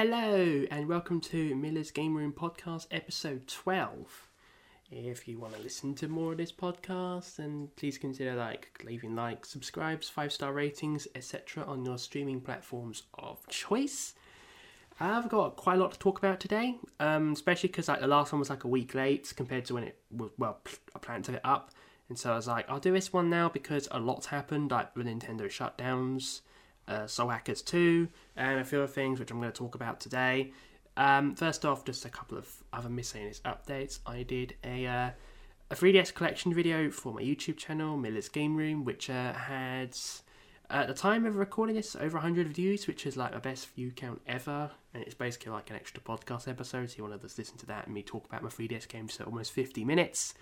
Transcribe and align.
Hello, 0.00 0.64
and 0.70 0.86
welcome 0.86 1.20
to 1.22 1.56
Miller's 1.56 1.90
Game 1.90 2.16
Room 2.16 2.32
Podcast, 2.32 2.86
episode 2.92 3.48
12. 3.48 4.28
If 4.92 5.26
you 5.26 5.40
want 5.40 5.56
to 5.56 5.60
listen 5.60 5.96
to 5.96 6.06
more 6.06 6.30
of 6.30 6.38
this 6.38 6.52
podcast, 6.52 7.34
then 7.34 7.70
please 7.74 7.98
consider 7.98 8.36
like 8.36 8.80
leaving 8.86 9.16
likes, 9.16 9.48
subscribes, 9.48 10.08
five 10.08 10.32
star 10.32 10.52
ratings, 10.52 11.08
etc. 11.16 11.64
on 11.64 11.84
your 11.84 11.98
streaming 11.98 12.40
platforms 12.40 13.02
of 13.14 13.44
choice. 13.48 14.14
I've 15.00 15.28
got 15.28 15.56
quite 15.56 15.78
a 15.78 15.80
lot 15.80 15.90
to 15.94 15.98
talk 15.98 16.18
about 16.18 16.38
today, 16.38 16.76
um, 17.00 17.32
especially 17.32 17.70
because 17.70 17.88
like 17.88 17.98
the 17.98 18.06
last 18.06 18.32
one 18.32 18.38
was 18.38 18.50
like 18.50 18.62
a 18.62 18.68
week 18.68 18.94
late 18.94 19.32
compared 19.34 19.64
to 19.64 19.74
when 19.74 19.82
it 19.82 19.98
was 20.12 20.30
well 20.38 20.60
I 20.94 21.00
planned 21.00 21.24
to 21.24 21.34
it 21.34 21.40
up, 21.42 21.72
and 22.08 22.16
so 22.16 22.34
I 22.34 22.36
was 22.36 22.46
like 22.46 22.70
I'll 22.70 22.78
do 22.78 22.92
this 22.92 23.12
one 23.12 23.28
now 23.28 23.48
because 23.48 23.88
a 23.90 23.98
lot's 23.98 24.26
happened, 24.26 24.70
like 24.70 24.94
the 24.94 25.02
Nintendo 25.02 25.46
shutdowns, 25.46 26.42
uh, 26.88 27.06
Soul 27.06 27.28
Hackers 27.28 27.62
2, 27.62 28.08
and 28.36 28.60
a 28.60 28.64
few 28.64 28.78
other 28.78 28.86
things 28.86 29.20
which 29.20 29.30
I'm 29.30 29.38
going 29.38 29.52
to 29.52 29.56
talk 29.56 29.74
about 29.74 30.00
today. 30.00 30.52
Um, 30.96 31.36
first 31.36 31.64
off, 31.64 31.84
just 31.84 32.04
a 32.04 32.08
couple 32.08 32.36
of 32.36 32.48
other 32.72 32.88
miscellaneous 32.88 33.40
updates. 33.44 34.00
I 34.04 34.24
did 34.24 34.54
a 34.64 34.86
uh, 34.86 35.10
a 35.70 35.74
3DS 35.74 36.14
collection 36.14 36.54
video 36.54 36.90
for 36.90 37.12
my 37.12 37.20
YouTube 37.20 37.58
channel, 37.58 37.96
Miller's 37.96 38.28
Game 38.28 38.56
Room, 38.56 38.84
which 38.84 39.10
uh, 39.10 39.32
had 39.34 39.96
at 40.70 40.86
the 40.86 40.94
time 40.94 41.24
of 41.24 41.36
recording 41.36 41.76
this 41.76 41.94
over 41.94 42.16
100 42.16 42.48
views, 42.48 42.86
which 42.86 43.06
is 43.06 43.16
like 43.16 43.32
my 43.32 43.38
best 43.38 43.68
view 43.74 43.90
count 43.90 44.20
ever, 44.26 44.70
and 44.92 45.02
it's 45.02 45.14
basically 45.14 45.52
like 45.52 45.70
an 45.70 45.76
extra 45.76 46.02
podcast 46.02 46.48
episode. 46.48 46.90
So 46.90 46.96
you 46.98 47.04
want 47.04 47.20
to 47.20 47.26
just 47.26 47.38
listen 47.38 47.58
to 47.58 47.66
that 47.66 47.86
and 47.86 47.94
me 47.94 48.02
talk 48.02 48.26
about 48.26 48.42
my 48.42 48.48
3DS 48.48 48.88
games 48.88 49.16
for 49.16 49.24
almost 49.24 49.52
50 49.52 49.84
minutes. 49.84 50.34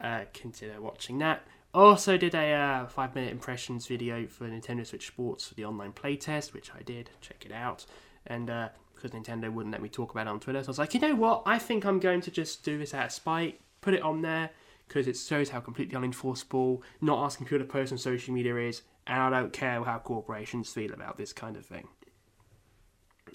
Uh, 0.00 0.22
consider 0.32 0.80
watching 0.80 1.18
that. 1.18 1.46
Also 1.76 2.16
did 2.16 2.34
a 2.34 2.52
uh, 2.54 2.86
five 2.86 3.14
minute 3.14 3.30
impressions 3.30 3.86
video 3.86 4.26
for 4.26 4.48
Nintendo 4.48 4.86
Switch 4.86 5.08
Sports 5.08 5.46
for 5.46 5.52
the 5.52 5.66
online 5.66 5.92
playtest, 5.92 6.54
which 6.54 6.70
I 6.74 6.80
did. 6.80 7.10
Check 7.20 7.44
it 7.44 7.52
out. 7.52 7.84
And 8.26 8.48
uh, 8.48 8.70
because 8.94 9.10
Nintendo 9.10 9.52
wouldn't 9.52 9.72
let 9.72 9.82
me 9.82 9.90
talk 9.90 10.10
about 10.10 10.26
it 10.26 10.30
on 10.30 10.40
Twitter, 10.40 10.62
so 10.62 10.68
I 10.68 10.70
was 10.70 10.78
like, 10.78 10.94
you 10.94 11.00
know 11.00 11.14
what? 11.14 11.42
I 11.44 11.58
think 11.58 11.84
I'm 11.84 12.00
going 12.00 12.22
to 12.22 12.30
just 12.30 12.64
do 12.64 12.78
this 12.78 12.94
out 12.94 13.04
of 13.04 13.12
spite, 13.12 13.60
put 13.82 13.92
it 13.92 14.00
on 14.00 14.22
there 14.22 14.48
because 14.88 15.06
it 15.06 15.18
shows 15.18 15.50
how 15.50 15.60
completely 15.60 16.00
unenforceable 16.00 16.80
not 17.02 17.22
asking 17.22 17.46
people 17.46 17.58
to 17.58 17.70
post 17.70 17.92
on 17.92 17.98
social 17.98 18.32
media 18.32 18.56
is, 18.56 18.80
and 19.06 19.20
I 19.20 19.28
don't 19.28 19.52
care 19.52 19.84
how 19.84 19.98
corporations 19.98 20.72
feel 20.72 20.94
about 20.94 21.18
this 21.18 21.34
kind 21.34 21.58
of 21.58 21.66
thing. 21.66 21.88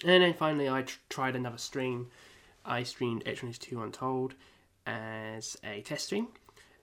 And 0.04 0.20
then 0.20 0.34
finally, 0.34 0.68
I 0.68 0.82
tr- 0.82 0.98
tried 1.08 1.36
another 1.36 1.58
stream. 1.58 2.08
I 2.64 2.82
streamed 2.82 3.24
Etrian 3.24 3.44
Odyssey 3.44 3.70
2 3.70 3.82
Untold 3.84 4.34
as 4.84 5.56
a 5.62 5.82
test 5.82 6.06
stream. 6.06 6.26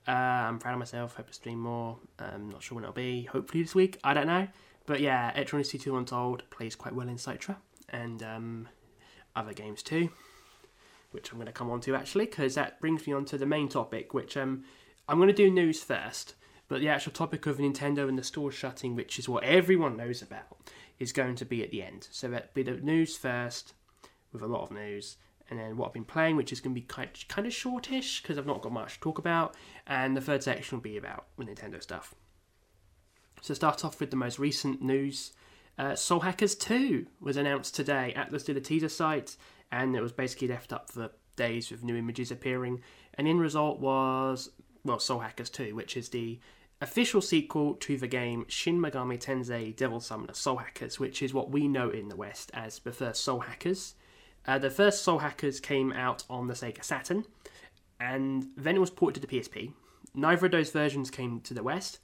Uh, 0.10 0.48
I'm 0.48 0.58
proud 0.58 0.74
of 0.74 0.80
myself. 0.80 1.16
Hope 1.16 1.28
to 1.28 1.34
stream 1.34 1.60
more. 1.60 2.00
I'm 2.18 2.50
not 2.50 2.64
sure 2.64 2.76
when 2.76 2.84
it'll 2.84 2.96
be. 2.96 3.26
Hopefully 3.26 3.62
this 3.62 3.76
week. 3.76 4.00
I 4.04 4.16
don't 4.16 4.26
know. 4.26 4.48
But 4.88 5.02
yeah, 5.02 5.32
Etrian 5.40 5.56
Odyssey 5.56 5.78
2 5.78 5.96
Untold 5.96 6.50
plays 6.50 6.76
quite 6.76 6.96
well 6.96 7.08
in 7.08 7.18
Citra 7.18 7.58
and 7.90 8.24
um, 8.24 8.68
other 9.36 9.54
games 9.54 9.84
too, 9.84 10.10
which 11.12 11.32
I'm 11.32 11.38
going 11.38 11.46
to 11.46 11.52
come 11.52 11.70
on 11.70 11.80
to 11.82 11.94
actually, 11.94 12.26
because 12.26 12.56
that 12.56 12.82
brings 12.82 13.06
me 13.06 13.14
on 13.14 13.24
to 13.26 13.38
the 13.38 13.46
main 13.46 13.70
topic, 13.70 14.16
which 14.16 14.36
um, 14.36 14.64
I'm 15.08 15.18
going 15.18 15.28
to 15.28 15.34
do 15.34 15.52
news 15.52 15.84
first. 15.84 16.34
But 16.68 16.82
the 16.82 16.90
actual 16.90 17.12
topic 17.12 17.46
of 17.46 17.58
Nintendo 17.58 18.10
and 18.10 18.18
the 18.18 18.24
store 18.24 18.52
shutting, 18.52 18.96
which 18.96 19.20
is 19.20 19.30
what 19.30 19.44
everyone 19.44 19.96
knows 19.96 20.24
about, 20.24 20.58
is 20.98 21.12
going 21.12 21.36
to 21.36 21.46
be 21.46 21.62
at 21.64 21.70
the 21.70 21.84
end. 21.84 22.08
So 22.10 22.30
that'll 22.30 22.50
be 22.56 22.64
the 22.64 22.78
news 22.78 23.16
first, 23.16 23.74
with 24.34 24.42
a 24.42 24.48
lot 24.48 24.64
of 24.64 24.72
news, 24.72 25.18
and 25.50 25.60
then 25.60 25.78
what 25.78 25.88
I've 25.88 25.94
been 25.94 26.06
playing, 26.06 26.36
which 26.36 26.52
is 26.52 26.62
going 26.62 26.76
to 26.76 26.80
be 26.80 26.86
kind 26.86 27.10
kind 27.28 27.48
of 27.48 27.54
shortish 27.54 28.22
because 28.22 28.38
I've 28.38 28.46
not 28.46 28.62
got 28.62 28.72
much 28.72 28.96
to 28.96 29.00
talk 29.00 29.18
about, 29.18 29.56
and 29.88 30.16
the 30.16 30.22
third 30.22 30.44
section 30.44 30.78
will 30.78 30.84
be 30.84 30.98
about 30.98 31.26
Nintendo 31.40 31.82
stuff. 31.82 32.14
So 33.42 33.54
start 33.54 33.86
off 33.86 34.00
with 34.00 34.12
the 34.12 34.18
most 34.18 34.40
recent 34.40 34.82
news. 34.82 35.34
Uh, 35.78 35.96
Soul 35.96 36.20
Hackers 36.20 36.56
2 36.56 37.08
was 37.22 37.38
announced 37.38 37.74
today. 37.74 38.14
Atlus 38.18 38.46
did 38.46 38.58
a 38.58 38.62
teaser 38.62 38.90
site, 38.90 39.38
and 39.72 39.96
it 39.96 40.02
was 40.02 40.12
basically 40.12 40.50
left 40.50 40.74
up 40.74 40.92
for 40.92 41.12
days 41.38 41.72
with 41.72 41.84
new 41.84 41.96
images 41.96 42.32
appearing. 42.32 42.82
And 43.14 43.28
in 43.28 43.40
result 43.40 43.80
was, 43.80 44.50
well, 44.84 45.00
Soul 45.00 45.20
Hackers 45.20 45.50
2, 45.50 45.74
which 45.74 45.96
is 45.96 46.10
the 46.10 46.40
official 46.82 47.22
sequel 47.22 47.76
to 47.76 47.98
the 47.98 48.08
game 48.08 48.46
Shin 48.48 48.80
Megami 48.80 49.20
Tensei 49.20 49.76
Devil 49.76 50.00
Summoner 50.00 50.34
Soul 50.34 50.58
Hackers, 50.58 51.00
which 51.00 51.22
is 51.22 51.34
what 51.34 51.50
we 51.50 51.68
know 51.68 51.90
in 51.90 52.10
the 52.10 52.16
West 52.16 52.52
as 52.54 52.80
the 52.80 52.92
first 52.92 53.24
Soul 53.24 53.40
Hackers. 53.40 53.96
Uh, 54.46 54.58
the 54.58 54.70
first 54.70 55.04
Soul 55.04 55.20
Hackers 55.20 55.60
came 55.60 55.92
out 55.92 56.24
on 56.30 56.48
the 56.48 56.54
Sega 56.54 56.84
Saturn, 56.84 57.26
and 58.00 58.48
then 58.56 58.76
it 58.76 58.80
was 58.80 58.90
ported 58.90 59.22
to 59.22 59.28
the 59.28 59.40
PSP. 59.40 59.74
Neither 60.16 60.46
of 60.48 60.52
those 60.52 60.72
versions 60.72 61.12
came 61.12 61.42
to 61.42 61.54
the 61.54 61.64
West, 61.64 62.00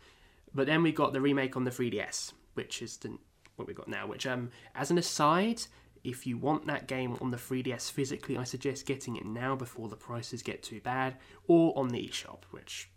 but 0.53 0.67
then 0.67 0.83
we 0.83 0.91
got 0.91 1.13
the 1.13 1.21
remake 1.21 1.55
on 1.55 1.63
the 1.63 1.71
3DS, 1.71 2.33
which 2.53 2.81
is 2.81 2.97
the, 2.97 3.17
what 3.55 3.67
we've 3.67 3.75
got 3.75 3.87
now. 3.87 4.07
Which, 4.07 4.27
um, 4.27 4.51
as 4.75 4.91
an 4.91 4.97
aside, 4.97 5.63
if 6.03 6.27
you 6.27 6.37
want 6.37 6.67
that 6.67 6.87
game 6.87 7.17
on 7.19 7.31
the 7.31 7.37
3DS 7.37 7.91
physically, 7.91 8.37
I 8.37 8.43
suggest 8.43 8.85
getting 8.85 9.15
it 9.15 9.25
now 9.25 9.55
before 9.55 9.89
the 9.89 9.95
prices 9.95 10.43
get 10.43 10.61
too 10.61 10.81
bad, 10.81 11.15
or 11.47 11.77
on 11.77 11.89
the 11.89 12.07
eShop, 12.07 12.43
which 12.51 12.89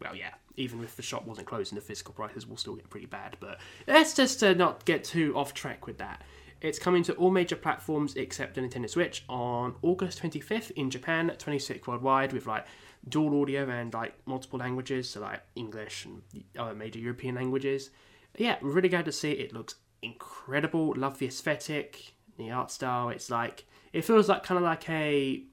well, 0.00 0.16
yeah, 0.16 0.34
even 0.56 0.82
if 0.82 0.96
the 0.96 1.02
shop 1.02 1.26
wasn't 1.26 1.46
closing, 1.46 1.76
the 1.76 1.82
physical 1.82 2.14
prices 2.14 2.46
will 2.46 2.56
still 2.56 2.74
get 2.74 2.88
pretty 2.88 3.06
bad. 3.06 3.36
But 3.38 3.60
let's 3.86 4.14
just 4.14 4.42
uh, 4.42 4.54
not 4.54 4.84
get 4.84 5.04
too 5.04 5.36
off 5.36 5.54
track 5.54 5.86
with 5.86 5.98
that. 5.98 6.22
It's 6.60 6.78
coming 6.78 7.02
to 7.04 7.14
all 7.14 7.30
major 7.30 7.56
platforms 7.56 8.14
except 8.16 8.54
the 8.54 8.60
Nintendo 8.60 8.88
Switch 8.88 9.24
on 9.28 9.74
August 9.82 10.22
25th 10.22 10.70
in 10.72 10.90
Japan, 10.90 11.34
26 11.38 11.86
worldwide, 11.86 12.32
with 12.32 12.46
like 12.46 12.66
dual 13.08 13.40
audio 13.40 13.68
and 13.68 13.94
like 13.94 14.14
multiple 14.26 14.58
languages, 14.58 15.08
so 15.08 15.20
like 15.20 15.42
English 15.54 16.04
and 16.04 16.22
other 16.58 16.74
major 16.74 16.98
European 16.98 17.34
languages. 17.34 17.90
Yeah, 18.36 18.56
really 18.60 18.88
glad 18.88 19.06
to 19.06 19.12
see 19.12 19.32
it. 19.32 19.40
It 19.40 19.52
looks 19.54 19.76
incredible. 20.02 20.94
Love 20.96 21.18
the 21.18 21.26
aesthetic, 21.26 22.14
the 22.36 22.50
art 22.50 22.70
style. 22.70 23.08
It's 23.08 23.30
like 23.30 23.64
it 23.92 24.04
feels 24.04 24.28
like 24.28 24.42
kind 24.42 24.58
of 24.58 24.64
like 24.64 24.88
a 24.88 25.44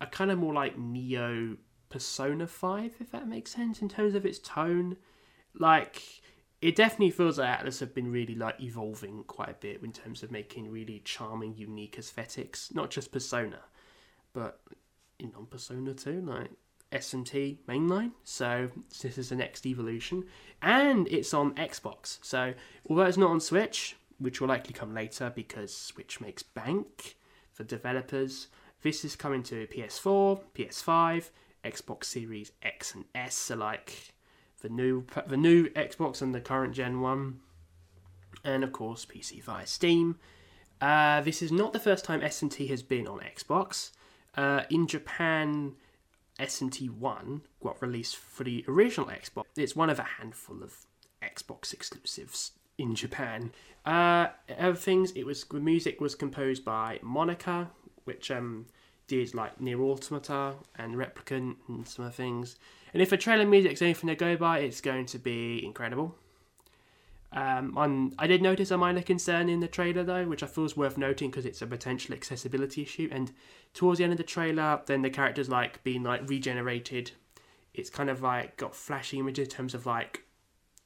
a 0.00 0.06
kind 0.06 0.30
of 0.30 0.38
more 0.38 0.54
like 0.54 0.78
Neo 0.78 1.56
Persona 1.88 2.46
5, 2.46 2.96
if 3.00 3.10
that 3.12 3.28
makes 3.28 3.52
sense, 3.52 3.80
in 3.80 3.88
terms 3.88 4.14
of 4.14 4.26
its 4.26 4.38
tone. 4.38 4.96
Like, 5.58 6.02
it 6.64 6.76
definitely 6.76 7.10
feels 7.10 7.38
like 7.38 7.60
Atlus 7.60 7.80
have 7.80 7.94
been 7.94 8.10
really 8.10 8.34
like 8.34 8.58
evolving 8.58 9.22
quite 9.24 9.50
a 9.50 9.54
bit 9.60 9.82
in 9.82 9.92
terms 9.92 10.22
of 10.22 10.30
making 10.30 10.70
really 10.70 11.02
charming, 11.04 11.54
unique 11.58 11.98
aesthetics. 11.98 12.72
Not 12.72 12.88
just 12.90 13.12
Persona, 13.12 13.58
but 14.32 14.60
in 15.18 15.30
non-Persona 15.32 15.92
too, 15.92 16.22
like 16.22 16.48
SMT 16.90 17.58
mainline. 17.68 18.12
So 18.24 18.70
this 19.02 19.18
is 19.18 19.28
the 19.28 19.36
next 19.36 19.66
evolution, 19.66 20.24
and 20.62 21.06
it's 21.08 21.34
on 21.34 21.54
Xbox. 21.56 22.18
So 22.22 22.54
although 22.88 23.02
it's 23.02 23.18
not 23.18 23.30
on 23.30 23.40
Switch, 23.40 23.96
which 24.16 24.40
will 24.40 24.48
likely 24.48 24.72
come 24.72 24.94
later 24.94 25.30
because 25.36 25.76
Switch 25.76 26.18
makes 26.18 26.42
bank 26.42 27.16
for 27.52 27.64
developers, 27.64 28.48
this 28.80 29.04
is 29.04 29.16
coming 29.16 29.42
to 29.42 29.66
PS4, 29.66 30.40
PS5, 30.54 31.28
Xbox 31.62 32.04
Series 32.04 32.52
X 32.62 32.94
and 32.94 33.04
S, 33.14 33.34
so 33.34 33.56
like 33.56 34.13
the 34.64 34.70
new 34.70 35.04
the 35.26 35.36
new 35.36 35.68
Xbox 35.70 36.22
and 36.22 36.34
the 36.34 36.40
current 36.40 36.74
Gen 36.74 37.02
one, 37.02 37.40
and 38.42 38.64
of 38.64 38.72
course 38.72 39.04
PC 39.04 39.42
via 39.42 39.66
Steam. 39.66 40.18
Uh, 40.80 41.20
this 41.20 41.42
is 41.42 41.52
not 41.52 41.72
the 41.72 41.78
first 41.78 42.04
time 42.04 42.20
SMT 42.20 42.68
has 42.68 42.82
been 42.82 43.06
on 43.06 43.20
Xbox. 43.20 43.90
Uh, 44.36 44.62
in 44.70 44.86
Japan, 44.86 45.74
SMT 46.40 46.90
One 46.90 47.42
got 47.62 47.80
released 47.80 48.16
for 48.16 48.42
the 48.42 48.64
original 48.66 49.06
Xbox. 49.06 49.44
It's 49.56 49.76
one 49.76 49.90
of 49.90 49.98
a 49.98 50.08
handful 50.18 50.62
of 50.62 50.86
Xbox 51.22 51.72
exclusives 51.72 52.52
in 52.78 52.94
Japan. 52.94 53.52
Uh, 53.84 54.28
other 54.58 54.74
things, 54.74 55.12
it 55.12 55.24
was 55.24 55.44
the 55.44 55.60
music 55.60 56.00
was 56.00 56.14
composed 56.14 56.64
by 56.64 56.98
Monaca, 57.04 57.68
which 58.04 58.30
um, 58.30 58.66
did 59.06 59.34
like 59.34 59.58
NieR 59.58 59.80
Automata 59.80 60.54
and 60.76 60.94
Replicant 60.94 61.56
and 61.68 61.86
some 61.86 62.06
other 62.06 62.12
things. 62.12 62.56
And 62.92 63.02
if 63.02 63.12
a 63.12 63.16
trailer 63.16 63.44
music 63.44 63.72
is 63.72 63.82
anything 63.82 64.08
to 64.08 64.14
go 64.14 64.36
by, 64.36 64.60
it's 64.60 64.80
going 64.80 65.06
to 65.06 65.18
be 65.18 65.64
incredible. 65.64 66.14
Um, 67.32 68.14
I 68.16 68.28
did 68.28 68.42
notice 68.42 68.70
a 68.70 68.78
minor 68.78 69.02
concern 69.02 69.48
in 69.48 69.58
the 69.58 69.66
trailer 69.66 70.04
though, 70.04 70.24
which 70.24 70.44
I 70.44 70.46
feel 70.46 70.64
is 70.64 70.76
worth 70.76 70.96
noting 70.96 71.30
because 71.30 71.44
it's 71.44 71.62
a 71.62 71.66
potential 71.66 72.14
accessibility 72.14 72.82
issue. 72.82 73.08
And 73.10 73.32
towards 73.74 73.98
the 73.98 74.04
end 74.04 74.12
of 74.12 74.18
the 74.18 74.24
trailer, 74.24 74.80
then 74.86 75.02
the 75.02 75.10
character's 75.10 75.48
like 75.48 75.82
being 75.82 76.04
like 76.04 76.28
regenerated. 76.28 77.10
It's 77.74 77.90
kind 77.90 78.08
of 78.08 78.22
like 78.22 78.56
got 78.56 78.76
flashy 78.76 79.18
images 79.18 79.48
in 79.48 79.50
terms 79.50 79.74
of 79.74 79.84
like 79.84 80.22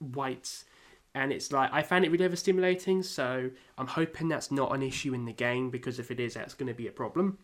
whites, 0.00 0.64
and 1.14 1.32
it's 1.32 1.52
like 1.52 1.70
I 1.70 1.82
found 1.82 2.06
it 2.06 2.10
really 2.10 2.26
overstimulating. 2.26 3.04
So 3.04 3.50
I'm 3.76 3.86
hoping 3.86 4.28
that's 4.28 4.50
not 4.50 4.74
an 4.74 4.82
issue 4.82 5.12
in 5.12 5.26
the 5.26 5.34
game 5.34 5.68
because 5.68 5.98
if 5.98 6.10
it 6.10 6.18
is, 6.18 6.32
that's 6.32 6.54
going 6.54 6.68
to 6.68 6.74
be 6.74 6.86
a 6.86 6.92
problem 6.92 7.36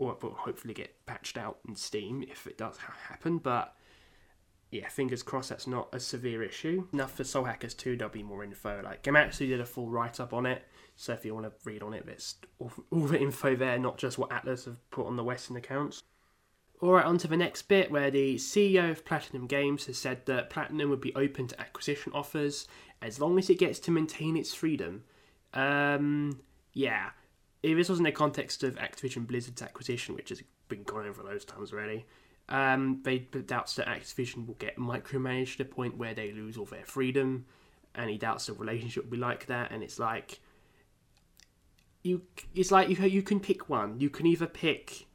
or 0.00 0.16
will 0.22 0.32
hopefully 0.32 0.72
get 0.72 1.04
patched 1.04 1.36
out 1.36 1.58
in 1.68 1.76
Steam 1.76 2.24
if 2.28 2.46
it 2.46 2.56
does 2.56 2.78
happen. 3.08 3.36
But 3.36 3.76
yeah, 4.70 4.88
fingers 4.88 5.22
crossed 5.22 5.50
that's 5.50 5.66
not 5.66 5.88
a 5.92 6.00
severe 6.00 6.42
issue. 6.42 6.86
Enough 6.94 7.12
for 7.12 7.24
Soul 7.24 7.44
Hackers 7.44 7.74
2, 7.74 7.96
there'll 7.96 8.12
be 8.12 8.22
more 8.22 8.42
info. 8.42 8.80
Like, 8.82 9.02
Gematsu 9.02 9.48
did 9.48 9.60
a 9.60 9.66
full 9.66 9.88
write 9.88 10.18
up 10.18 10.32
on 10.32 10.46
it, 10.46 10.64
so 10.96 11.12
if 11.12 11.24
you 11.24 11.34
want 11.34 11.46
to 11.46 11.52
read 11.64 11.82
on 11.82 11.92
it, 11.92 12.06
there's 12.06 12.36
all, 12.58 12.72
all 12.90 13.00
the 13.00 13.20
info 13.20 13.54
there, 13.54 13.78
not 13.78 13.98
just 13.98 14.16
what 14.16 14.30
Atlus 14.30 14.64
have 14.64 14.90
put 14.90 15.06
on 15.06 15.16
the 15.16 15.24
Western 15.24 15.56
accounts. 15.56 16.02
Alright, 16.82 17.04
on 17.04 17.18
to 17.18 17.28
the 17.28 17.36
next 17.36 17.62
bit 17.62 17.90
where 17.90 18.10
the 18.10 18.36
CEO 18.36 18.90
of 18.90 19.04
Platinum 19.04 19.46
Games 19.46 19.84
has 19.84 19.98
said 19.98 20.24
that 20.24 20.48
Platinum 20.48 20.88
would 20.88 21.02
be 21.02 21.14
open 21.14 21.46
to 21.48 21.60
acquisition 21.60 22.10
offers 22.14 22.66
as 23.02 23.20
long 23.20 23.38
as 23.38 23.50
it 23.50 23.58
gets 23.58 23.78
to 23.80 23.90
maintain 23.90 24.34
its 24.34 24.54
freedom. 24.54 25.04
Um, 25.52 26.40
yeah, 26.72 27.10
if 27.62 27.76
this 27.76 27.88
was 27.88 27.98
in 27.98 28.04
the 28.04 28.12
context 28.12 28.62
of 28.64 28.76
Activision 28.76 29.26
Blizzard's 29.26 29.62
acquisition, 29.62 30.14
which 30.14 30.30
has 30.30 30.42
been 30.68 30.82
gone 30.82 31.06
over 31.06 31.22
those 31.22 31.44
times 31.44 31.72
already, 31.72 32.06
um, 32.48 33.00
they 33.04 33.18
doubts 33.18 33.76
that 33.76 33.86
Activision 33.86 34.46
will 34.46 34.54
get 34.54 34.76
micromanaged 34.76 35.52
to 35.52 35.58
the 35.58 35.64
point 35.66 35.96
where 35.96 36.14
they 36.14 36.32
lose 36.32 36.56
all 36.56 36.64
their 36.64 36.84
freedom, 36.84 37.46
and 37.94 38.10
he 38.10 38.18
doubts 38.18 38.46
the 38.46 38.54
relationship 38.54 39.04
will 39.04 39.12
be 39.12 39.16
like 39.16 39.46
that. 39.46 39.70
And 39.70 39.82
it's 39.82 39.98
like 39.98 40.40
you, 42.02 42.22
it's 42.54 42.70
like 42.70 42.88
you 42.88 42.96
you 43.06 43.22
can 43.22 43.40
pick 43.40 43.68
one. 43.68 44.00
You 44.00 44.10
can 44.10 44.26
either 44.26 44.46
pick 44.46 45.06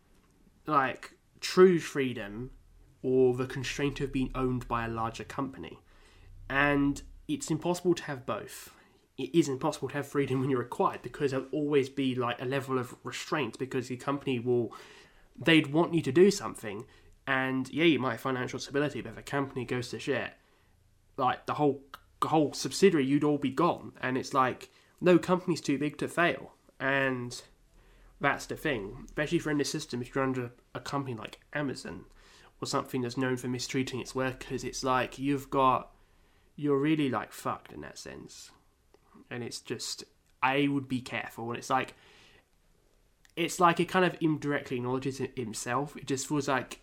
like 0.67 1.13
true 1.41 1.79
freedom 1.79 2.51
or 3.01 3.35
the 3.35 3.47
constraint 3.47 4.01
of 4.01 4.11
being 4.11 4.31
owned 4.33 4.67
by 4.67 4.85
a 4.85 4.89
larger 4.89 5.23
company, 5.23 5.79
and 6.49 7.01
it's 7.27 7.49
impossible 7.49 7.95
to 7.95 8.03
have 8.03 8.25
both 8.25 8.71
it 9.17 9.33
is 9.33 9.47
impossible 9.47 9.87
to 9.89 9.95
have 9.95 10.07
freedom 10.07 10.41
when 10.41 10.49
you're 10.49 10.61
acquired 10.61 11.01
because 11.01 11.31
there'll 11.31 11.45
always 11.51 11.89
be 11.89 12.15
like 12.15 12.41
a 12.41 12.45
level 12.45 12.77
of 12.77 12.95
restraint 13.03 13.57
because 13.57 13.87
the 13.87 13.97
company 13.97 14.39
will 14.39 14.73
they'd 15.37 15.71
want 15.71 15.93
you 15.93 16.01
to 16.01 16.11
do 16.11 16.29
something 16.31 16.85
and 17.27 17.69
yeah 17.71 17.85
you 17.85 17.99
might 17.99 18.11
have 18.11 18.21
financial 18.21 18.59
stability 18.59 19.01
but 19.01 19.13
if 19.13 19.17
a 19.17 19.21
company 19.21 19.65
goes 19.65 19.89
to 19.89 19.99
shit 19.99 20.31
like 21.17 21.45
the 21.45 21.55
whole 21.55 21.81
whole 22.23 22.53
subsidiary 22.53 23.05
you'd 23.05 23.23
all 23.23 23.37
be 23.37 23.51
gone 23.51 23.91
and 24.01 24.17
it's 24.17 24.33
like 24.33 24.69
no 24.99 25.17
company's 25.17 25.61
too 25.61 25.77
big 25.77 25.97
to 25.97 26.07
fail 26.07 26.53
and 26.79 27.43
that's 28.19 28.45
the 28.45 28.55
thing. 28.55 29.03
Especially 29.05 29.39
for 29.39 29.51
in 29.51 29.57
the 29.57 29.65
system 29.65 30.01
if 30.01 30.15
you're 30.15 30.23
under 30.23 30.51
a 30.73 30.79
company 30.79 31.15
like 31.15 31.39
amazon 31.53 32.05
or 32.61 32.67
something 32.67 33.01
that's 33.01 33.17
known 33.17 33.37
for 33.37 33.47
mistreating 33.47 33.99
its 33.99 34.15
workers 34.15 34.63
it's 34.63 34.83
like 34.83 35.19
you've 35.19 35.49
got 35.49 35.91
you're 36.55 36.79
really 36.79 37.09
like 37.09 37.31
fucked 37.31 37.73
in 37.73 37.81
that 37.81 37.97
sense 37.97 38.51
and 39.29 39.43
it's 39.43 39.59
just 39.59 40.03
I 40.41 40.67
would 40.67 40.87
be 40.87 41.01
careful. 41.01 41.49
And 41.49 41.57
it's 41.57 41.69
like 41.69 41.93
it's 43.35 43.59
like 43.59 43.79
it 43.79 43.85
kind 43.85 44.05
of 44.05 44.15
indirectly 44.21 44.77
acknowledges 44.77 45.19
it 45.19 45.37
himself. 45.37 45.95
It 45.97 46.07
just 46.07 46.27
feels 46.27 46.47
like 46.47 46.79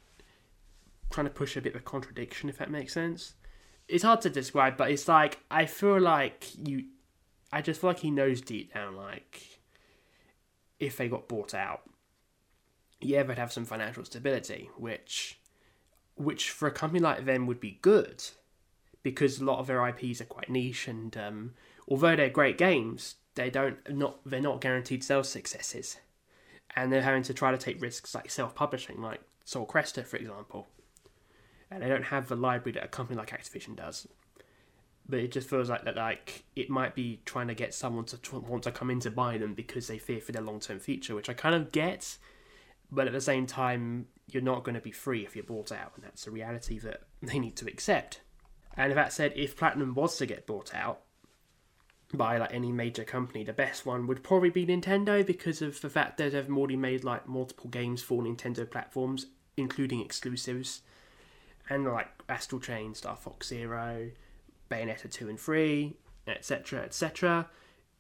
trying 1.11 1.27
to 1.27 1.33
push 1.33 1.57
a 1.57 1.61
bit 1.61 1.75
of 1.75 1.81
a 1.81 1.85
contradiction, 1.85 2.49
if 2.49 2.59
that 2.59 2.71
makes 2.71 2.93
sense. 2.93 3.35
It's 3.89 4.05
hard 4.05 4.21
to 4.23 4.31
describe, 4.31 4.77
but 4.77 4.91
it's 4.91 5.09
like 5.09 5.39
I 5.51 5.67
feel 5.67 6.01
like 6.01 6.47
you. 6.57 6.85
I 7.53 7.61
just 7.61 7.81
feel 7.81 7.91
like 7.91 8.01
he 8.01 8.11
knows 8.11 8.41
deep 8.41 8.73
down, 8.73 8.97
like 8.97 9.61
if 10.83 10.97
they 10.97 11.09
got 11.09 11.29
bought 11.29 11.55
out, 11.55 11.83
yeah, 13.01 13.23
they'd 13.23 13.39
have 13.39 13.53
some 13.53 13.65
financial 13.65 14.05
stability, 14.05 14.69
which, 14.77 15.39
which 16.17 16.51
for 16.51 16.67
a 16.67 16.73
company 16.73 17.01
like 17.01 17.25
them 17.25 17.47
would 17.47 17.61
be 17.61 17.79
good, 17.83 18.25
because 19.05 19.39
a 19.39 19.45
lot 19.45 19.61
of 19.61 19.69
their 19.69 19.87
IPs 19.87 20.21
are 20.21 20.27
quite 20.27 20.51
niche 20.51 20.89
and 20.89 21.17
um, 21.17 21.55
although 21.89 22.17
they're 22.17 22.31
great 22.31 22.59
games, 22.59 23.17
they 23.35 23.51
don't 23.51 23.79
not 23.91 24.21
they're 24.25 24.41
not 24.41 24.61
guaranteed 24.61 25.03
sales 25.03 25.29
successes, 25.29 25.99
and 26.77 26.93
they're 26.93 27.03
having 27.03 27.23
to 27.25 27.35
try 27.35 27.51
to 27.51 27.59
take 27.59 27.81
risks 27.81 28.15
like 28.15 28.31
self-publishing, 28.31 29.01
like 29.01 29.21
Sol 29.45 29.67
Cresta, 29.67 30.05
for 30.05 30.17
example. 30.17 30.69
And 31.71 31.83
they 31.83 31.89
don't 31.89 32.05
have 32.05 32.29
the 32.29 32.37
library 32.37 32.73
that 32.73 32.85
a 32.85 32.89
company 32.89 33.19
like 33.19 33.31
Activision 33.31 33.75
does. 33.77 34.07
But 35.09 35.21
it 35.21 35.33
just 35.33 35.49
feels 35.49 35.69
like 35.71 35.85
that, 35.85 35.97
like 35.97 36.45
it 36.55 36.71
might 36.71 36.95
be 36.95 37.21
trying 37.25 37.49
to 37.49 37.55
get 37.55 37.75
someone 37.75 38.05
to 38.05 38.41
want 38.41 38.65
to 38.65 38.71
come 38.71 38.91
in 38.91 39.01
to 39.01 39.11
buy 39.11 39.39
them 39.39 39.55
because 39.55 39.87
they 39.87 39.99
fear 39.99 40.21
for 40.21 40.33
their 40.33 40.43
long-term 40.43 40.79
future, 40.79 41.15
which 41.15 41.29
I 41.29 41.35
kind 41.35 41.55
of 41.55 41.73
get. 41.73 42.19
But 42.91 43.07
at 43.07 43.13
the 43.15 43.21
same 43.21 43.47
time, 43.47 44.07
you're 44.29 44.43
not 44.43 44.65
going 44.65 44.75
to 44.75 44.81
be 44.81 44.93
free 44.93 45.25
if 45.25 45.35
you're 45.35 45.45
bought 45.45 45.73
out, 45.73 45.93
and 45.97 46.05
that's 46.05 46.27
a 46.27 46.31
reality 46.31 46.79
that 46.81 47.03
they 47.23 47.39
need 47.39 47.57
to 47.57 47.67
accept. 47.67 48.21
And 48.77 48.93
that 48.93 49.13
said, 49.13 49.33
if 49.35 49.57
Platinum 49.57 49.95
was 49.95 50.17
to 50.19 50.27
get 50.27 50.47
bought 50.47 50.75
out, 50.75 51.01
by 52.15 52.39
like 52.39 52.53
any 52.53 52.73
major 52.73 53.05
company. 53.05 53.45
The 53.45 53.53
best 53.53 53.87
one 53.87 54.07
would 54.07 54.23
probably 54.23 54.51
be 54.51 54.67
Nintendo 54.67 55.25
because 55.25 55.63
of 55.63 55.81
the 55.81 55.91
fact 55.91 56.19
that 56.19 56.33
they've 56.33 56.51
already 56.51 56.77
made 56.77 57.05
like 57.05 57.29
multiple 57.29 57.71
games 57.71 58.03
for 58.03 58.23
Nintendo 58.23 58.71
platforms, 58.71 59.27
including 59.57 60.01
exclusives, 60.01 60.83
and 61.69 61.85
like 61.85 62.09
Astral 62.29 62.61
Chain, 62.61 62.95
Star 62.95 63.17
Fox 63.17 63.49
Zero, 63.49 64.11
Bayonetta 64.71 65.11
two 65.11 65.29
and 65.29 65.41
three, 65.41 65.95
etc., 66.27 66.83
etc. 66.83 67.49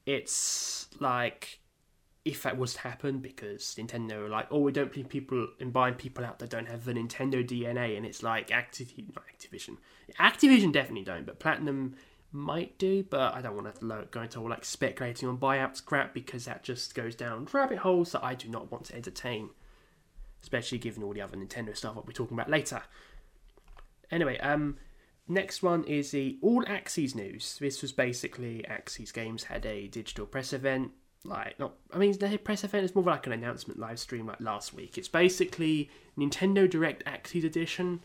It's 0.04 0.88
like 1.00 1.60
if 2.24 2.44
that 2.44 2.56
was 2.56 2.74
to 2.74 2.80
happen 2.80 3.18
because 3.18 3.74
Nintendo 3.76 4.26
are 4.26 4.28
like, 4.28 4.46
oh, 4.50 4.60
we 4.60 4.70
don't 4.70 4.92
believe 4.92 5.08
people 5.08 5.48
in 5.58 5.70
buying 5.70 5.94
people 5.94 6.24
out 6.24 6.38
that 6.38 6.50
don't 6.50 6.68
have 6.68 6.84
the 6.84 6.92
Nintendo 6.92 7.46
DNA, 7.46 7.96
and 7.96 8.06
it's 8.06 8.22
like 8.22 8.48
Activ- 8.48 9.12
Activision, 9.12 9.78
Activision 10.20 10.72
definitely 10.72 11.04
don't, 11.04 11.26
but 11.26 11.40
Platinum 11.40 11.96
might 12.32 12.78
do, 12.78 13.04
but 13.04 13.34
I 13.34 13.42
don't 13.42 13.54
want 13.54 13.74
to 13.74 14.08
go 14.10 14.22
into 14.22 14.40
all 14.40 14.48
like 14.48 14.64
speculating 14.64 15.28
on 15.28 15.36
buyouts 15.38 15.84
crap 15.84 16.14
because 16.14 16.46
that 16.46 16.62
just 16.62 16.94
goes 16.94 17.14
down 17.14 17.46
rabbit 17.52 17.78
holes 17.78 18.12
that 18.12 18.24
I 18.24 18.34
do 18.34 18.48
not 18.48 18.72
want 18.72 18.86
to 18.86 18.96
entertain, 18.96 19.50
especially 20.42 20.78
given 20.78 21.02
all 21.02 21.12
the 21.12 21.20
other 21.20 21.36
Nintendo 21.36 21.76
stuff 21.76 21.94
I'll 21.96 22.02
be 22.02 22.12
talking 22.12 22.36
about 22.36 22.50
later. 22.50 22.82
Anyway, 24.10 24.38
um, 24.38 24.76
next 25.28 25.62
one 25.62 25.84
is 25.84 26.10
the 26.10 26.38
All 26.42 26.64
Aksys 26.64 27.14
news. 27.14 27.58
This 27.58 27.82
was 27.82 27.92
basically 27.92 28.64
Aksys 28.68 29.12
Games 29.12 29.44
had 29.44 29.64
a 29.66 29.88
digital 29.88 30.26
press 30.26 30.52
event. 30.52 30.92
Like, 31.24 31.58
not, 31.58 31.74
I 31.92 31.98
mean, 31.98 32.18
the 32.18 32.36
press 32.38 32.64
event 32.64 32.84
is 32.84 32.94
more 32.94 33.04
like 33.04 33.26
an 33.26 33.32
announcement 33.32 33.78
live 33.78 34.00
stream 34.00 34.26
like 34.26 34.40
last 34.40 34.74
week. 34.74 34.98
It's 34.98 35.08
basically 35.08 35.88
Nintendo 36.18 36.68
Direct 36.68 37.04
Aksys 37.04 37.44
Edition, 37.44 38.00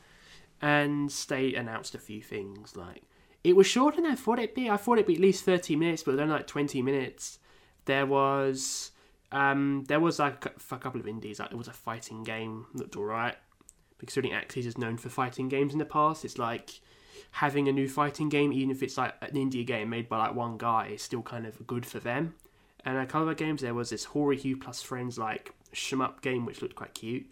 and 0.62 1.10
they 1.28 1.56
announced 1.56 1.96
a 1.96 2.00
few 2.00 2.22
things 2.22 2.76
like 2.76 3.04
it 3.48 3.56
was 3.56 3.66
shorter 3.66 4.02
than 4.02 4.12
I 4.12 4.16
thought 4.16 4.40
it'd 4.40 4.54
be. 4.54 4.70
I 4.70 4.76
thought 4.76 4.98
it'd 4.98 5.08
be 5.08 5.16
at 5.16 5.22
least 5.22 5.46
30 5.46 5.78
minutes, 5.78 6.04
but 6.04 6.12
it 6.12 6.16
was 6.16 6.22
only 6.22 6.34
like 6.34 6.48
20 6.48 6.82
minutes. 6.82 7.40
There 7.86 8.06
was 8.06 8.92
um, 9.32 9.86
there 9.88 10.02
was 10.02 10.20
like 10.20 10.46
a 10.46 10.78
couple 10.78 11.00
of 11.00 11.08
indies. 11.08 11.40
Like 11.40 11.50
there 11.50 11.58
was 11.58 11.70
a 11.70 11.74
fighting 11.74 12.24
game 12.24 12.66
looked 12.74 12.98
alright. 12.98 13.36
because 14.00 14.16
Considering 14.16 14.34
Aksys 14.34 14.66
is 14.66 14.78
known 14.78 14.98
for 14.98 15.08
fighting 15.08 15.48
games 15.48 15.72
in 15.72 15.80
the 15.80 15.86
past, 15.86 16.26
it's 16.26 16.38
like 16.38 16.82
having 17.32 17.70
a 17.70 17.72
new 17.72 17.88
fighting 17.88 18.28
game, 18.28 18.52
even 18.52 18.70
if 18.70 18.84
it's 18.84 18.98
like 18.98 19.16
an 19.22 19.32
indie 19.36 19.66
game 19.66 19.90
made 19.90 20.10
by 20.10 20.18
like 20.18 20.36
one 20.36 20.58
guy, 20.58 20.88
is 20.88 21.02
still 21.02 21.22
kind 21.22 21.46
of 21.48 21.66
good 21.66 21.86
for 21.86 22.00
them. 22.00 22.36
And 22.84 22.98
a 22.98 23.06
couple 23.06 23.30
of 23.30 23.38
games, 23.38 23.62
there 23.62 23.74
was 23.74 23.92
this 23.92 24.08
Haurihue 24.08 24.60
plus 24.60 24.82
Friends 24.82 25.18
like 25.18 25.54
shmup 25.74 26.22
game 26.22 26.46
which 26.46 26.62
looked 26.62 26.76
quite 26.76 26.94
cute, 26.94 27.26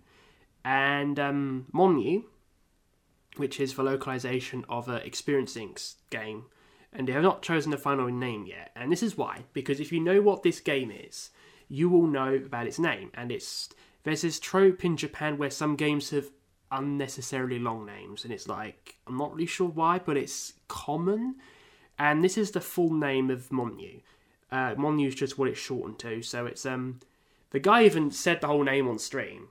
and 0.64 1.20
um, 1.20 1.66
Monyu, 1.74 2.24
which 3.38 3.60
is 3.60 3.74
the 3.74 3.84
localization 3.84 4.66
of 4.70 4.88
a 4.88 5.06
Experience 5.06 5.56
Inc. 5.56 5.96
game, 6.10 6.46
and 6.94 7.08
they 7.08 7.14
have 7.14 7.24
not 7.24 7.42
chosen 7.42 7.72
the 7.72 7.78
final 7.78 8.08
name 8.08 8.46
yet. 8.46 8.72
And 8.76 8.92
this 8.92 9.04
is 9.04 9.18
why, 9.18 9.44
because 9.54 9.80
if 9.80 9.92
you 9.92 10.00
know 10.00 10.22
what 10.22 10.44
this 10.44 10.60
game 10.60 10.92
is, 10.92 11.30
you 11.68 11.90
will 11.90 12.08
know 12.08 12.36
about 12.36 12.68
its 12.68 12.80
name. 12.80 13.12
And 13.14 13.32
it's 13.32 13.70
there's 14.04 14.22
this 14.22 14.40
trope 14.40 14.86
in 14.86 14.98
Japan 14.98 15.38
where 15.38 15.50
some 15.50 15.76
games 15.76 16.12
have 16.12 16.30
unnecessarily 16.72 17.60
long 17.60 17.86
names, 17.86 18.24
and 18.24 18.34
it's 18.34 18.48
like 18.48 18.96
I'm 19.08 19.18
not 19.18 19.34
really 19.34 19.46
sure 19.46 19.70
why, 19.70 20.00
but 20.00 20.18
it's 20.18 20.54
common. 20.68 21.36
And 21.98 22.24
this 22.24 22.38
is 22.38 22.52
the 22.52 22.62
full 22.62 22.94
name 22.94 23.30
of 23.30 23.50
Monyu. 23.50 24.02
Uh, 24.52 24.76
Monyu 24.76 25.08
is 25.08 25.16
just 25.16 25.38
what 25.38 25.48
it's 25.48 25.60
shortened 25.60 26.00
to. 26.00 26.22
So 26.22 26.46
it's 26.46 26.66
um, 26.66 27.00
the 27.52 27.60
guy 27.60 27.84
even 27.84 28.12
said 28.12 28.42
the 28.42 28.48
whole 28.48 28.64
name 28.64 28.88
on 28.88 29.00
stream, 29.00 29.48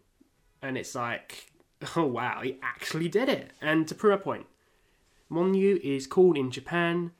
and 0.62 0.76
it's 0.76 0.95
like 0.95 1.53
Oh 1.97 2.07
wow, 2.07 2.41
he 2.43 2.59
actually 2.62 3.09
did 3.09 3.29
it! 3.29 3.50
And 3.61 3.87
to 3.88 3.95
prove 3.95 4.14
a 4.14 4.19
point, 4.19 4.47
Monyu 5.31 5.79
is 5.83 6.07
called 6.07 6.37
in 6.37 6.50
Japan 6.50 7.12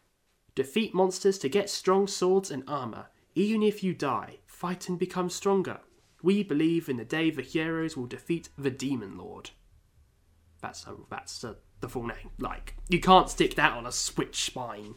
defeat 0.55 0.95
monsters 0.95 1.39
to 1.39 1.49
get 1.49 1.69
strong 1.69 2.07
swords 2.07 2.51
and 2.51 2.63
armor. 2.69 3.07
Even 3.35 3.63
if 3.63 3.83
you 3.83 3.93
die, 3.93 4.39
fight 4.47 4.89
and 4.89 4.99
become 4.99 5.29
stronger. 5.29 5.81
We 6.23 6.43
believe 6.43 6.89
in 6.89 6.97
the 6.97 7.05
day 7.05 7.31
the 7.31 7.43
heroes 7.43 7.97
will 7.97 8.07
defeat 8.07 8.49
the 8.57 8.71
Demon 8.71 9.19
Lord. 9.19 9.51
That's 10.63 10.87
a, 10.87 10.95
that's 11.11 11.45
a, 11.45 11.57
the 11.81 11.89
full 11.89 12.07
name. 12.07 12.31
Like 12.39 12.77
you 12.89 13.01
can't 13.01 13.29
stick 13.29 13.57
that 13.57 13.73
on 13.73 13.87
a 13.87 13.93
Switch 13.93 14.45
spine 14.45 14.95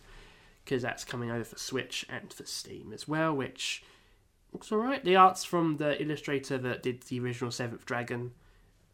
because 0.64 0.84
that's 0.84 1.04
coming 1.04 1.32
over 1.32 1.44
for 1.44 1.58
Switch 1.58 2.06
and 2.10 2.32
for 2.32 2.46
Steam 2.46 2.94
as 2.94 3.08
well, 3.08 3.36
which 3.36 3.84
looks 4.54 4.72
alright. 4.72 5.04
The 5.04 5.16
art's 5.16 5.44
from 5.44 5.78
the 5.78 6.02
illustrator 6.02 6.58
that 6.60 6.84
did 6.84 7.02
the 7.04 7.20
original 7.20 7.52
Seventh 7.52 7.86
Dragon 7.86 8.34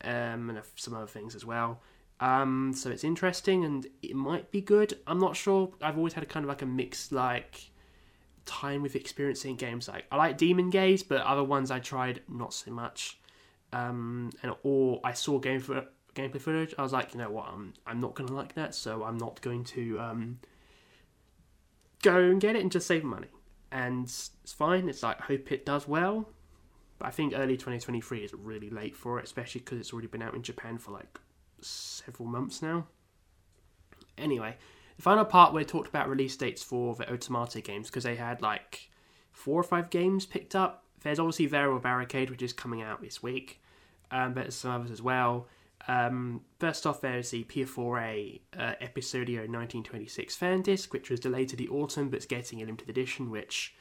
um, 0.03 0.50
and 0.50 0.62
some 0.75 0.93
other 0.93 1.07
things 1.07 1.36
as 1.36 1.45
well. 1.45 1.81
Um, 2.19 2.74
so 2.74 2.89
it's 2.89 3.03
interesting 3.03 3.65
and 3.65 3.88
it 4.01 4.15
might 4.15 4.51
be 4.51 4.62
good. 4.62 4.98
I'm 5.07 5.19
not 5.19 5.36
sure. 5.36 5.72
I've 5.81 5.98
always 5.98 6.13
had 6.13 6.24
a 6.24 6.27
kind 6.27 6.45
of 6.45 6.48
like 6.48 6.62
a 6.62 6.65
mixed 6.65 7.12
like 7.12 7.72
time 8.45 8.81
with 8.81 8.95
experiencing 8.95 9.55
games. 9.55 9.88
Like 9.88 10.05
I 10.12 10.17
like 10.17 10.38
Demon 10.38 10.69
Gaze, 10.69 11.03
but 11.03 11.22
other 11.22 11.43
ones 11.43 11.72
I 11.72 11.79
tried 11.79 12.22
not 12.29 12.53
so 12.53 12.72
much. 12.72 13.19
Um, 13.72 14.31
and 14.43 14.53
or 14.63 15.01
I 15.03 15.13
saw 15.13 15.39
game 15.39 15.60
for 15.60 15.86
gameplay 16.15 16.39
footage. 16.39 16.74
I 16.77 16.83
was 16.83 16.93
like, 16.93 17.13
you 17.13 17.19
know 17.19 17.29
what, 17.29 17.48
I'm 17.48 17.74
I'm 17.88 18.00
not 18.00 18.13
gonna 18.13 18.33
like 18.33 18.53
that, 18.55 18.75
so 18.75 19.03
I'm 19.03 19.17
not 19.17 19.41
going 19.41 19.63
to 19.65 20.00
um, 20.00 20.39
go 22.03 22.17
and 22.17 22.39
get 22.39 22.55
it 22.55 22.62
and 22.62 22.72
just 22.72 22.88
save 22.88 23.03
money. 23.03 23.29
And 23.72 24.05
it's 24.05 24.53
fine. 24.53 24.88
It's 24.88 25.01
like 25.01 25.19
hope 25.22 25.51
it 25.51 25.65
does 25.65 25.88
well. 25.88 26.29
But 27.00 27.07
I 27.07 27.12
think 27.12 27.33
early 27.35 27.57
2023 27.57 28.19
is 28.19 28.33
really 28.33 28.69
late 28.69 28.95
for 28.95 29.19
it, 29.19 29.25
especially 29.25 29.62
because 29.62 29.79
it's 29.79 29.93
already 29.93 30.07
been 30.07 30.21
out 30.21 30.35
in 30.35 30.43
Japan 30.43 30.77
for 30.77 30.91
like 30.91 31.19
several 31.62 32.27
months 32.27 32.62
now. 32.62 32.88
Anyway, 34.17 34.55
the 34.95 35.01
final 35.01 35.25
part 35.25 35.53
where 35.53 35.62
I 35.62 35.63
talked 35.63 35.89
about 35.89 36.09
release 36.09 36.38
dates 36.38 36.62
for 36.63 36.95
the 36.95 37.05
Otomate 37.05 37.63
games 37.63 37.88
because 37.88 38.03
they 38.03 38.15
had 38.15 38.41
like 38.41 38.89
four 39.31 39.59
or 39.59 39.63
five 39.63 39.89
games 39.89 40.25
picked 40.25 40.55
up 40.55 40.83
there's 41.03 41.19
obviously 41.19 41.45
Variable 41.45 41.79
Barricade, 41.79 42.29
which 42.29 42.41
is 42.41 42.53
coming 42.53 42.81
out 42.81 43.01
this 43.01 43.21
week, 43.21 43.62
um, 44.09 44.33
but 44.33 44.41
there's 44.41 44.55
some 44.55 44.71
others 44.71 44.91
as 44.91 45.01
well. 45.01 45.47
Um, 45.88 46.41
first 46.59 46.88
off, 46.88 47.01
there's 47.01 47.31
the 47.31 47.43
Piofiore 47.43 48.39
uh, 48.57 48.73
Episodio 48.81 49.39
1926 49.39 50.35
fan 50.35 50.62
disc, 50.62 50.93
which 50.93 51.09
was 51.09 51.19
delayed 51.19 51.50
to 51.50 51.57
the 51.57 51.67
autumn, 51.67 52.09
but 52.09 52.17
it's 52.17 52.25
getting 52.25 52.62
a 52.62 52.65
limited 52.65 52.89
edition, 52.89 53.29
which 53.29 53.75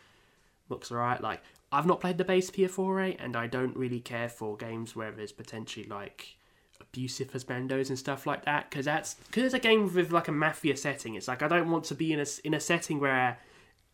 looks 0.69 0.91
alright. 0.91 1.21
Like, 1.21 1.43
I've 1.73 1.87
not 1.87 2.01
played 2.01 2.19
the 2.19 2.25
base 2.25 2.51
Piofiore, 2.51 3.17
and 3.19 3.37
I 3.37 3.47
don't 3.47 3.77
really 3.77 4.01
care 4.01 4.29
for 4.29 4.57
games 4.57 4.95
where 4.95 5.11
there's 5.11 5.33
potentially 5.33 5.87
like 5.87 6.37
abusive 6.81 7.33
husbandos 7.33 7.89
and 7.89 7.99
stuff 7.99 8.27
like 8.27 8.45
that, 8.45 8.71
because 8.71 8.85
that's 8.85 9.15
because 9.15 9.45
it's 9.45 9.55
a 9.55 9.59
game 9.59 9.93
with 9.93 10.13
like 10.13 10.29
a 10.29 10.33
mafia 10.33 10.77
setting. 10.77 11.15
It's 11.15 11.29
like 11.29 11.43
I 11.43 11.49
don't 11.49 11.71
want 11.71 11.85
to 11.85 11.95
be 11.95 12.13
in 12.13 12.21
a 12.21 12.27
in 12.45 12.55
a 12.55 12.61
setting 12.61 13.01
where 13.01 13.39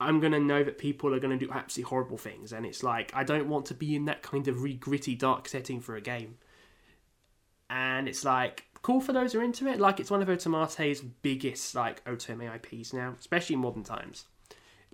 I'm 0.01 0.21
gonna 0.21 0.41
know 0.41 0.65
that 0.65 0.79
people 0.79 1.15
are 1.15 1.21
gonna 1.21 1.39
do 1.39 1.51
absolutely 1.51 1.89
horrible 1.89 2.19
things, 2.19 2.53
and 2.53 2.67
it's 2.67 2.83
like 2.83 3.13
I 3.15 3.25
don't 3.25 3.49
want 3.49 3.67
to 3.67 3.75
be 3.75 3.95
in 3.95 4.07
that 4.07 4.23
kind 4.23 4.49
of 4.49 4.63
really 4.63 4.77
gritty, 4.77 5.15
dark 5.15 5.49
setting 5.49 5.81
for 5.81 5.97
a 5.97 6.01
game 6.01 6.39
and 7.71 8.09
it's 8.09 8.25
like 8.25 8.65
cool 8.83 9.01
for 9.01 9.13
those 9.13 9.33
who 9.33 9.41
are 9.41 9.45
into 9.45 9.67
it. 9.67 9.81
Like 9.81 10.01
it's 10.01 10.11
one 10.11 10.23
of 10.23 10.29
Otomate's 10.29 11.01
biggest 11.01 11.75
like 11.75 12.05
Otome 12.05 12.55
IPs 12.55 12.93
now, 12.93 13.15
especially 13.19 13.55
in 13.55 13.61
modern 13.61 13.85
times. 13.85 14.27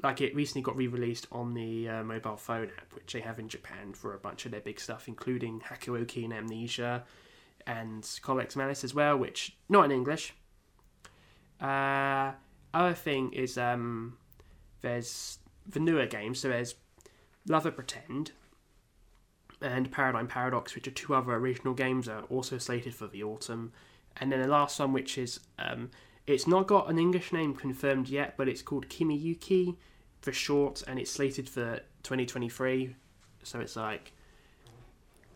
Like 0.02 0.20
it 0.20 0.34
recently 0.34 0.62
got 0.62 0.76
re-released 0.76 1.26
on 1.30 1.54
the 1.54 1.88
uh, 1.88 2.04
mobile 2.04 2.36
phone 2.36 2.70
app, 2.76 2.92
which 2.92 3.12
they 3.12 3.20
have 3.20 3.38
in 3.38 3.48
Japan 3.48 3.92
for 3.92 4.14
a 4.14 4.18
bunch 4.18 4.44
of 4.44 4.52
their 4.52 4.60
big 4.60 4.80
stuff, 4.80 5.08
including 5.08 5.60
Hakuoki 5.60 6.24
and 6.24 6.32
Amnesia, 6.32 7.04
and 7.66 8.08
Collar 8.22 8.42
x 8.42 8.56
Malice 8.56 8.84
as 8.84 8.92
well, 8.92 9.16
which 9.16 9.56
not 9.68 9.84
in 9.84 9.92
English. 9.92 10.34
Uh, 11.60 12.32
other 12.74 12.94
thing 12.94 13.32
is 13.32 13.56
um, 13.56 14.18
there's 14.82 15.38
the 15.66 15.80
newer 15.80 16.06
games, 16.06 16.40
so 16.40 16.48
there's 16.48 16.74
Love 17.48 17.66
and 17.66 17.74
Pretend, 17.74 18.32
and 19.60 19.90
Paradigm 19.90 20.26
Paradox, 20.26 20.74
which 20.74 20.88
are 20.88 20.92
two 20.92 21.14
other 21.14 21.32
original 21.32 21.72
games, 21.72 22.08
are 22.08 22.22
also 22.24 22.58
slated 22.58 22.94
for 22.94 23.06
the 23.06 23.22
autumn. 23.22 23.72
And 24.16 24.30
then 24.30 24.40
the 24.42 24.48
last 24.48 24.78
one, 24.78 24.92
which 24.92 25.18
is 25.18 25.40
um, 25.58 25.90
it's 26.26 26.46
not 26.46 26.66
got 26.66 26.88
an 26.88 26.98
English 26.98 27.32
name 27.32 27.54
confirmed 27.54 28.08
yet, 28.08 28.36
but 28.36 28.48
it's 28.48 28.62
called 28.62 28.88
Kimiyuki 28.88 29.76
for 30.20 30.32
short, 30.32 30.82
and 30.86 30.98
it's 30.98 31.10
slated 31.10 31.48
for 31.48 31.80
2023. 32.02 32.96
So 33.42 33.60
it's 33.60 33.76
like 33.76 34.12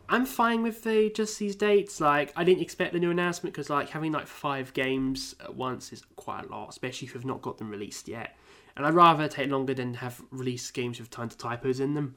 I'm 0.08 0.24
fine 0.24 0.62
with 0.62 0.84
the 0.84 1.10
just 1.14 1.38
these 1.38 1.54
dates. 1.54 2.00
Like 2.00 2.32
I 2.34 2.44
didn't 2.44 2.62
expect 2.62 2.94
the 2.94 2.98
new 2.98 3.10
announcement 3.10 3.54
because 3.54 3.68
like 3.68 3.90
having 3.90 4.12
like 4.12 4.26
five 4.26 4.72
games 4.72 5.34
at 5.40 5.54
once 5.54 5.92
is 5.92 6.02
quite 6.16 6.46
a 6.46 6.48
lot, 6.48 6.70
especially 6.70 7.08
if 7.08 7.14
you've 7.14 7.26
not 7.26 7.42
got 7.42 7.58
them 7.58 7.70
released 7.70 8.08
yet. 8.08 8.36
And 8.76 8.86
I'd 8.86 8.94
rather 8.94 9.28
take 9.28 9.50
longer 9.50 9.74
than 9.74 9.94
have 9.94 10.22
released 10.30 10.72
games 10.72 10.98
with 10.98 11.10
tons 11.10 11.34
of 11.34 11.38
typos 11.38 11.80
in 11.80 11.94
them. 11.94 12.14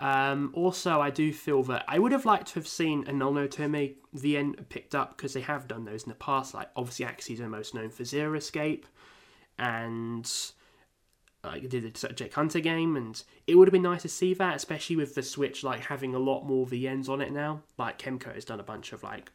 Um, 0.00 0.50
also, 0.54 0.98
I 0.98 1.10
do 1.10 1.30
feel 1.30 1.62
that 1.64 1.84
I 1.86 1.98
would 1.98 2.12
have 2.12 2.24
liked 2.24 2.48
to 2.48 2.54
have 2.54 2.66
seen 2.66 3.04
a 3.06 3.12
non-Otome 3.12 3.96
VN 4.16 4.68
picked 4.70 4.94
up 4.94 5.16
because 5.16 5.34
they 5.34 5.42
have 5.42 5.68
done 5.68 5.84
those 5.84 6.04
in 6.04 6.08
the 6.08 6.14
past. 6.14 6.54
Like 6.54 6.70
obviously, 6.74 7.04
Aksys 7.04 7.38
are 7.40 7.48
most 7.48 7.74
known 7.74 7.90
for 7.90 8.04
Zero 8.04 8.34
Escape, 8.34 8.86
and 9.58 10.28
like 11.44 11.68
did 11.68 11.92
the 11.92 11.98
Subject 11.98 12.32
Hunter 12.32 12.60
game, 12.60 12.96
and 12.96 13.22
it 13.46 13.56
would 13.56 13.68
have 13.68 13.72
been 13.72 13.82
nice 13.82 14.02
to 14.02 14.08
see 14.08 14.32
that, 14.34 14.56
especially 14.56 14.96
with 14.96 15.14
the 15.14 15.22
Switch 15.22 15.62
like 15.62 15.80
having 15.80 16.14
a 16.14 16.18
lot 16.18 16.44
more 16.44 16.66
VNs 16.66 17.10
on 17.10 17.20
it 17.20 17.30
now. 17.30 17.62
Like 17.76 17.98
Kemco 17.98 18.34
has 18.34 18.46
done 18.46 18.58
a 18.58 18.64
bunch 18.64 18.94
of 18.94 19.02
like 19.02 19.30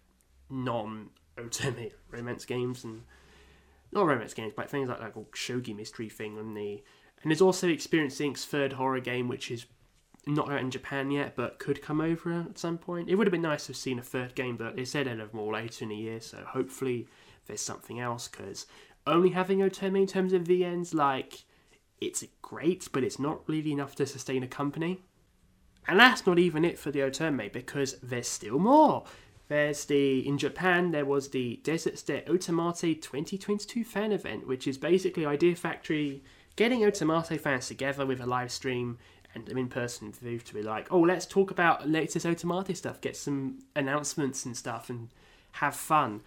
non-Otome 0.50 1.92
romance 2.10 2.46
games 2.46 2.84
and 2.84 3.04
not 3.92 4.08
romance 4.08 4.34
games, 4.34 4.54
but 4.56 4.72
things 4.72 4.90
like 4.90 5.00
that, 5.00 5.16
like 5.16 5.32
Shogi 5.34 5.76
Mystery 5.76 6.10
thing 6.10 6.40
on 6.40 6.56
the. 6.56 6.84
And 7.22 7.32
there's 7.32 7.42
also 7.42 7.70
Experience 7.70 8.20
Inc.'s 8.20 8.46
third 8.46 8.74
horror 8.74 9.00
game, 9.00 9.28
which 9.28 9.50
is 9.50 9.66
not 10.28 10.52
out 10.52 10.60
in 10.60 10.72
Japan 10.72 11.12
yet, 11.12 11.36
but 11.36 11.60
could 11.60 11.82
come 11.82 12.02
over 12.02 12.32
at 12.32 12.58
some 12.58 12.78
point. 12.78 13.10
It 13.10 13.16
would 13.16 13.28
have 13.28 13.32
been 13.32 13.42
nice 13.42 13.66
to 13.66 13.74
have 13.74 13.78
seen 13.78 14.00
a 14.00 14.04
third 14.04 14.36
game, 14.36 14.58
but 14.58 14.76
they 14.76 14.86
said 14.86 15.08
they'd 15.08 15.20
have 15.20 15.34
more 15.34 15.54
later 15.54 15.84
in 15.84 15.90
the 15.90 15.96
year, 15.96 16.20
so 16.20 16.38
hopefully 16.46 17.08
there's 17.48 17.62
something 17.62 18.00
else, 18.00 18.28
because 18.28 18.66
only 19.06 19.30
having 19.30 19.60
Otome 19.60 20.00
in 20.00 20.08
terms 20.08 20.34
of 20.34 20.44
VNs, 20.44 20.94
like, 20.94 21.44
it's 22.02 22.24
great, 22.42 22.88
but 22.92 23.04
it's 23.04 23.20
not 23.20 23.48
really 23.48 23.72
enough 23.72 23.96
to 23.96 24.06
sustain 24.06 24.44
a 24.44 24.48
company. 24.48 25.02
And 25.88 26.00
that's 26.00 26.26
not 26.26 26.40
even 26.40 26.66
it 26.66 26.80
for 26.80 26.90
the 26.90 27.02
Otome, 27.02 27.52
because 27.52 27.98
there's 28.02 28.28
still 28.28 28.58
more. 28.58 29.06
There's 29.48 29.86
the, 29.86 30.28
in 30.28 30.40
Japan, 30.40 30.90
there 30.90 31.06
was 31.06 31.30
the 31.30 31.60
Desert 31.64 32.00
State 32.00 32.26
Otomate 32.26 33.02
2022 33.02 33.84
fan 33.84 34.12
event, 34.12 34.48
which 34.48 34.68
is 34.68 34.80
basically 34.80 35.24
Idea 35.24 35.56
Factory 35.56 36.24
getting 36.56 36.82
Otomate 36.82 37.40
fans 37.40 37.68
together 37.68 38.06
with 38.06 38.22
a 38.22 38.26
live 38.26 38.52
stream 38.52 38.98
and 39.36 39.48
an 39.50 39.58
in-person 39.58 40.14
view 40.14 40.40
to 40.40 40.54
be 40.54 40.64
like, 40.64 40.92
oh, 40.92 41.02
let's 41.02 41.26
talk 41.26 41.52
about 41.52 41.88
latest 41.88 42.26
Otomate 42.26 42.76
stuff, 42.76 43.02
get 43.02 43.16
some 43.16 43.60
announcements 43.76 44.46
and 44.46 44.58
stuff, 44.58 44.90
and 44.90 45.10
have 45.52 45.76
fun. 45.76 46.22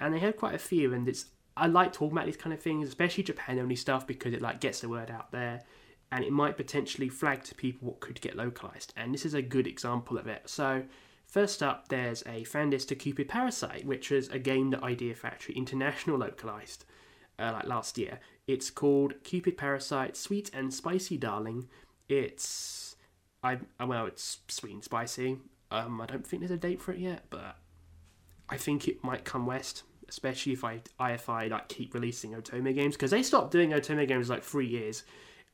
And 0.00 0.12
they 0.12 0.18
had 0.18 0.36
quite 0.36 0.54
a 0.54 0.58
few, 0.58 0.92
and 0.92 1.06
it's 1.08 1.26
I 1.56 1.68
like 1.68 1.92
talking 1.92 2.16
about 2.16 2.26
these 2.26 2.36
kind 2.36 2.52
of 2.52 2.60
things, 2.60 2.88
especially 2.88 3.22
Japan-only 3.22 3.76
stuff, 3.76 4.06
because 4.06 4.32
it 4.32 4.42
like 4.42 4.60
gets 4.60 4.80
the 4.80 4.88
word 4.88 5.10
out 5.10 5.30
there, 5.30 5.62
and 6.10 6.24
it 6.24 6.32
might 6.32 6.56
potentially 6.56 7.08
flag 7.08 7.44
to 7.44 7.54
people 7.54 7.88
what 7.88 8.00
could 8.00 8.20
get 8.20 8.36
localized. 8.36 8.92
And 8.96 9.14
this 9.14 9.24
is 9.24 9.34
a 9.34 9.42
good 9.42 9.66
example 9.66 10.18
of 10.18 10.26
it. 10.26 10.42
So. 10.46 10.84
First 11.26 11.64
up, 11.64 11.88
there's 11.88 12.22
a 12.26 12.44
Fandis 12.44 12.86
to 12.86 12.94
Cupid 12.94 13.28
Parasite, 13.28 13.84
which 13.86 14.10
was 14.10 14.28
a 14.28 14.38
game 14.38 14.70
that 14.70 14.84
Idea 14.84 15.14
Factory 15.16 15.56
International 15.56 16.18
localized 16.18 16.84
uh, 17.38 17.50
like 17.52 17.66
last 17.66 17.98
year. 17.98 18.20
It's 18.46 18.70
called 18.70 19.14
Cupid 19.24 19.56
Parasite 19.56 20.16
Sweet 20.16 20.50
and 20.54 20.72
Spicy 20.72 21.16
Darling, 21.16 21.66
it's 22.08 22.96
I 23.42 23.58
well, 23.84 24.06
it's 24.06 24.38
sweet 24.48 24.72
and 24.72 24.84
spicy. 24.84 25.38
Um, 25.70 26.00
I 26.00 26.06
don't 26.06 26.26
think 26.26 26.40
there's 26.40 26.50
a 26.50 26.56
date 26.56 26.80
for 26.80 26.92
it 26.92 26.98
yet, 26.98 27.24
but 27.30 27.56
I 28.48 28.56
think 28.56 28.88
it 28.88 29.04
might 29.04 29.24
come 29.24 29.46
west, 29.46 29.82
especially 30.08 30.52
if 30.52 30.64
I 30.64 30.80
IFI 30.98 31.50
like 31.50 31.68
keep 31.68 31.94
releasing 31.94 32.32
Otome 32.32 32.74
games 32.74 32.94
because 32.94 33.10
they 33.10 33.22
stopped 33.22 33.50
doing 33.50 33.70
Otome 33.70 34.06
games 34.08 34.30
like 34.30 34.42
three 34.42 34.66
years, 34.66 35.04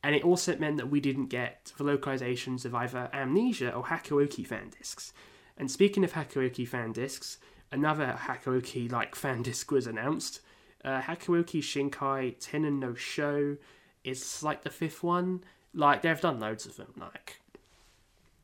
and 0.03 0.15
it 0.15 0.23
also 0.23 0.55
meant 0.57 0.77
that 0.77 0.89
we 0.89 1.01
didn't 1.01 1.27
get 1.27 1.73
the 1.77 1.83
localizations 1.83 2.63
of 2.65 2.73
either 2.73 3.09
Amnesia 3.13 3.73
or 3.73 3.83
Hakuoki 3.83 4.47
fan 4.47 4.71
discs. 4.77 5.11
And 5.57 5.69
speaking 5.69 6.03
of 6.03 6.13
Hakuoki 6.13 6.67
fan 6.67 6.93
discs, 6.93 7.37
another 7.71 8.17
Hakuoki 8.17 8.91
like 8.91 9.15
fan 9.15 9.41
disc 9.43 9.69
was 9.69 9.85
announced. 9.85 10.41
Uh, 10.83 11.01
Hakuoki 11.01 11.61
Shinkai 11.61 12.35
Tenon 12.39 12.79
no 12.79 12.95
Show 12.95 13.57
is 14.03 14.41
like 14.41 14.63
the 14.63 14.69
fifth 14.69 15.03
one 15.03 15.43
like 15.73 16.01
they've 16.01 16.19
done 16.19 16.39
loads 16.39 16.65
of 16.65 16.75
them, 16.75 16.93
like 16.97 17.41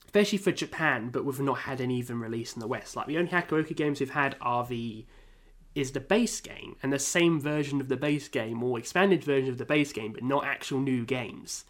especially 0.05 0.38
for 0.38 0.51
Japan, 0.51 1.10
but 1.10 1.25
we've 1.25 1.39
not 1.39 1.60
had 1.60 1.81
any 1.81 1.98
even 1.98 2.19
released 2.19 2.55
in 2.55 2.60
the 2.60 2.67
West. 2.67 2.96
Like 2.96 3.07
the 3.07 3.17
only 3.17 3.31
Hakuoki 3.31 3.75
games 3.75 4.00
we've 4.00 4.10
had 4.10 4.36
are 4.41 4.65
the 4.65 5.05
is 5.75 5.91
the 5.91 6.00
base 6.00 6.41
game 6.41 6.75
and 6.81 6.91
the 6.91 6.98
same 6.98 7.39
version 7.39 7.79
of 7.79 7.88
the 7.88 7.98
base 7.98 8.27
game 8.27 8.63
or 8.63 8.79
expanded 8.79 9.24
version 9.24 9.50
of 9.50 9.60
the 9.60 9.65
base 9.65 9.93
game, 9.93 10.12
but 10.12 10.24
not 10.24 10.43
actual 10.43 10.79
new 10.79 11.05
games. 11.05 11.65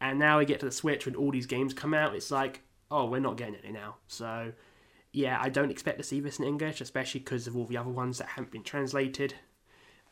And 0.00 0.18
now 0.18 0.38
we 0.38 0.44
get 0.44 0.60
to 0.60 0.66
the 0.66 0.72
Switch 0.72 1.06
when 1.06 1.16
all 1.16 1.32
these 1.32 1.46
games 1.46 1.74
come 1.74 1.92
out, 1.92 2.14
it's 2.14 2.30
like, 2.30 2.60
oh, 2.88 3.06
we're 3.06 3.18
not 3.18 3.36
getting 3.36 3.56
any 3.56 3.72
now. 3.72 3.96
So 4.06 4.52
yeah, 5.12 5.38
I 5.40 5.48
don't 5.48 5.72
expect 5.72 5.98
to 5.98 6.04
see 6.04 6.20
this 6.20 6.38
in 6.38 6.44
English, 6.44 6.80
especially 6.80 7.20
because 7.20 7.48
of 7.48 7.56
all 7.56 7.64
the 7.64 7.78
other 7.78 7.90
ones 7.90 8.18
that 8.18 8.28
haven't 8.28 8.52
been 8.52 8.62
translated. 8.62 9.34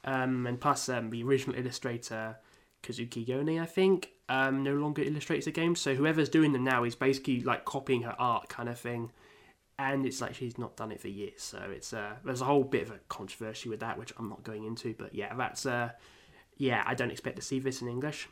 Um, 0.02 0.46
and 0.46 0.60
plus, 0.60 0.88
um, 0.88 1.10
the 1.10 1.22
original 1.22 1.56
illustrator 1.56 2.38
Kazuki 2.82 3.26
Yone, 3.26 3.60
I 3.60 3.66
think, 3.66 4.10
um, 4.28 4.62
no 4.62 4.74
longer 4.74 5.02
illustrates 5.02 5.44
the 5.44 5.52
game. 5.52 5.76
So 5.76 5.94
whoever's 5.94 6.28
doing 6.28 6.52
them 6.52 6.64
now 6.64 6.84
is 6.84 6.94
basically 6.94 7.40
like 7.40 7.64
copying 7.64 8.02
her 8.02 8.16
art 8.18 8.48
kind 8.48 8.68
of 8.68 8.78
thing. 8.78 9.12
And 9.78 10.06
it's 10.06 10.20
like 10.20 10.34
she's 10.34 10.56
not 10.56 10.76
done 10.76 10.90
it 10.90 11.00
for 11.00 11.08
years, 11.08 11.42
so 11.42 11.58
it's 11.70 11.92
uh, 11.92 12.14
there's 12.24 12.40
a 12.40 12.46
whole 12.46 12.64
bit 12.64 12.84
of 12.84 12.92
a 12.92 12.98
controversy 13.10 13.68
with 13.68 13.80
that, 13.80 13.98
which 13.98 14.10
I'm 14.16 14.30
not 14.30 14.42
going 14.42 14.64
into. 14.64 14.94
But 14.96 15.14
yeah, 15.14 15.34
that's 15.34 15.66
uh, 15.66 15.90
yeah, 16.56 16.82
I 16.86 16.94
don't 16.94 17.10
expect 17.10 17.36
to 17.36 17.42
see 17.42 17.58
this 17.58 17.82
in 17.82 17.88
English. 17.88 18.26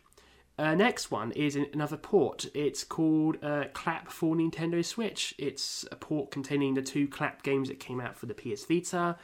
Uh, 0.56 0.74
next 0.74 1.10
one 1.10 1.32
is 1.32 1.56
another 1.56 1.96
port. 1.96 2.46
It's 2.54 2.84
called 2.84 3.36
uh, 3.42 3.64
Clap 3.72 4.10
for 4.10 4.36
Nintendo 4.36 4.84
Switch. 4.84 5.34
It's 5.36 5.84
a 5.90 5.96
port 5.96 6.30
containing 6.30 6.74
the 6.74 6.82
two 6.82 7.08
Clap 7.08 7.42
games 7.42 7.68
that 7.68 7.80
came 7.80 8.00
out 8.00 8.16
for 8.16 8.26
the 8.26 8.34
PS 8.34 8.64
Vita, 8.64 9.16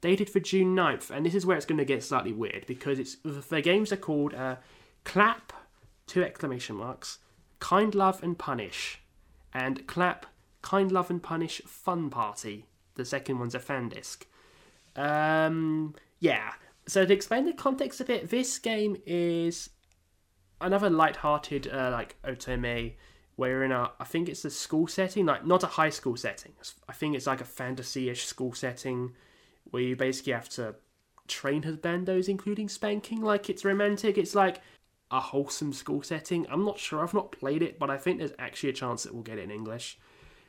dated 0.00 0.30
for 0.30 0.38
June 0.38 0.76
9th. 0.76 1.10
And 1.10 1.26
this 1.26 1.34
is 1.34 1.44
where 1.44 1.56
it's 1.56 1.66
going 1.66 1.78
to 1.78 1.84
get 1.84 2.04
slightly 2.04 2.32
weird 2.32 2.66
because 2.66 3.00
it's 3.00 3.16
the 3.24 3.60
games 3.60 3.92
are 3.92 3.96
called 3.96 4.32
uh, 4.32 4.56
Clap 5.04 5.52
two 6.06 6.22
exclamation 6.22 6.76
marks, 6.76 7.18
Kind 7.58 7.94
Love 7.94 8.22
and 8.22 8.38
Punish, 8.38 9.02
and 9.52 9.86
Clap, 9.86 10.26
Kind 10.62 10.92
Love 10.92 11.10
and 11.10 11.22
Punish 11.22 11.60
Fun 11.66 12.10
Party. 12.10 12.66
The 12.94 13.04
second 13.04 13.38
one's 13.38 13.54
a 13.54 13.60
fan 13.60 13.88
disc. 13.88 14.26
Um, 14.94 15.94
yeah. 16.18 16.52
So 16.86 17.04
to 17.04 17.12
explain 17.12 17.44
the 17.44 17.52
context 17.52 18.00
a 18.00 18.04
bit, 18.04 18.30
this 18.30 18.58
game 18.58 18.96
is 19.06 19.70
another 20.60 20.88
light-hearted 20.88 21.68
uh, 21.68 21.90
like 21.92 22.16
otome 22.22 22.94
where 23.36 23.50
you're 23.50 23.64
in 23.64 23.72
a 23.72 23.90
I 24.00 24.04
think 24.04 24.28
it's 24.28 24.44
a 24.44 24.50
school 24.50 24.86
setting, 24.86 25.26
like 25.26 25.46
not 25.46 25.62
a 25.62 25.66
high 25.66 25.90
school 25.90 26.16
setting. 26.16 26.52
I 26.88 26.92
think 26.92 27.14
it's 27.14 27.26
like 27.26 27.40
a 27.40 27.44
fantasy-ish 27.44 28.24
school 28.24 28.54
setting 28.54 29.12
where 29.70 29.82
you 29.82 29.96
basically 29.96 30.32
have 30.32 30.48
to 30.50 30.76
train 31.28 31.62
husbandos, 31.62 32.28
including 32.28 32.68
spanking. 32.68 33.20
Like 33.20 33.50
it's 33.50 33.64
romantic. 33.64 34.16
It's 34.16 34.34
like 34.34 34.60
a 35.10 35.20
wholesome 35.20 35.72
school 35.72 36.02
setting. 36.02 36.46
I'm 36.50 36.64
not 36.64 36.78
sure. 36.78 37.02
I've 37.02 37.14
not 37.14 37.32
played 37.32 37.62
it, 37.62 37.78
but 37.78 37.90
I 37.90 37.96
think 37.96 38.18
there's 38.18 38.32
actually 38.38 38.70
a 38.70 38.74
chance 38.74 39.04
that 39.04 39.14
we'll 39.14 39.22
get 39.22 39.38
it 39.38 39.44
in 39.44 39.50
English 39.50 39.98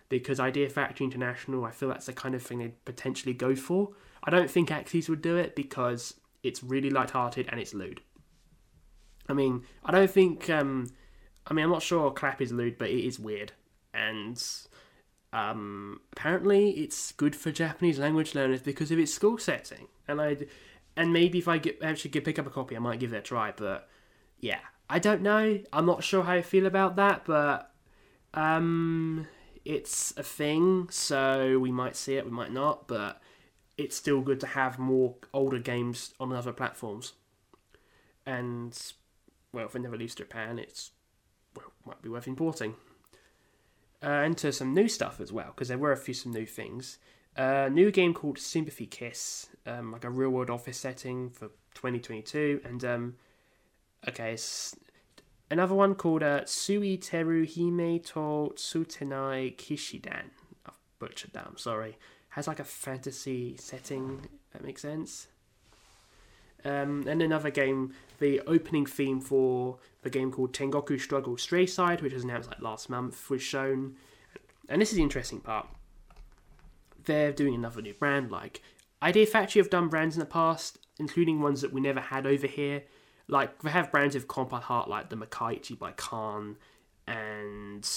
because 0.09 0.39
Idea 0.39 0.69
Factory 0.69 1.05
International, 1.05 1.65
I 1.65 1.71
feel 1.71 1.89
that's 1.89 2.05
the 2.05 2.13
kind 2.13 2.33
of 2.33 2.41
thing 2.41 2.59
they'd 2.59 2.85
potentially 2.85 3.33
go 3.33 3.55
for. 3.55 3.89
I 4.23 4.31
don't 4.31 4.49
think 4.49 4.69
Aksys 4.69 5.09
would 5.09 5.21
do 5.21 5.37
it 5.37 5.55
because 5.55 6.15
it's 6.43 6.63
really 6.63 6.89
light-hearted 6.89 7.47
and 7.49 7.59
it's 7.59 7.73
lewd. 7.73 8.01
I 9.29 9.33
mean, 9.33 9.63
I 9.83 9.91
don't 9.91 10.09
think. 10.09 10.49
Um, 10.49 10.89
I 11.45 11.53
mean, 11.53 11.65
I'm 11.65 11.71
not 11.71 11.81
sure 11.81 12.11
Clap 12.11 12.41
is 12.41 12.51
lewd, 12.51 12.77
but 12.77 12.89
it 12.89 13.05
is 13.05 13.19
weird, 13.19 13.51
and 13.93 14.41
um, 15.33 16.01
apparently 16.13 16.71
it's 16.71 17.11
good 17.11 17.35
for 17.35 17.51
Japanese 17.51 17.99
language 17.99 18.35
learners 18.35 18.61
because 18.61 18.91
of 18.91 18.99
its 18.99 19.13
school 19.13 19.37
setting. 19.37 19.87
And 20.07 20.21
I, 20.21 20.37
and 20.95 21.11
maybe 21.11 21.37
if 21.39 21.47
I 21.47 21.57
get 21.57 21.81
actually 21.83 22.11
get 22.11 22.25
pick 22.25 22.39
up 22.39 22.47
a 22.47 22.49
copy, 22.49 22.75
I 22.75 22.79
might 22.79 22.99
give 22.99 23.13
it 23.13 23.17
a 23.17 23.21
try. 23.21 23.53
But 23.55 23.89
yeah, 24.39 24.59
I 24.89 24.99
don't 24.99 25.21
know. 25.21 25.59
I'm 25.73 25.85
not 25.85 26.03
sure 26.03 26.23
how 26.23 26.33
I 26.33 26.41
feel 26.41 26.65
about 26.65 26.95
that, 26.95 27.25
but 27.25 27.71
um, 28.33 29.27
it's 29.65 30.13
a 30.17 30.23
thing, 30.23 30.87
so 30.89 31.59
we 31.59 31.71
might 31.71 31.95
see 31.95 32.15
it, 32.15 32.25
we 32.25 32.31
might 32.31 32.53
not, 32.53 32.87
but 32.87 33.21
it's 33.77 33.95
still 33.95 34.21
good 34.21 34.39
to 34.39 34.47
have 34.47 34.79
more 34.79 35.15
older 35.33 35.59
games 35.59 36.13
on 36.19 36.31
other 36.31 36.53
platforms. 36.53 37.13
And 38.25 38.77
well, 39.51 39.65
if 39.65 39.75
it 39.75 39.79
never 39.79 39.97
leaves 39.97 40.15
Japan, 40.15 40.59
it's 40.59 40.91
well, 41.55 41.71
might 41.85 42.01
be 42.01 42.09
worth 42.09 42.27
importing. 42.27 42.75
Uh, 44.03 44.23
into 44.25 44.51
some 44.51 44.73
new 44.73 44.87
stuff 44.87 45.19
as 45.19 45.31
well, 45.31 45.47
because 45.47 45.69
there 45.69 45.77
were 45.77 45.91
a 45.91 45.97
few 45.97 46.13
some 46.13 46.31
new 46.31 46.45
things. 46.45 46.99
A 47.35 47.65
uh, 47.65 47.69
new 47.69 47.91
game 47.91 48.13
called 48.13 48.37
Sympathy 48.37 48.85
Kiss, 48.85 49.47
um, 49.65 49.91
like 49.91 50.03
a 50.03 50.09
real 50.09 50.29
world 50.29 50.49
office 50.49 50.77
setting 50.77 51.29
for 51.29 51.47
2022, 51.75 52.61
and 52.63 52.83
um, 52.85 53.15
okay, 54.07 54.37
another 55.51 55.75
one 55.75 55.95
called 55.95 56.23
uh, 56.23 56.45
Sui 56.45 56.97
Teru 56.97 57.45
Hime 57.45 57.99
to 57.99 58.53
Tsutenai 58.55 59.55
Kishidan. 59.55 60.29
I've 60.65 60.73
butchered 60.99 61.33
that, 61.33 61.45
I'm 61.47 61.57
sorry. 61.57 61.97
Has 62.29 62.47
like 62.47 62.59
a 62.59 62.63
fantasy 62.63 63.55
setting, 63.57 64.27
that 64.53 64.63
makes 64.63 64.81
sense. 64.81 65.27
Um, 66.65 67.05
and 67.07 67.21
another 67.21 67.49
game, 67.49 67.93
the 68.19 68.41
opening 68.41 68.85
theme 68.85 69.21
for 69.21 69.77
the 70.01 70.09
game 70.09 70.31
called 70.31 70.53
Tengoku 70.53 70.99
Struggle 70.99 71.37
Stray 71.37 71.65
Side, 71.65 72.01
which 72.01 72.13
was 72.13 72.23
announced 72.23 72.49
like 72.49 72.61
last 72.61 72.89
month, 72.89 73.29
was 73.29 73.41
shown. 73.41 73.95
And 74.67 74.81
this 74.81 74.91
is 74.91 74.97
the 74.97 75.03
interesting 75.03 75.39
part. 75.39 75.67
They're 77.05 77.31
doing 77.31 77.55
another 77.55 77.81
new 77.81 77.93
brand. 77.93 78.31
Like 78.31 78.61
Idea 79.01 79.25
Factory 79.25 79.61
have 79.61 79.69
done 79.69 79.87
brands 79.87 80.15
in 80.15 80.19
the 80.19 80.25
past, 80.25 80.79
including 80.99 81.41
ones 81.41 81.61
that 81.61 81.71
we 81.71 81.79
never 81.79 82.01
had 82.01 82.25
over 82.25 82.47
here 82.47 82.83
like 83.27 83.61
they 83.61 83.69
have 83.69 83.91
brands 83.91 84.15
of 84.15 84.27
compound 84.27 84.63
heart 84.63 84.89
like 84.89 85.09
the 85.09 85.17
Makaichi 85.17 85.77
by 85.77 85.91
Khan 85.91 86.57
and 87.07 87.87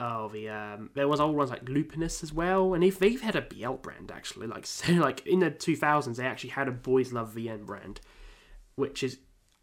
oh 0.00 0.28
the 0.28 0.48
um 0.48 0.90
there 0.94 1.08
was 1.08 1.20
old 1.20 1.36
ones 1.36 1.50
like 1.50 1.64
Lupinus 1.64 2.22
as 2.22 2.32
well 2.32 2.74
and 2.74 2.84
if 2.84 2.98
they've 2.98 3.20
had 3.20 3.36
a 3.36 3.42
BL 3.42 3.74
brand 3.74 4.10
actually 4.14 4.46
like 4.46 4.66
so 4.66 4.92
like 4.92 5.26
in 5.26 5.40
the 5.40 5.50
2000s 5.50 6.16
they 6.16 6.26
actually 6.26 6.50
had 6.50 6.68
a 6.68 6.72
boys 6.72 7.12
love 7.12 7.34
VN 7.34 7.66
brand 7.66 8.00
which 8.74 9.02
is 9.02 9.18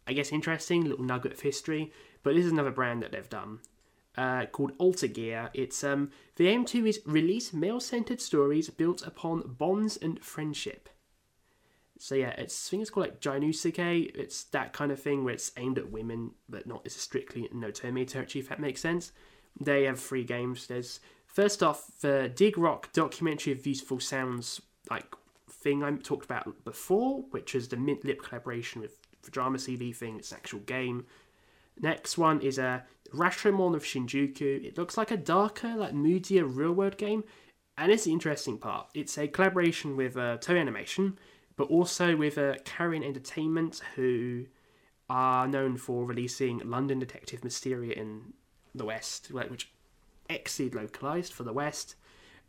I 0.06 0.12
guess 0.12 0.32
interesting 0.32 0.84
little 0.84 1.04
nugget 1.04 1.32
of 1.32 1.40
history 1.40 1.92
but 2.22 2.34
this 2.34 2.46
is 2.46 2.52
another 2.52 2.70
brand 2.70 3.02
that 3.02 3.12
they've 3.12 3.28
done 3.28 3.60
uh, 4.16 4.44
called 4.46 4.72
Alter 4.76 5.06
Gear. 5.06 5.48
It's 5.54 5.82
um, 5.82 6.10
the 6.36 6.48
aim 6.48 6.66
to 6.66 6.84
is 6.84 7.00
release 7.06 7.54
male-centered 7.54 8.20
stories 8.20 8.68
built 8.68 9.06
upon 9.06 9.54
bonds 9.58 9.96
and 9.96 10.22
friendship. 10.22 10.89
So 12.00 12.14
yeah, 12.14 12.30
it's 12.30 12.66
I 12.66 12.70
think 12.70 12.80
it's 12.80 12.90
called 12.90 13.08
like 13.08 13.20
Jainusuke. 13.20 14.12
It's 14.14 14.44
that 14.44 14.72
kind 14.72 14.90
of 14.90 15.00
thing 15.00 15.22
where 15.22 15.34
it's 15.34 15.52
aimed 15.58 15.78
at 15.78 15.92
women, 15.92 16.30
but 16.48 16.66
not 16.66 16.82
as 16.86 16.94
strictly 16.94 17.46
no 17.52 17.68
Otome 17.68 18.06
territory, 18.06 18.40
if 18.40 18.48
that 18.48 18.58
makes 18.58 18.80
sense. 18.80 19.12
They 19.60 19.84
have 19.84 20.00
three 20.00 20.24
games. 20.24 20.66
There's 20.66 21.00
first 21.26 21.62
off 21.62 21.90
the 22.00 22.32
Dig 22.34 22.56
Rock 22.56 22.90
documentary 22.94 23.52
of 23.52 23.62
beautiful 23.62 24.00
sounds 24.00 24.62
like 24.90 25.14
thing 25.50 25.84
I 25.84 25.90
talked 25.92 26.24
about 26.24 26.64
before, 26.64 27.24
which 27.32 27.54
is 27.54 27.68
the 27.68 27.76
Mint 27.76 28.02
Lip 28.02 28.22
collaboration 28.22 28.80
with 28.80 28.96
the 29.22 29.30
drama 29.30 29.58
CD 29.58 29.92
thing. 29.92 30.16
It's 30.16 30.32
an 30.32 30.38
actual 30.38 30.60
game. 30.60 31.04
Next 31.78 32.16
one 32.16 32.40
is 32.40 32.56
a 32.56 32.84
Rashomon 33.14 33.74
of 33.74 33.84
Shinjuku. 33.84 34.64
It 34.64 34.78
looks 34.78 34.96
like 34.96 35.10
a 35.10 35.18
darker, 35.18 35.74
like 35.76 35.92
moodier 35.92 36.46
real 36.46 36.72
world 36.72 36.96
game, 36.96 37.24
and 37.76 37.92
it's 37.92 38.04
the 38.04 38.12
interesting 38.12 38.56
part. 38.56 38.88
It's 38.94 39.18
a 39.18 39.28
collaboration 39.28 39.98
with 39.98 40.16
uh, 40.16 40.38
Toei 40.38 40.58
Animation 40.58 41.18
but 41.60 41.68
also 41.68 42.16
with 42.16 42.38
uh, 42.38 42.54
Karin 42.64 43.04
Entertainment, 43.04 43.82
who 43.94 44.46
are 45.10 45.46
known 45.46 45.76
for 45.76 46.06
releasing 46.06 46.58
London 46.60 46.98
Detective 46.98 47.44
Mysteria 47.44 47.92
in 47.92 48.32
the 48.74 48.86
West, 48.86 49.30
which 49.30 49.70
XSEED 50.30 50.74
localized 50.74 51.34
for 51.34 51.42
the 51.42 51.52
West, 51.52 51.96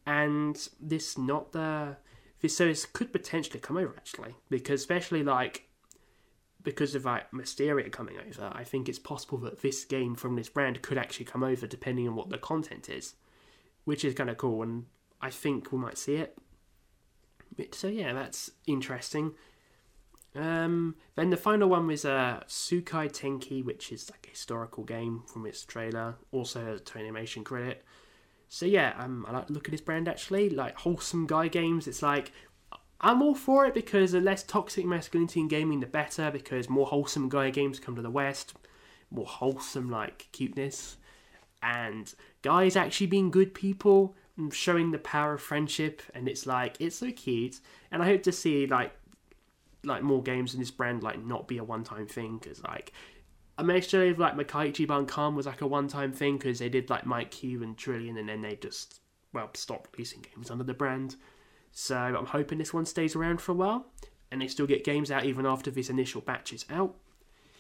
and 0.06 0.70
this 0.80 1.18
not 1.18 1.52
the 1.52 1.98
this 2.40 2.58
this 2.58 2.86
could 2.86 3.12
potentially 3.12 3.60
come 3.60 3.76
over 3.76 3.94
actually 3.98 4.34
because 4.50 4.80
especially 4.80 5.24
like 5.24 5.68
because 6.64 6.96
of 6.96 7.04
like 7.04 7.34
Mysteria 7.34 7.90
coming 7.90 8.16
over, 8.18 8.50
I 8.56 8.64
think 8.64 8.88
it's 8.88 8.98
possible 8.98 9.40
that 9.40 9.62
this 9.62 9.84
game 9.84 10.16
from 10.16 10.38
this 10.38 10.48
brand 10.48 10.82
could 10.82 10.98
actually 10.98 11.26
come 11.26 11.44
over 11.44 11.68
depending 11.68 12.08
on 12.08 12.16
what 12.16 12.30
the 12.30 12.38
content 12.38 12.88
is, 12.88 13.16
which 13.84 14.06
is 14.06 14.14
kind 14.14 14.30
of 14.30 14.38
cool, 14.38 14.64
and 14.64 14.86
I 15.22 15.32
think 15.32 15.74
we 15.74 15.80
might 15.80 15.98
see 15.98 16.16
it 16.16 16.38
so 17.72 17.88
yeah, 17.88 18.14
that's 18.14 18.52
interesting. 18.68 19.34
Um, 20.36 20.96
then 21.16 21.30
the 21.30 21.38
final 21.38 21.68
one 21.68 21.88
was 21.88 22.06
uh, 22.06 22.42
Tsukai 22.48 23.12
Tenki, 23.12 23.64
which 23.64 23.92
is 23.92 24.10
like 24.10 24.26
a 24.28 24.32
historical 24.32 24.84
game 24.84 25.24
from 25.28 25.46
its 25.46 25.66
trailer, 25.66 26.16
also 26.32 26.64
has 26.64 26.82
a 26.82 26.98
animation 26.98 27.44
credit. 27.44 27.84
So 28.48 28.66
yeah, 28.66 28.94
um, 28.98 29.26
I 29.28 29.34
like 29.34 29.48
to 29.48 29.54
look 29.54 29.68
at 29.68 29.72
this 29.72 29.82
brand 29.82 30.08
actually, 30.08 30.50
like 30.50 30.78
wholesome 30.78 31.28
guy 31.28 31.48
games. 31.48 31.88
It's 31.88 32.02
like 32.02 32.32
I'm 33.00 33.22
all 33.22 33.36
for 33.36 33.66
it 33.66 33.74
because 33.74 34.12
the 34.12 34.22
less 34.22 34.44
toxic 34.44 34.86
masculinity 34.86 35.40
in 35.42 35.48
gaming, 35.48 35.80
the 35.80 35.88
better. 35.88 36.32
Because 36.32 36.70
more 36.70 36.86
wholesome 36.86 37.30
guy 37.30 37.50
games 37.50 37.80
come 37.80 37.96
to 37.96 38.02
the 38.02 38.10
West, 38.10 38.54
more 39.10 39.26
wholesome 39.26 39.90
like 39.90 40.28
cuteness, 40.32 40.98
and 41.62 42.14
guys 42.42 42.76
actually 42.76 43.08
being 43.08 43.32
good 43.32 43.54
people 43.54 44.16
showing 44.52 44.92
the 44.92 45.00
power 45.00 45.34
of 45.34 45.42
friendship, 45.42 46.02
and 46.14 46.28
it's 46.28 46.46
like 46.46 46.78
it's 46.80 46.96
so 46.96 47.12
cute. 47.12 47.60
And 47.92 48.02
I 48.02 48.06
hope 48.06 48.24
to 48.24 48.32
see 48.32 48.68
like 48.68 48.94
like 49.84 50.04
more 50.04 50.22
games 50.22 50.54
in 50.54 50.60
this 50.60 50.72
brand 50.72 51.02
like 51.02 51.24
not 51.24 51.48
be 51.48 51.58
a 51.58 51.64
one 51.64 51.84
time 51.84 52.06
thing 52.06 52.38
because 52.38 52.64
like 52.64 52.94
I 53.58 53.64
mean, 53.64 53.78
actually, 53.78 54.10
if 54.10 54.18
like 54.18 54.36
Makaichi 54.36 54.88
Bankan 54.88 55.36
was 55.36 55.46
like 55.46 55.62
a 55.62 55.68
one 55.68 55.88
time 55.88 56.12
thing 56.14 56.38
because 56.38 56.58
they 56.58 56.70
did 56.70 56.90
like 56.90 57.06
Mike 57.06 57.32
Q 57.32 57.62
and 57.62 57.78
Trillion, 57.78 58.18
and 58.18 58.28
then 58.28 58.42
they 58.42 58.56
just 58.56 59.02
well 59.34 59.50
stopped 59.54 59.96
releasing 59.96 60.22
games 60.22 60.50
under 60.50 60.64
the 60.64 60.74
brand. 60.74 61.16
So 61.72 61.96
I'm 61.96 62.26
hoping 62.26 62.58
this 62.58 62.74
one 62.74 62.86
stays 62.86 63.16
around 63.16 63.40
for 63.40 63.52
a 63.52 63.56
while, 63.56 63.86
and 64.32 64.42
they 64.42 64.48
still 64.48 64.66
get 64.66 64.84
games 64.84 65.12
out 65.12 65.26
even 65.26 65.46
after 65.46 65.70
this 65.70 65.90
initial 65.90 66.22
batch 66.22 66.54
is 66.54 66.66
out. 66.72 66.96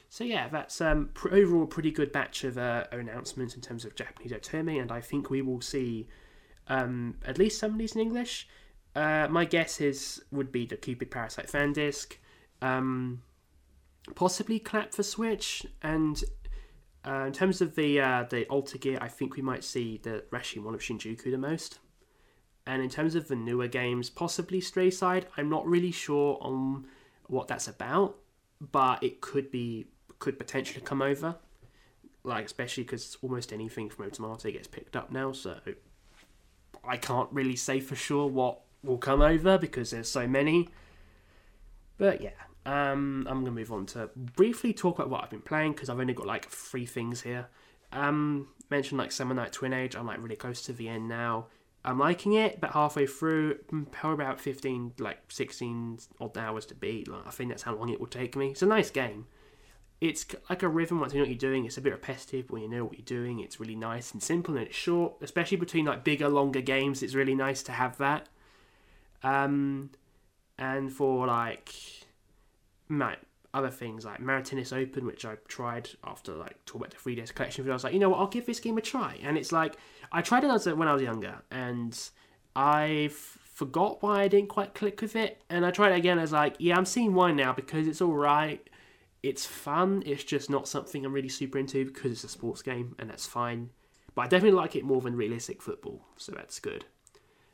So 0.09 0.23
yeah, 0.23 0.49
that's 0.49 0.81
um, 0.81 1.11
pr- 1.13 1.33
overall 1.33 1.67
pretty 1.67 1.91
good 1.91 2.11
batch 2.11 2.43
of 2.43 2.57
uh, 2.57 2.85
announcements 2.91 3.55
in 3.55 3.61
terms 3.61 3.85
of 3.85 3.95
Japanese 3.95 4.31
Otome, 4.31 4.81
and 4.81 4.91
I 4.91 5.01
think 5.01 5.29
we 5.29 5.41
will 5.41 5.61
see 5.61 6.07
um, 6.71 7.15
at 7.25 7.37
least 7.37 7.59
some 7.59 7.73
of 7.73 7.77
these 7.77 7.95
in 7.95 8.01
English. 8.01 8.47
Uh, 8.95 9.27
my 9.29 9.43
guess 9.43 9.81
is 9.81 10.23
would 10.31 10.51
be 10.51 10.65
the 10.65 10.77
Cupid 10.77 11.11
Parasite 11.11 11.49
fan 11.49 11.73
disc, 11.73 12.17
um, 12.61 13.21
possibly 14.15 14.57
Clap 14.57 14.93
for 14.93 15.03
Switch, 15.03 15.65
and 15.83 16.23
uh, 17.05 17.25
in 17.27 17.33
terms 17.33 17.61
of 17.61 17.75
the 17.75 17.99
uh, 17.99 18.23
the 18.29 18.45
Alter 18.45 18.77
Gear, 18.77 18.97
I 19.01 19.09
think 19.09 19.35
we 19.35 19.41
might 19.41 19.65
see 19.65 19.99
the 20.01 20.23
Rashomon 20.31 20.73
of 20.73 20.79
Shinjuku 20.79 21.29
the 21.29 21.37
most. 21.37 21.79
And 22.65 22.81
in 22.81 22.89
terms 22.89 23.15
of 23.15 23.27
the 23.27 23.35
newer 23.35 23.67
games, 23.67 24.09
possibly 24.09 24.61
Stray 24.61 24.91
Side, 24.91 25.25
I'm 25.35 25.49
not 25.49 25.65
really 25.65 25.91
sure 25.91 26.37
on 26.41 26.85
what 27.27 27.47
that's 27.47 27.67
about, 27.67 28.17
but 28.59 29.03
it 29.03 29.19
could 29.19 29.51
be 29.51 29.87
could 30.19 30.39
potentially 30.39 30.81
come 30.85 31.01
over. 31.01 31.35
Like 32.23 32.45
especially 32.45 32.83
because 32.83 33.17
almost 33.21 33.51
anything 33.51 33.89
from 33.89 34.09
Otomate 34.09 34.53
gets 34.53 34.67
picked 34.67 34.95
up 34.95 35.11
now, 35.11 35.31
so 35.31 35.57
I 36.83 36.97
can't 36.97 37.29
really 37.31 37.55
say 37.55 37.79
for 37.79 37.95
sure 37.95 38.27
what 38.27 38.61
will 38.83 38.97
come 38.97 39.21
over 39.21 39.57
because 39.57 39.91
there's 39.91 40.09
so 40.09 40.27
many. 40.27 40.69
But 41.97 42.21
yeah, 42.21 42.31
um, 42.65 43.27
I'm 43.29 43.39
gonna 43.39 43.51
move 43.51 43.71
on 43.71 43.85
to 43.87 44.09
briefly 44.15 44.73
talk 44.73 44.99
about 44.99 45.09
what 45.09 45.23
I've 45.23 45.29
been 45.29 45.41
playing 45.41 45.73
because 45.73 45.89
I've 45.89 45.99
only 45.99 46.13
got 46.13 46.25
like 46.25 46.49
three 46.49 46.85
things 46.85 47.21
here. 47.21 47.47
Um, 47.91 48.47
mentioned 48.69 48.97
like 48.97 49.11
Summer 49.11 49.33
Night 49.33 49.51
Twin 49.51 49.73
Age. 49.73 49.95
I'm 49.95 50.07
like 50.07 50.21
really 50.21 50.35
close 50.35 50.61
to 50.63 50.73
the 50.73 50.87
end 50.87 51.07
now. 51.07 51.47
I'm 51.83 51.97
liking 51.97 52.33
it, 52.33 52.61
but 52.61 52.71
halfway 52.71 53.07
through, 53.07 53.57
mm, 53.71 53.89
probably 53.91 54.23
about 54.23 54.39
15, 54.39 54.93
like 54.99 55.17
16 55.29 55.97
odd 56.19 56.37
hours 56.37 56.67
to 56.67 56.75
beat. 56.75 57.07
Like, 57.07 57.25
I 57.25 57.31
think 57.31 57.49
that's 57.49 57.63
how 57.63 57.75
long 57.75 57.89
it 57.89 57.99
will 57.99 58.05
take 58.05 58.35
me. 58.35 58.51
It's 58.51 58.61
a 58.61 58.67
nice 58.67 58.91
game 58.91 59.25
it's 60.01 60.25
like 60.49 60.63
a 60.63 60.67
rhythm 60.67 60.99
once 60.99 61.13
you 61.13 61.19
know 61.19 61.23
what 61.23 61.29
you're 61.29 61.37
doing. 61.37 61.65
It's 61.65 61.77
a 61.77 61.81
bit 61.81 61.93
repetitive 61.93 62.49
when 62.49 62.63
you 62.63 62.67
know 62.67 62.85
what 62.85 62.97
you're 62.97 63.05
doing. 63.05 63.39
It's 63.39 63.59
really 63.59 63.75
nice 63.75 64.11
and 64.11 64.21
simple 64.21 64.57
and 64.57 64.65
it's 64.65 64.75
short, 64.75 65.13
especially 65.21 65.57
between 65.57 65.85
like 65.85 66.03
bigger, 66.03 66.27
longer 66.27 66.59
games. 66.59 67.03
It's 67.03 67.13
really 67.13 67.35
nice 67.35 67.61
to 67.63 67.71
have 67.71 67.99
that. 67.99 68.27
Um, 69.23 69.91
and 70.57 70.91
for 70.91 71.27
like, 71.27 71.71
man, 72.89 73.17
other 73.53 73.69
things 73.69 74.03
like 74.03 74.19
Mario 74.19 74.43
Tennis 74.43 74.73
Open, 74.73 75.05
which 75.05 75.23
I 75.23 75.35
tried 75.47 75.89
after 76.03 76.33
like 76.33 76.65
talk 76.65 76.81
about 76.81 76.91
the 76.91 76.97
3DS 76.97 77.35
collection. 77.35 77.69
I 77.69 77.73
was 77.73 77.83
like, 77.83 77.93
you 77.93 77.99
know 77.99 78.09
what, 78.09 78.19
I'll 78.19 78.27
give 78.27 78.47
this 78.47 78.59
game 78.59 78.79
a 78.79 78.81
try. 78.81 79.19
And 79.21 79.37
it's 79.37 79.51
like 79.51 79.75
I 80.11 80.23
tried 80.23 80.43
it 80.43 80.77
when 80.77 80.87
I 80.87 80.93
was 80.93 81.03
younger, 81.03 81.43
and 81.51 81.97
I 82.55 83.11
forgot 83.11 84.01
why 84.01 84.21
I 84.21 84.27
didn't 84.27 84.49
quite 84.49 84.73
click 84.73 84.99
with 84.99 85.15
it. 85.15 85.43
And 85.49 85.63
I 85.63 85.69
tried 85.69 85.91
it 85.91 85.97
again. 85.97 86.17
I 86.17 86.21
was 86.21 86.31
like, 86.31 86.55
yeah, 86.57 86.75
I'm 86.75 86.85
seeing 86.85 87.13
why 87.13 87.31
now 87.31 87.53
because 87.53 87.87
it's 87.87 88.01
all 88.01 88.13
right. 88.13 88.67
It's 89.23 89.45
fun. 89.45 90.03
It's 90.05 90.23
just 90.23 90.49
not 90.49 90.67
something 90.67 91.05
I'm 91.05 91.13
really 91.13 91.29
super 91.29 91.57
into 91.57 91.85
because 91.85 92.11
it's 92.11 92.23
a 92.23 92.29
sports 92.29 92.61
game, 92.61 92.95
and 92.99 93.09
that's 93.09 93.27
fine. 93.27 93.69
But 94.15 94.23
I 94.23 94.27
definitely 94.27 94.57
like 94.57 94.75
it 94.75 94.83
more 94.83 95.01
than 95.01 95.15
realistic 95.15 95.61
football, 95.61 96.05
so 96.17 96.31
that's 96.31 96.59
good 96.59 96.85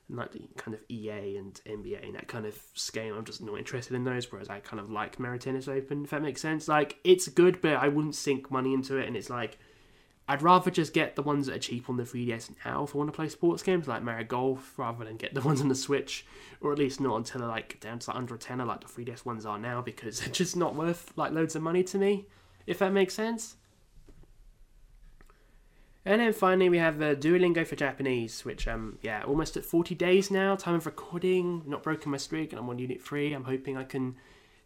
and 0.09 0.17
like 0.17 0.31
the 0.31 0.47
kind 0.55 0.73
of 0.73 0.81
EA 0.89 1.37
and 1.37 1.59
NBA 1.65 2.05
and 2.05 2.15
that 2.15 2.27
kind 2.27 2.45
of 2.45 2.57
scale. 2.73 3.15
I'm 3.15 3.25
just 3.25 3.41
not 3.41 3.57
interested 3.57 3.95
in 3.95 4.03
those. 4.03 4.31
Whereas 4.31 4.49
I 4.49 4.59
kind 4.59 4.79
of 4.79 4.89
like 4.89 5.19
Mario 5.19 5.37
Tennis 5.37 5.67
Open, 5.67 6.03
if 6.03 6.11
that 6.11 6.21
makes 6.21 6.41
sense. 6.41 6.67
Like 6.67 6.97
it's 7.03 7.27
good, 7.27 7.61
but 7.61 7.73
I 7.73 7.87
wouldn't 7.87 8.15
sink 8.15 8.49
money 8.49 8.73
into 8.73 8.97
it. 8.97 9.07
And 9.07 9.17
it's 9.17 9.29
like 9.29 9.59
I'd 10.29 10.41
rather 10.41 10.69
just 10.69 10.93
get 10.93 11.15
the 11.15 11.23
ones 11.23 11.45
that 11.45 11.55
are 11.55 11.59
cheap 11.59 11.89
on 11.89 11.95
the 11.95 12.03
3DS 12.03 12.51
now 12.65 12.83
if 12.83 12.93
I 12.93 12.97
want 12.97 13.07
to 13.09 13.15
play 13.15 13.29
sports 13.29 13.63
games 13.63 13.87
like 13.87 14.03
Mario 14.03 14.25
Golf, 14.25 14.77
rather 14.77 15.05
than 15.05 15.15
get 15.15 15.33
the 15.33 15.41
ones 15.49 15.61
on 15.61 15.69
the 15.69 15.75
Switch, 15.75 16.25
or 16.59 16.73
at 16.73 16.79
least 16.79 16.99
not 16.99 17.15
until 17.15 17.39
they're 17.39 17.47
like 17.47 17.79
down 17.79 17.99
to 17.99 18.09
like 18.09 18.17
under 18.17 18.35
a 18.35 18.37
tenner 18.37 18.65
like 18.65 18.81
the 18.81 18.87
3DS 18.87 19.25
ones 19.25 19.45
are 19.45 19.57
now, 19.57 19.81
because 19.81 20.19
they're 20.21 20.29
just 20.29 20.57
not 20.57 20.75
worth 20.75 21.13
like 21.15 21.31
loads 21.31 21.55
of 21.55 21.61
money 21.61 21.83
to 21.83 21.97
me. 21.97 22.25
If 22.65 22.79
that 22.79 22.91
makes 22.91 23.13
sense. 23.13 23.55
And 26.03 26.21
then 26.21 26.31
finally 26.31 26.69
we 26.69 26.77
have 26.77 26.99
the 26.99 27.17
Duolingo 27.17 27.67
for 27.67 27.75
Japanese, 27.75 28.45
which 28.45 28.67
um 28.67 28.97
yeah, 29.01 29.23
almost 29.23 29.57
at 29.57 29.65
40 29.65 29.95
days 29.95 30.31
now, 30.31 30.55
time 30.55 30.75
of 30.75 30.85
recording, 30.85 31.63
not 31.65 31.83
broken 31.83 32.11
my 32.11 32.17
streak 32.17 32.51
and 32.51 32.59
I'm 32.59 32.69
on 32.69 32.79
unit 32.79 33.01
3. 33.01 33.33
I'm 33.33 33.43
hoping 33.43 33.77
I 33.77 33.83
can 33.83 34.15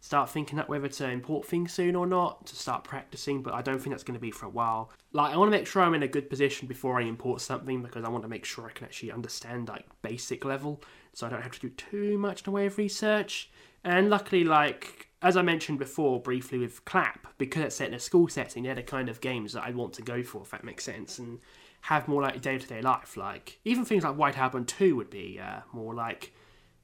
start 0.02 0.28
thinking 0.28 0.58
up 0.58 0.68
whether 0.68 0.88
to 0.88 1.08
import 1.08 1.46
things 1.46 1.72
soon 1.72 1.94
or 1.94 2.06
not 2.06 2.44
to 2.44 2.56
start 2.56 2.82
practicing, 2.82 3.40
but 3.40 3.54
I 3.54 3.62
don't 3.62 3.78
think 3.78 3.94
that's 3.94 4.02
going 4.02 4.18
to 4.18 4.20
be 4.20 4.32
for 4.32 4.46
a 4.46 4.50
while. 4.50 4.90
Like 5.12 5.32
I 5.32 5.36
want 5.36 5.50
to 5.50 5.56
make 5.56 5.66
sure 5.66 5.80
I'm 5.80 5.94
in 5.94 6.02
a 6.02 6.08
good 6.08 6.28
position 6.28 6.66
before 6.66 7.00
I 7.00 7.04
import 7.04 7.40
something 7.40 7.82
because 7.82 8.04
I 8.04 8.08
want 8.08 8.24
to 8.24 8.28
make 8.28 8.44
sure 8.44 8.66
I 8.66 8.72
can 8.72 8.84
actually 8.84 9.12
understand 9.12 9.68
like 9.68 9.86
basic 10.02 10.44
level 10.44 10.82
so 11.14 11.26
I 11.26 11.30
don't 11.30 11.42
have 11.42 11.52
to 11.52 11.60
do 11.60 11.70
too 11.70 12.18
much 12.18 12.40
in 12.40 12.44
the 12.46 12.50
way 12.50 12.66
of 12.66 12.78
research. 12.78 13.48
And 13.84 14.10
luckily 14.10 14.42
like 14.42 15.08
as 15.22 15.36
I 15.36 15.42
mentioned 15.42 15.78
before 15.78 16.20
briefly 16.20 16.58
with 16.58 16.84
Clap, 16.84 17.28
because 17.38 17.62
it's 17.62 17.76
set 17.76 17.88
in 17.88 17.94
a 17.94 18.00
school 18.00 18.26
setting, 18.26 18.64
they're 18.64 18.74
the 18.74 18.82
kind 18.82 19.08
of 19.08 19.20
games 19.20 19.52
that 19.52 19.62
I 19.62 19.70
want 19.70 19.92
to 19.94 20.02
go 20.02 20.24
for, 20.24 20.42
if 20.42 20.50
that 20.50 20.64
makes 20.64 20.82
sense, 20.84 21.20
and 21.20 21.38
have 21.82 22.08
more 22.08 22.22
like 22.22 22.42
day 22.42 22.58
to 22.58 22.66
day 22.66 22.82
life. 22.82 23.16
Like 23.16 23.60
even 23.64 23.84
things 23.84 24.02
like 24.02 24.16
White 24.16 24.36
Album 24.36 24.64
Two 24.64 24.96
would 24.96 25.10
be 25.10 25.38
uh, 25.40 25.60
more 25.72 25.94
like 25.94 26.34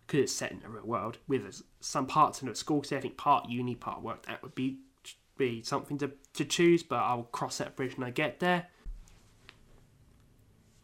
because 0.09 0.25
it's 0.25 0.33
set 0.33 0.51
in 0.51 0.61
the 0.61 0.69
real 0.69 0.87
world 0.87 1.19
with 1.29 1.63
some 1.81 2.07
parts 2.07 2.41
in 2.41 2.49
a 2.49 2.55
school 2.55 2.83
setting, 2.83 3.13
part 3.13 3.49
uni, 3.49 3.75
part 3.75 4.03
work. 4.03 4.25
That 4.27 4.43
would 4.43 4.55
be 4.55 4.79
be 5.37 5.63
something 5.63 5.99
to 5.99 6.11
to 6.35 6.45
choose, 6.45 6.83
but 6.83 6.97
I'll 6.97 7.25
cross 7.25 7.59
that 7.59 7.77
bridge 7.77 7.97
when 7.97 8.09
I 8.09 8.11
get 8.11 8.41
there. 8.41 8.67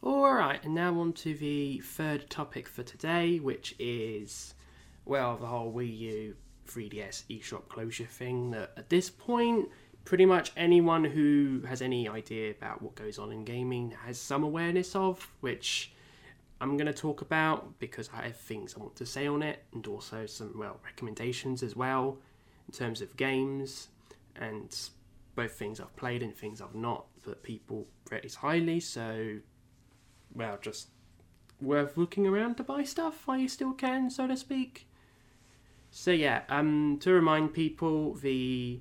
Alright, 0.03 0.65
and 0.65 0.75
now 0.75 1.01
on 1.01 1.15
to 1.15 1.35
the 1.35 1.79
third 1.79 2.29
topic 2.29 2.69
for 2.69 2.83
today, 2.83 3.39
which 3.41 3.75
is, 3.79 4.55
well, 5.07 5.39
the 5.39 5.47
whole 5.47 5.73
Wii 5.73 5.99
U 5.99 6.37
3DS 6.69 7.25
eShop 7.31 7.69
closure 7.69 8.05
thing 8.05 8.51
that 8.51 8.73
at 8.77 8.91
this 8.91 9.09
point, 9.09 9.71
pretty 10.05 10.27
much 10.27 10.53
anyone 10.59 11.05
who 11.05 11.63
has 11.67 11.81
any 11.81 12.07
idea 12.07 12.51
about 12.51 12.83
what 12.83 12.95
goes 12.95 13.19
on 13.19 13.33
in 13.33 13.45
gaming 13.45 13.95
has 14.05 14.21
some 14.21 14.45
awareness 14.45 14.95
of, 14.95 15.27
which 15.41 15.95
I'm 16.65 16.79
going 16.79 16.87
to 16.87 16.95
talk 16.95 17.21
about 17.21 17.79
because 17.79 18.09
I 18.17 18.23
have 18.23 18.37
things 18.37 18.75
I 18.75 18.81
want 18.81 18.97
to 18.97 19.05
say 19.05 19.27
on 19.27 19.43
it 19.43 19.63
and 19.75 19.87
also 19.87 20.25
some, 20.25 20.55
well, 20.57 20.81
recommendations 20.83 21.63
as 21.63 21.77
well 21.77 22.17
in 22.67 22.73
terms 22.73 23.03
of 23.03 23.15
games 23.19 23.89
and 24.37 24.75
both 25.35 25.53
things 25.53 25.79
I've 25.79 25.95
played 25.97 26.23
and 26.23 26.35
things 26.35 26.63
I've 26.63 26.75
not 26.75 27.05
that 27.25 27.43
people 27.43 27.87
rate 28.11 28.35
highly. 28.37 28.81
So, 28.81 29.41
well, 30.35 30.59
just 30.63 30.89
worth 31.61 31.99
looking 31.99 32.27
around 32.27 32.55
to 32.55 32.65
buy 32.65 32.83
stuff 32.85 33.27
while 33.27 33.37
you 33.37 33.49
still 33.49 33.75
can, 33.75 34.09
so 34.09 34.27
to 34.27 34.35
speak. 34.35 34.89
So 35.91 36.13
yeah, 36.13 36.45
um, 36.49 36.97
to 37.03 37.13
remind 37.13 37.53
people, 37.53 38.15
the 38.15 38.81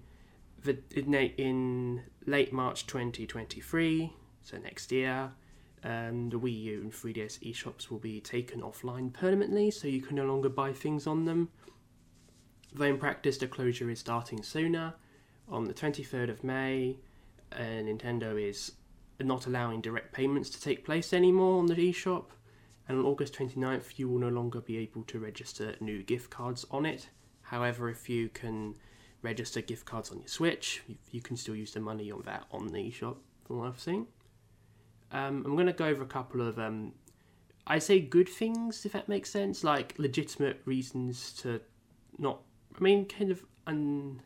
the 0.64 0.78
in, 0.96 1.14
in 1.14 2.04
late 2.26 2.54
March 2.54 2.88
2023, 2.88 4.14
so 4.42 4.58
next 4.58 4.90
year, 4.94 5.34
um, 5.84 6.30
the 6.30 6.40
Wii 6.40 6.62
U 6.64 6.82
and 6.82 6.92
3DS 6.92 7.40
eShops 7.40 7.90
will 7.90 8.00
be 8.00 8.22
taken 8.22 8.62
offline 8.62 9.12
permanently, 9.12 9.72
so 9.72 9.88
you 9.88 10.02
can 10.02 10.16
no 10.16 10.26
longer 10.26 10.50
buy 10.50 10.72
things 10.72 11.08
on 11.08 11.26
them. 11.26 11.50
Though 12.74 12.86
in 12.86 12.98
practice, 12.98 13.38
the 13.38 13.48
closure 13.48 13.90
is 13.90 14.00
starting 14.00 14.44
sooner. 14.44 14.96
On 15.50 15.66
the 15.66 15.74
23rd 15.74 16.30
of 16.30 16.44
May, 16.44 16.98
uh, 17.52 17.60
Nintendo 17.60 18.42
is 18.42 18.72
not 19.20 19.46
allowing 19.46 19.82
direct 19.82 20.14
payments 20.14 20.50
to 20.50 20.62
take 20.62 20.84
place 20.86 21.14
anymore 21.14 21.60
on 21.60 21.68
the 21.68 21.76
eShop 21.76 22.26
and 22.88 23.00
on 23.00 23.06
August 23.06 23.34
29th 23.36 23.98
you 23.98 24.10
will 24.10 24.20
no 24.20 24.30
longer 24.30 24.62
be 24.62 24.78
able 24.78 25.04
to 25.04 25.20
register 25.20 25.76
new 25.80 26.04
gift 26.04 26.30
cards 26.30 26.66
on 26.72 26.86
it. 26.86 27.10
However, 27.42 27.90
if 27.90 28.10
you 28.10 28.30
can 28.30 28.76
register 29.22 29.62
gift 29.62 29.86
cards 29.86 30.12
on 30.12 30.20
your 30.20 30.28
Switch, 30.28 30.84
you 31.12 31.22
can 31.22 31.38
still 31.38 31.56
use 31.56 31.74
the 31.74 31.80
money 31.80 32.12
on 32.12 32.24
that 32.26 32.46
on 32.52 32.68
the 32.68 32.80
eShop, 32.80 33.18
from 33.46 33.60
what 33.60 33.68
I've 33.68 33.80
seen. 33.80 34.08
Um, 35.14 35.44
I'm 35.46 35.54
going 35.54 35.68
to 35.68 35.74
go 35.74 35.86
over 35.86 36.02
a 36.02 36.08
couple 36.08 36.42
of, 36.42 36.58
um, 36.58 36.94
I 37.68 37.78
say 37.80 38.00
good 38.00 38.28
things, 38.28 38.86
if 38.86 38.94
that 38.94 39.08
makes 39.08 39.30
sense, 39.30 39.64
like 39.64 39.94
legitimate 39.98 40.62
reasons 40.66 41.34
to 41.44 41.62
not, 42.18 42.42
I 42.76 42.82
mean, 42.82 43.06
kind 43.06 43.30
of, 43.30 43.44
un, 43.68 44.22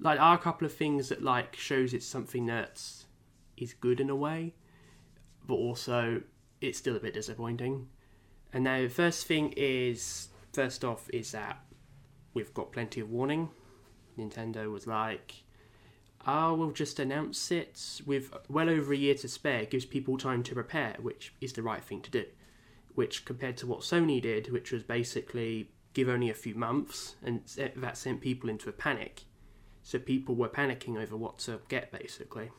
like, 0.00 0.18
are 0.18 0.34
a 0.34 0.38
couple 0.38 0.66
of 0.66 0.72
things 0.72 1.10
that, 1.10 1.22
like, 1.22 1.54
shows 1.56 1.92
it's 1.92 2.06
something 2.06 2.46
that 2.46 2.82
is 3.58 3.74
good 3.74 4.00
in 4.00 4.08
a 4.08 4.16
way, 4.16 4.54
but 5.46 5.54
also 5.54 6.22
it's 6.60 6.78
still 6.78 6.96
a 6.96 7.00
bit 7.00 7.14
disappointing. 7.14 7.86
And 8.52 8.64
now, 8.64 8.80
the 8.80 8.88
first 8.88 9.26
thing 9.26 9.52
is 9.56 10.28
first 10.52 10.84
off 10.84 11.08
is 11.12 11.32
that 11.32 11.62
we've 12.32 12.54
got 12.54 12.72
plenty 12.72 13.00
of 13.00 13.10
warning. 13.10 13.50
Nintendo 14.18 14.72
was 14.72 14.86
like, 14.86 15.43
"Ah, 16.26 16.54
we'll 16.54 16.72
just 16.72 16.98
announce 16.98 17.50
it 17.50 18.00
with 18.06 18.32
well 18.48 18.68
over 18.70 18.92
a 18.92 18.96
year 18.96 19.14
to 19.14 19.28
spare. 19.28 19.64
Gives 19.64 19.84
people 19.84 20.16
time 20.16 20.42
to 20.44 20.54
prepare, 20.54 20.96
which 21.00 21.34
is 21.40 21.52
the 21.52 21.62
right 21.62 21.84
thing 21.84 22.00
to 22.02 22.10
do. 22.10 22.24
Which 22.94 23.24
compared 23.24 23.56
to 23.58 23.66
what 23.66 23.80
Sony 23.80 24.22
did, 24.22 24.50
which 24.50 24.72
was 24.72 24.82
basically 24.82 25.70
give 25.92 26.08
only 26.08 26.30
a 26.30 26.34
few 26.34 26.54
months, 26.54 27.16
and 27.22 27.42
that 27.56 27.96
sent 27.96 28.20
people 28.20 28.48
into 28.50 28.68
a 28.68 28.72
panic. 28.72 29.24
So 29.82 29.98
people 29.98 30.34
were 30.34 30.48
panicking 30.48 31.00
over 31.00 31.16
what 31.16 31.38
to 31.40 31.60
get, 31.68 31.92
basically, 31.92 32.50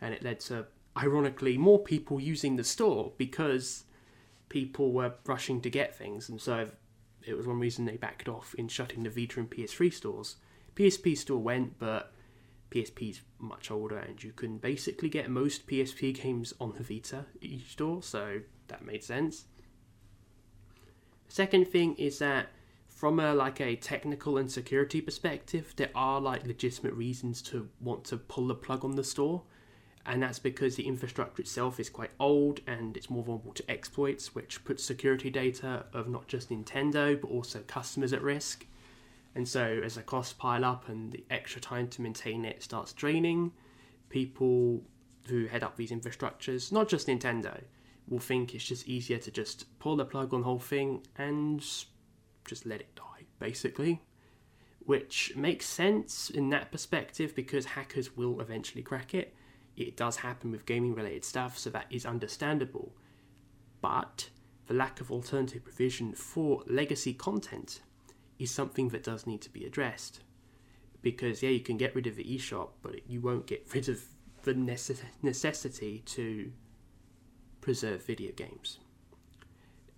and 0.00 0.14
it 0.14 0.22
led 0.22 0.40
to 0.40 0.66
ironically, 0.96 1.56
more 1.56 1.78
people 1.78 2.20
using 2.20 2.56
the 2.56 2.64
store 2.64 3.12
because 3.16 3.84
people 4.48 4.92
were 4.92 5.14
rushing 5.26 5.60
to 5.62 5.70
get 5.70 5.96
things, 5.96 6.28
and 6.28 6.40
so 6.40 6.68
it 7.24 7.34
was 7.34 7.46
one 7.46 7.58
reason 7.58 7.84
they 7.84 7.96
backed 7.96 8.28
off 8.28 8.54
in 8.54 8.68
shutting 8.68 9.02
the 9.02 9.10
Vita 9.10 9.40
and 9.40 9.50
PS3 9.50 9.92
stores. 9.92 10.36
PSP 10.74 11.16
still 11.16 11.38
went, 11.38 11.78
but 11.78 12.12
PSP's 12.72 13.20
much 13.38 13.70
older, 13.70 13.98
and 13.98 14.22
you 14.22 14.32
can 14.32 14.58
basically 14.58 15.08
get 15.08 15.28
most 15.30 15.66
PSP 15.66 16.20
games 16.22 16.54
on 16.60 16.72
the 16.72 16.82
Vita 16.82 17.26
each 17.40 17.72
store, 17.72 18.02
so 18.02 18.40
that 18.68 18.84
made 18.84 19.04
sense. 19.04 19.46
Second 21.28 21.68
thing 21.68 21.94
is 21.94 22.18
that 22.18 22.48
from 22.88 23.18
a 23.18 23.34
like 23.34 23.60
a 23.60 23.76
technical 23.76 24.38
and 24.38 24.50
security 24.50 25.00
perspective, 25.00 25.74
there 25.76 25.90
are 25.94 26.20
like 26.20 26.46
legitimate 26.46 26.94
reasons 26.94 27.42
to 27.42 27.68
want 27.80 28.04
to 28.04 28.16
pull 28.16 28.46
the 28.46 28.54
plug 28.54 28.84
on 28.84 28.96
the 28.96 29.04
store 29.04 29.42
and 30.04 30.22
that's 30.22 30.38
because 30.38 30.74
the 30.74 30.86
infrastructure 30.86 31.42
itself 31.42 31.78
is 31.78 31.88
quite 31.88 32.10
old 32.18 32.60
and 32.66 32.96
it's 32.96 33.08
more 33.08 33.22
vulnerable 33.22 33.52
to 33.52 33.70
exploits, 33.70 34.34
which 34.34 34.64
puts 34.64 34.82
security 34.82 35.30
data 35.30 35.84
of 35.92 36.08
not 36.08 36.26
just 36.26 36.50
Nintendo 36.50 37.20
but 37.20 37.28
also 37.28 37.60
customers 37.60 38.12
at 38.12 38.22
risk. 38.22 38.66
And 39.34 39.48
so, 39.48 39.80
as 39.82 39.94
the 39.94 40.02
costs 40.02 40.32
pile 40.32 40.64
up 40.64 40.88
and 40.88 41.10
the 41.10 41.24
extra 41.30 41.60
time 41.60 41.88
to 41.88 42.02
maintain 42.02 42.44
it 42.44 42.62
starts 42.62 42.92
draining, 42.92 43.52
people 44.10 44.82
who 45.28 45.46
head 45.46 45.62
up 45.62 45.76
these 45.76 45.90
infrastructures, 45.90 46.70
not 46.70 46.88
just 46.88 47.06
Nintendo, 47.06 47.62
will 48.08 48.18
think 48.18 48.54
it's 48.54 48.64
just 48.64 48.86
easier 48.88 49.18
to 49.18 49.30
just 49.30 49.78
pull 49.78 49.96
the 49.96 50.04
plug 50.04 50.34
on 50.34 50.40
the 50.40 50.44
whole 50.44 50.58
thing 50.58 51.06
and 51.16 51.60
just 52.44 52.66
let 52.66 52.80
it 52.80 52.94
die, 52.94 53.24
basically. 53.38 54.02
Which 54.84 55.34
makes 55.36 55.66
sense 55.66 56.28
in 56.28 56.50
that 56.50 56.72
perspective 56.72 57.34
because 57.34 57.64
hackers 57.64 58.16
will 58.16 58.40
eventually 58.40 58.82
crack 58.82 59.14
it 59.14 59.34
it 59.76 59.96
does 59.96 60.16
happen 60.16 60.50
with 60.50 60.66
gaming 60.66 60.94
related 60.94 61.24
stuff, 61.24 61.58
so 61.58 61.70
that 61.70 61.86
is 61.90 62.04
understandable. 62.04 62.92
But 63.80 64.28
the 64.66 64.74
lack 64.74 65.00
of 65.00 65.10
alternative 65.10 65.64
provision 65.64 66.12
for 66.12 66.62
legacy 66.66 67.14
content 67.14 67.80
is 68.42 68.50
something 68.50 68.88
that 68.90 69.04
does 69.04 69.26
need 69.26 69.40
to 69.42 69.50
be 69.50 69.64
addressed. 69.64 70.20
Because, 71.00 71.42
yeah, 71.42 71.50
you 71.50 71.60
can 71.60 71.76
get 71.76 71.94
rid 71.94 72.06
of 72.06 72.16
the 72.16 72.24
eShop, 72.24 72.70
but 72.82 73.08
you 73.08 73.20
won't 73.20 73.46
get 73.46 73.66
rid 73.74 73.88
of 73.88 74.00
the 74.44 74.54
necess- 74.54 75.02
necessity 75.22 76.02
to 76.06 76.52
preserve 77.60 78.04
video 78.04 78.32
games. 78.32 78.78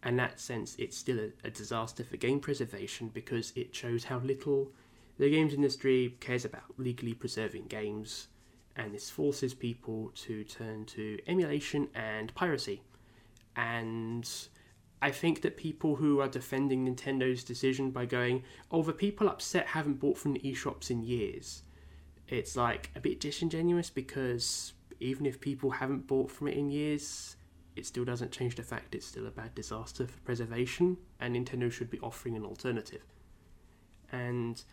In 0.05 0.17
that 0.17 0.41
sense, 0.41 0.77
it's 0.79 0.97
still 0.97 1.19
a, 1.19 1.47
a 1.47 1.51
disaster 1.51 2.05
for 2.05 2.17
game 2.17 2.41
preservation 2.41 3.11
because 3.13 3.53
it 3.57 3.75
shows 3.75 4.05
how 4.05 4.19
little 4.19 4.73
The 5.17 5.31
games 5.31 5.55
industry 5.55 6.17
cares 6.19 6.45
about 6.45 6.65
legally 6.77 7.15
preserving 7.15 7.67
games, 7.67 8.29
and 8.75 8.93
this 8.93 9.11
forces 9.11 9.55
people 9.55 10.11
to 10.17 10.43
turn 10.43 10.87
to 10.87 11.19
emulation 11.29 11.89
and 11.95 12.35
piracy. 12.35 12.83
And 13.55 14.29
I 15.05 15.11
think 15.11 15.43
that 15.43 15.59
people 15.59 15.97
who 15.97 16.21
are 16.21 16.29
defending 16.29 16.87
Nintendo's 16.87 17.45
decision 17.45 17.91
by 17.91 18.07
going, 18.07 18.43
oh, 18.71 18.83
the 18.83 18.95
people 18.95 19.29
upset 19.29 19.67
haven't 19.67 20.01
bought 20.01 20.17
from 20.17 20.33
the 20.33 20.41
eShops 20.41 20.91
in 20.91 21.03
years, 21.03 21.63
it's 22.27 22.57
like 22.57 22.91
a 22.97 23.01
bit 23.01 23.21
disingenuous 23.21 23.91
because 23.91 24.73
even 25.01 25.27
if 25.27 25.43
people 25.43 25.69
haven't 25.73 26.07
bought 26.07 26.31
from 26.31 26.49
it 26.49 26.57
in 26.57 26.71
years, 26.71 27.37
it 27.77 27.85
still 27.85 28.07
doesn't 28.07 28.33
change 28.33 28.57
the 28.57 28.63
fact 28.63 28.95
it's 28.95 29.05
still 29.05 29.27
a 29.27 29.31
bad 29.31 29.55
disaster 29.55 30.07
for 30.07 30.19
preservation, 30.21 30.97
and 31.21 31.37
Nintendo 31.37 31.71
should 31.71 31.91
be 31.91 32.01
offering 32.01 32.35
an 32.35 32.47
alternative. 32.47 33.05
And 34.11 34.65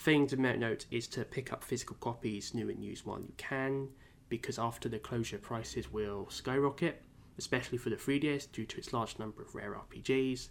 thing 0.00 0.26
to 0.26 0.36
note 0.36 0.86
is 0.90 1.06
to 1.06 1.24
pick 1.24 1.52
up 1.52 1.62
physical 1.62 1.94
copies, 2.00 2.52
new 2.52 2.68
and 2.68 2.82
used, 2.82 3.06
while 3.06 3.20
you 3.20 3.32
can, 3.36 3.90
because 4.28 4.58
after 4.58 4.88
the 4.88 4.98
closure, 4.98 5.38
prices 5.38 5.92
will 5.92 6.28
skyrocket, 6.30 7.00
especially 7.38 7.78
for 7.78 7.90
the 7.90 7.96
3DS 7.96 8.50
due 8.52 8.66
to 8.66 8.78
its 8.78 8.92
large 8.92 9.18
number 9.18 9.42
of 9.42 9.54
rare 9.54 9.74
RPGs. 9.74 10.48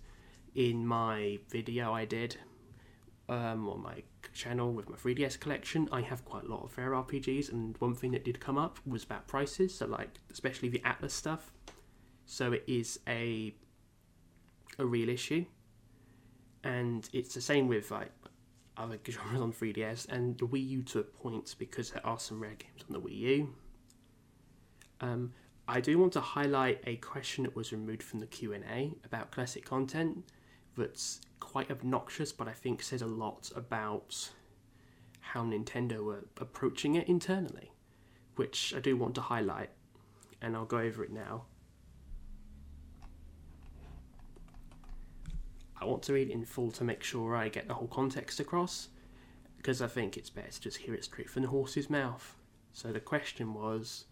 In 0.56 0.88
my 0.88 1.38
video 1.50 1.94
I 1.94 2.06
did 2.06 2.38
um, 3.30 3.68
on 3.68 3.82
my 3.82 4.04
channel 4.34 4.72
with 4.72 4.90
my 4.90 4.96
3DS 4.96 5.40
collection, 5.40 5.90
I 5.92 6.02
have 6.02 6.24
quite 6.24 6.44
a 6.44 6.48
lot 6.48 6.64
of 6.64 6.78
rare 6.78 6.92
RPGs, 6.92 7.52
and 7.52 7.76
one 7.80 7.94
thing 7.94 8.12
that 8.12 8.24
did 8.24 8.40
come 8.40 8.58
up 8.58 8.80
was 8.86 9.04
about 9.04 9.28
prices. 9.28 9.76
So, 9.76 9.86
like, 9.86 10.10
especially 10.32 10.70
the 10.70 10.80
Atlus 10.80 11.12
stuff. 11.12 11.52
So 12.26 12.54
it 12.54 12.64
is 12.68 13.00
a 13.08 13.54
a 14.80 14.86
real 14.86 15.10
issue, 15.10 15.46
and 16.64 17.10
it's 17.14 17.34
the 17.34 17.42
same 17.42 17.68
with 17.68 17.90
like 17.90 18.12
other 18.76 19.00
genres 19.10 19.42
on 19.42 19.52
3DS 19.52 20.08
and 20.10 20.38
the 20.38 20.46
Wii 20.46 20.68
U 20.70 20.84
to 20.84 21.00
a 21.00 21.04
point 21.04 21.56
because 21.58 21.92
there 21.92 22.06
are 22.06 22.20
some 22.20 22.42
rare 22.42 22.56
games 22.56 22.84
on 22.88 22.94
the 22.94 23.00
Wii 23.00 23.18
U. 23.18 23.56
Um, 25.00 25.34
I 25.70 25.82
do 25.82 26.00
want 26.00 26.14
to 26.14 26.22
highlight 26.22 26.82
a 26.88 26.96
question 26.96 27.44
that 27.44 27.56
was 27.56 27.74
removed 27.74 28.02
from 28.02 28.20
the 28.20 28.26
Q 28.26 28.54
and 28.54 28.64
A 28.72 28.94
about 29.04 29.32
classic 29.32 29.66
content 29.66 30.24
that's 30.78 31.20
quite 31.42 31.70
obnoxious, 31.70 32.32
but 32.32 32.48
I 32.48 32.54
think 32.54 32.82
says 32.82 33.02
a 33.02 33.08
lot 33.08 33.52
about 33.56 34.30
how 35.20 35.44
Nintendo 35.44 36.14
are 36.14 36.26
approaching 36.40 36.96
it 36.96 37.10
internally, 37.10 37.72
which 38.38 38.74
I 38.76 38.80
do 38.80 38.96
want 38.96 39.16
to 39.16 39.22
highlight, 39.22 39.70
and 40.42 40.56
I'll 40.56 40.66
go 40.66 40.78
over 40.78 41.04
it 41.04 41.12
now. 41.12 41.44
I 45.80 45.86
want 45.86 46.02
to 46.04 46.14
read 46.14 46.30
it 46.30 46.34
in 46.34 46.46
full 46.46 46.72
to 46.72 46.84
make 46.86 47.04
sure 47.04 47.36
I 47.36 47.50
get 47.50 47.68
the 47.68 47.74
whole 47.74 47.88
context 47.88 48.40
across, 48.40 48.88
because 49.58 49.82
I 49.82 49.88
think 49.88 50.16
it's 50.16 50.30
better 50.30 50.50
to 50.50 50.62
just 50.62 50.78
hear 50.78 50.94
it 50.94 51.04
straight 51.04 51.30
from 51.30 51.42
the 51.42 51.50
horse's 51.50 51.90
mouth. 51.90 52.38
So 52.72 52.94
the 52.94 53.02
question 53.02 53.54
was 53.54 54.06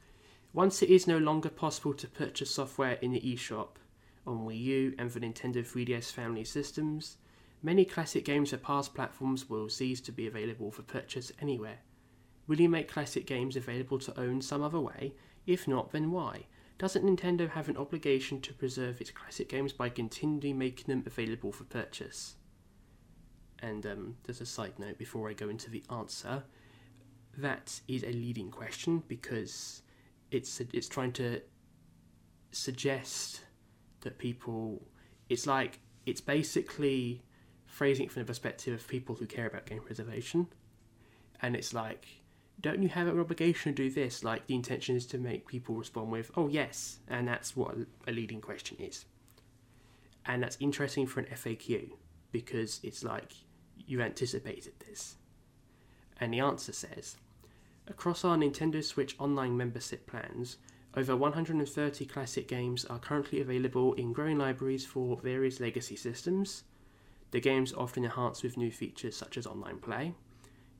Once 0.56 0.82
it 0.82 0.90
is 0.90 1.06
no 1.06 1.18
longer 1.18 1.50
possible 1.50 1.94
to 1.94 2.08
purchase 2.08 2.50
software 2.50 2.94
in 3.02 3.12
the 3.12 3.20
eShop 3.20 3.72
on 4.26 4.46
Wii 4.46 4.62
U 4.62 4.96
and 4.98 5.12
the 5.12 5.20
Nintendo 5.20 5.58
3DS 5.58 6.14
family 6.14 6.46
systems, 6.46 7.18
many 7.62 7.84
classic 7.84 8.24
games 8.24 8.52
for 8.52 8.58
past 8.58 8.96
platforms 8.96 9.50
will 9.50 9.68
cease 9.68 10.00
to 10.00 10.14
be 10.14 10.28
available 10.28 10.72
for 10.72 10.82
purchase 10.84 11.30
anywhere. 11.42 11.80
Will 12.48 12.62
you 12.62 12.70
make 12.70 12.88
classic 12.88 13.26
games 13.26 13.58
available 13.58 14.00
to 14.00 14.18
own 14.18 14.42
some 14.42 14.64
other 14.64 14.80
way? 14.80 15.14
If 15.46 15.68
not, 15.68 15.92
then 15.92 16.10
why? 16.10 16.46
Doesn't 16.78 17.04
Nintendo 17.04 17.50
have 17.50 17.68
an 17.68 17.76
obligation 17.76 18.40
to 18.40 18.54
preserve 18.54 19.02
its 19.02 19.12
classic 19.12 19.50
games 19.50 19.74
by 19.74 19.90
continually 19.90 20.54
making 20.54 20.86
them 20.88 21.04
available 21.06 21.52
for 21.52 21.66
purchase? 21.66 22.36
And 23.60 23.86
um, 23.86 24.16
there's 24.24 24.40
a 24.40 24.46
side 24.46 24.80
note 24.80 24.98
before 24.98 25.30
I 25.30 25.34
go 25.34 25.50
into 25.50 25.70
the 25.70 25.84
answer. 25.90 26.44
That 27.38 27.82
is 27.90 28.04
a 28.04 28.14
leading 28.14 28.52
question 28.52 29.04
because 29.10 29.82
it's 30.36 30.60
it's 30.60 30.88
trying 30.88 31.14
to 31.14 31.42
suggest 32.52 33.42
that 34.02 34.18
people. 34.18 34.82
It's 35.30 35.48
like 35.48 35.80
it's 36.06 36.22
basically 36.22 37.24
phrasing 37.66 38.06
it 38.06 38.12
from 38.12 38.22
the 38.22 38.28
perspective 38.28 38.74
of 38.74 38.88
people 38.88 39.16
who 39.16 39.26
care 39.26 39.48
about 39.48 39.66
game 39.66 39.82
preservation, 39.82 40.48
and 41.42 41.56
it's 41.56 41.74
like 41.74 42.06
don't 42.62 42.82
you 42.82 42.90
have 42.90 43.08
an 43.08 43.20
obligation 43.20 43.74
to 43.74 43.84
do 43.84 43.90
this? 43.90 44.24
Like 44.24 44.48
the 44.48 44.56
intention 44.56 44.96
is 44.96 45.06
to 45.08 45.18
make 45.18 45.48
people 45.48 45.76
respond 45.76 46.12
with, 46.12 46.32
oh 46.38 46.48
yes, 46.48 47.00
and 47.08 47.28
that's 47.28 47.56
what 47.56 47.76
a 48.08 48.12
leading 48.12 48.42
question 48.42 48.78
is. 48.80 49.06
And 50.26 50.42
that's 50.42 50.58
interesting 50.60 51.06
for 51.06 51.20
an 51.20 51.28
FAQ 51.28 51.92
because 52.32 52.80
it's 52.84 53.04
like 53.04 53.34
you 53.86 54.02
anticipated 54.02 54.74
this. 54.88 55.16
And 56.20 56.34
the 56.34 56.40
answer 56.40 56.72
says, 56.72 57.18
across 57.88 58.24
our 58.24 58.38
Nintendo 58.38 58.84
Switch 58.84 59.16
online 59.20 59.56
membership 59.56 60.08
plans, 60.08 60.58
over 60.96 61.16
130 61.16 62.06
classic 62.06 62.48
games 62.48 62.86
are 62.86 63.00
currently 63.00 63.42
available 63.42 63.94
in 63.94 64.14
growing 64.14 64.38
libraries 64.38 64.86
for 64.86 65.18
various 65.18 65.60
legacy 65.60 65.96
systems. 65.96 66.64
The 67.32 67.40
games 67.40 67.74
often 67.74 68.06
enhanced 68.06 68.44
with 68.44 68.58
new 68.58 68.72
features 68.72 69.16
such 69.16 69.38
as 69.38 69.46
online 69.46 69.80
play 69.80 70.14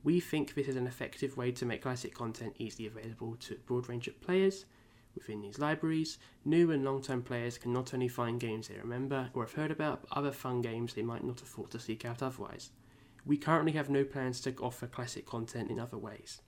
we 0.06 0.20
think 0.20 0.54
this 0.54 0.68
is 0.68 0.76
an 0.76 0.86
effective 0.86 1.36
way 1.36 1.50
to 1.50 1.66
make 1.66 1.82
classic 1.82 2.14
content 2.14 2.54
easily 2.60 2.86
available 2.86 3.34
to 3.40 3.54
a 3.54 3.58
broad 3.66 3.88
range 3.88 4.06
of 4.06 4.20
players. 4.20 4.64
Within 5.16 5.40
these 5.40 5.58
libraries, 5.58 6.18
new 6.44 6.70
and 6.70 6.84
long 6.84 7.02
term 7.02 7.24
players 7.24 7.58
can 7.58 7.72
not 7.72 7.92
only 7.92 8.06
find 8.06 8.38
games 8.38 8.68
they 8.68 8.78
remember 8.78 9.30
or 9.34 9.42
have 9.42 9.54
heard 9.54 9.72
about, 9.72 10.02
but 10.02 10.16
other 10.16 10.30
fun 10.30 10.62
games 10.62 10.94
they 10.94 11.02
might 11.02 11.24
not 11.24 11.42
afford 11.42 11.72
to 11.72 11.80
seek 11.80 12.04
out 12.04 12.22
otherwise. 12.22 12.70
We 13.24 13.36
currently 13.36 13.72
have 13.72 13.90
no 13.90 14.04
plans 14.04 14.40
to 14.42 14.54
offer 14.62 14.86
classic 14.86 15.26
content 15.26 15.72
in 15.72 15.80
other 15.80 15.98
ways. 15.98 16.40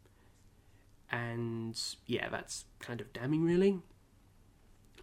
And 1.11 1.81
yeah, 2.07 2.29
that's 2.29 2.64
kind 2.81 3.01
of 3.01 3.12
damning, 3.12 3.44
really. 3.44 3.81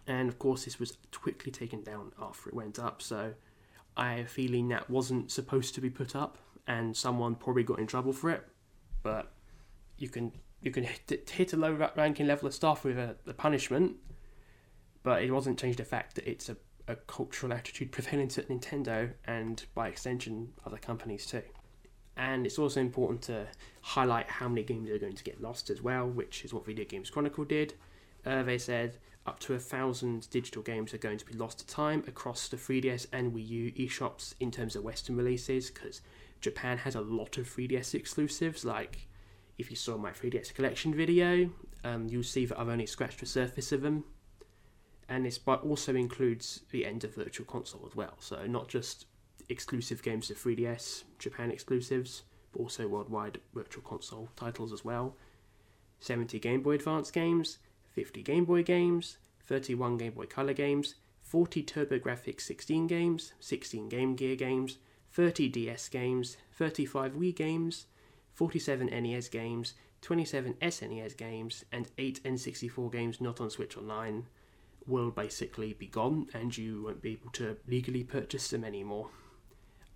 And 0.06 0.28
of 0.28 0.38
course, 0.38 0.64
this 0.64 0.78
was 0.78 0.96
quickly 1.12 1.50
taken 1.50 1.82
down 1.82 2.12
after 2.20 2.48
it 2.48 2.54
went 2.54 2.78
up, 2.78 3.02
so 3.02 3.34
I 3.96 4.14
have 4.14 4.26
a 4.26 4.28
feeling 4.28 4.68
that 4.68 4.88
wasn't 4.88 5.30
supposed 5.30 5.74
to 5.74 5.80
be 5.80 5.90
put 5.90 6.14
up 6.14 6.38
and 6.66 6.96
someone 6.96 7.34
probably 7.34 7.62
got 7.62 7.78
in 7.78 7.86
trouble 7.86 8.12
for 8.12 8.30
it. 8.30 8.46
But 9.02 9.32
you 9.98 10.08
can 10.08 10.32
you 10.60 10.70
can 10.70 10.84
hit, 10.84 11.30
hit 11.30 11.52
a 11.52 11.56
low 11.56 11.90
ranking 11.96 12.26
level 12.26 12.48
of 12.48 12.54
staff 12.54 12.84
with 12.84 12.98
uh, 12.98 13.14
a, 13.26 13.30
a 13.30 13.34
punishment, 13.34 13.96
but 15.02 15.22
it 15.22 15.30
wasn't 15.30 15.58
changed 15.58 15.78
the 15.78 15.84
fact 15.84 16.16
that 16.16 16.28
it's 16.28 16.48
a, 16.48 16.56
a 16.88 16.96
cultural 16.96 17.52
attitude 17.52 17.92
prevalent 17.92 18.36
at 18.38 18.48
Nintendo 18.48 19.12
and 19.24 19.64
by 19.74 19.88
extension 19.88 20.52
other 20.64 20.78
companies 20.78 21.26
too. 21.26 21.42
And 22.16 22.46
it's 22.46 22.58
also 22.58 22.80
important 22.80 23.22
to 23.22 23.46
highlight 23.82 24.28
how 24.28 24.48
many 24.48 24.62
games 24.62 24.90
are 24.90 24.98
going 24.98 25.16
to 25.16 25.24
get 25.24 25.42
lost 25.42 25.68
as 25.68 25.82
well, 25.82 26.08
which 26.08 26.44
is 26.44 26.54
what 26.54 26.64
Video 26.64 26.84
Games 26.84 27.10
Chronicle 27.10 27.44
did. 27.44 27.74
They 28.24 28.58
said 28.58 28.96
up 29.26 29.40
to 29.40 29.54
a 29.54 29.58
thousand 29.58 30.28
digital 30.30 30.62
games 30.62 30.94
are 30.94 30.98
going 30.98 31.18
to 31.18 31.26
be 31.26 31.34
lost 31.34 31.58
to 31.58 31.66
time 31.66 32.04
across 32.06 32.48
the 32.48 32.56
3DS 32.56 33.06
and 33.12 33.32
Wii 33.32 33.48
U 33.48 33.72
eShops 33.72 34.34
in 34.40 34.50
terms 34.50 34.76
of 34.76 34.84
Western 34.84 35.16
releases 35.16 35.70
because 35.70 36.00
Japan 36.40 36.78
has 36.78 36.94
a 36.94 37.00
lot 37.00 37.38
of 37.38 37.48
3DS 37.48 37.94
exclusives. 37.94 38.64
Like, 38.64 39.08
if 39.58 39.70
you 39.70 39.76
saw 39.76 39.96
my 39.96 40.10
3DS 40.10 40.54
collection 40.54 40.94
video, 40.94 41.50
um, 41.82 42.08
you'll 42.08 42.22
see 42.22 42.46
that 42.46 42.58
I've 42.58 42.68
only 42.68 42.86
scratched 42.86 43.20
the 43.20 43.26
surface 43.26 43.72
of 43.72 43.82
them. 43.82 44.04
And 45.08 45.24
this 45.24 45.38
also 45.46 45.94
includes 45.94 46.62
the 46.70 46.84
end 46.84 47.04
of 47.04 47.14
Virtual 47.14 47.46
Console 47.46 47.84
as 47.86 47.94
well. 47.94 48.14
So, 48.18 48.46
not 48.46 48.68
just 48.68 49.06
exclusive 49.48 50.02
games 50.02 50.28
to 50.28 50.34
3DS, 50.34 51.04
Japan 51.18 51.50
exclusives, 51.50 52.22
but 52.52 52.60
also 52.60 52.88
worldwide 52.88 53.40
Virtual 53.54 53.82
Console 53.82 54.28
titles 54.36 54.72
as 54.72 54.84
well. 54.84 55.16
70 56.00 56.38
Game 56.38 56.62
Boy 56.62 56.74
Advance 56.74 57.10
games, 57.10 57.58
50 57.92 58.22
Game 58.22 58.44
Boy 58.44 58.62
games, 58.62 59.18
31 59.46 59.98
Game 59.98 60.12
Boy 60.12 60.26
Color 60.26 60.52
games, 60.52 60.96
40 61.22 61.62
TurboGrafx 61.62 62.40
16 62.40 62.86
games, 62.86 63.32
16 63.40 63.88
Game 63.88 64.14
Gear 64.14 64.36
games, 64.36 64.78
30 65.12 65.48
DS 65.48 65.88
games, 65.88 66.36
35 66.52 67.14
Wii 67.14 67.34
games, 67.34 67.86
47 68.34 68.86
NES 68.86 69.28
games, 69.28 69.74
27 70.02 70.54
SNES 70.60 71.16
games, 71.16 71.64
and 71.72 71.88
8 71.98 72.22
N64 72.24 72.92
games 72.92 73.20
not 73.20 73.40
on 73.40 73.50
Switch 73.50 73.76
Online 73.76 74.26
will 74.86 75.10
basically 75.10 75.72
be 75.72 75.86
gone 75.86 76.28
and 76.32 76.56
you 76.56 76.82
won't 76.84 77.02
be 77.02 77.12
able 77.12 77.30
to 77.32 77.56
legally 77.66 78.04
purchase 78.04 78.50
them 78.50 78.64
anymore. 78.64 79.08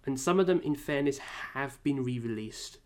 And 0.06 0.18
some 0.18 0.40
of 0.40 0.46
them, 0.46 0.60
in 0.60 0.74
fairness, 0.74 1.18
have 1.18 1.82
been 1.82 2.02
re 2.02 2.18
released 2.18 2.78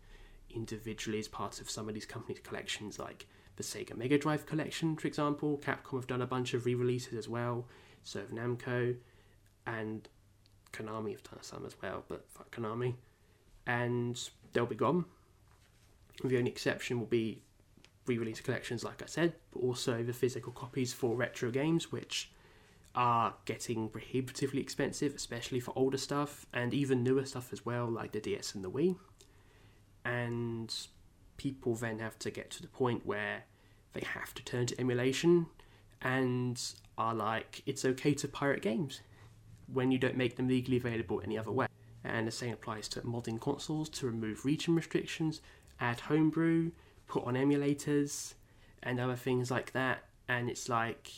individually 0.49 1.19
as 1.19 1.27
part 1.27 1.61
of 1.61 1.69
some 1.69 1.87
of 1.87 1.93
these 1.93 2.05
companies' 2.05 2.39
collections, 2.39 2.99
like 2.99 3.27
the 3.55 3.63
Sega 3.63 3.95
Mega 3.95 4.17
Drive 4.17 4.45
collection, 4.45 4.95
for 4.97 5.07
example. 5.07 5.61
Capcom 5.63 5.95
have 5.95 6.07
done 6.07 6.21
a 6.21 6.27
bunch 6.27 6.53
of 6.53 6.65
re 6.65 6.75
releases 6.75 7.13
as 7.13 7.29
well, 7.29 7.67
so 8.03 8.19
have 8.19 8.31
Namco, 8.31 8.95
and 9.65 10.07
Konami 10.73 11.11
have 11.11 11.23
done 11.23 11.41
some 11.41 11.65
as 11.65 11.75
well, 11.81 12.03
but 12.07 12.25
fuck 12.29 12.53
Konami. 12.53 12.95
And 13.65 14.19
they'll 14.53 14.65
be 14.65 14.75
gone. 14.75 15.05
The 16.23 16.37
only 16.37 16.51
exception 16.51 16.99
will 16.99 17.07
be 17.07 17.41
re 18.05 18.17
release 18.17 18.41
collections, 18.41 18.83
like 18.83 19.01
I 19.01 19.05
said, 19.07 19.33
but 19.51 19.59
also 19.59 20.03
the 20.03 20.13
physical 20.13 20.51
copies 20.51 20.93
for 20.93 21.15
retro 21.15 21.49
games, 21.49 21.91
which 21.91 22.31
are 22.95 23.33
getting 23.45 23.89
prohibitively 23.89 24.61
expensive, 24.61 25.13
especially 25.13 25.59
for 25.59 25.73
older 25.75 25.97
stuff 25.97 26.45
and 26.53 26.73
even 26.73 27.03
newer 27.03 27.25
stuff 27.25 27.51
as 27.51 27.65
well, 27.65 27.87
like 27.87 28.13
the 28.13 28.19
DS 28.19 28.55
and 28.55 28.63
the 28.63 28.71
Wii. 28.71 28.95
and 30.05 30.73
people 31.37 31.75
then 31.75 31.99
have 31.99 32.17
to 32.19 32.31
get 32.31 32.49
to 32.51 32.61
the 32.61 32.67
point 32.67 33.05
where 33.05 33.43
they 33.93 34.01
have 34.01 34.33
to 34.35 34.43
turn 34.43 34.67
to 34.67 34.79
emulation 34.79 35.47
and 36.01 36.61
are 36.97 37.15
like, 37.15 37.61
it's 37.65 37.83
okay 37.83 38.13
to 38.13 38.27
pirate 38.27 38.61
games 38.61 39.01
when 39.73 39.91
you 39.91 39.97
don't 39.97 40.15
make 40.15 40.35
them 40.37 40.47
legally 40.47 40.77
available 40.77 41.21
any 41.23 41.37
other 41.37 41.51
way. 41.51 41.67
And 42.03 42.27
the 42.27 42.31
same 42.31 42.53
applies 42.53 42.87
to 42.89 43.01
modding 43.01 43.41
consoles 43.41 43.89
to 43.89 44.05
remove 44.05 44.45
region 44.45 44.75
restrictions, 44.75 45.41
add 45.79 46.01
homebrew, 46.01 46.71
put 47.07 47.25
on 47.25 47.33
emulators, 47.33 48.35
and 48.83 48.99
other 48.99 49.15
things 49.15 49.49
like 49.49 49.71
that. 49.71 50.03
And 50.27 50.49
it's 50.49 50.69
like, 50.69 51.11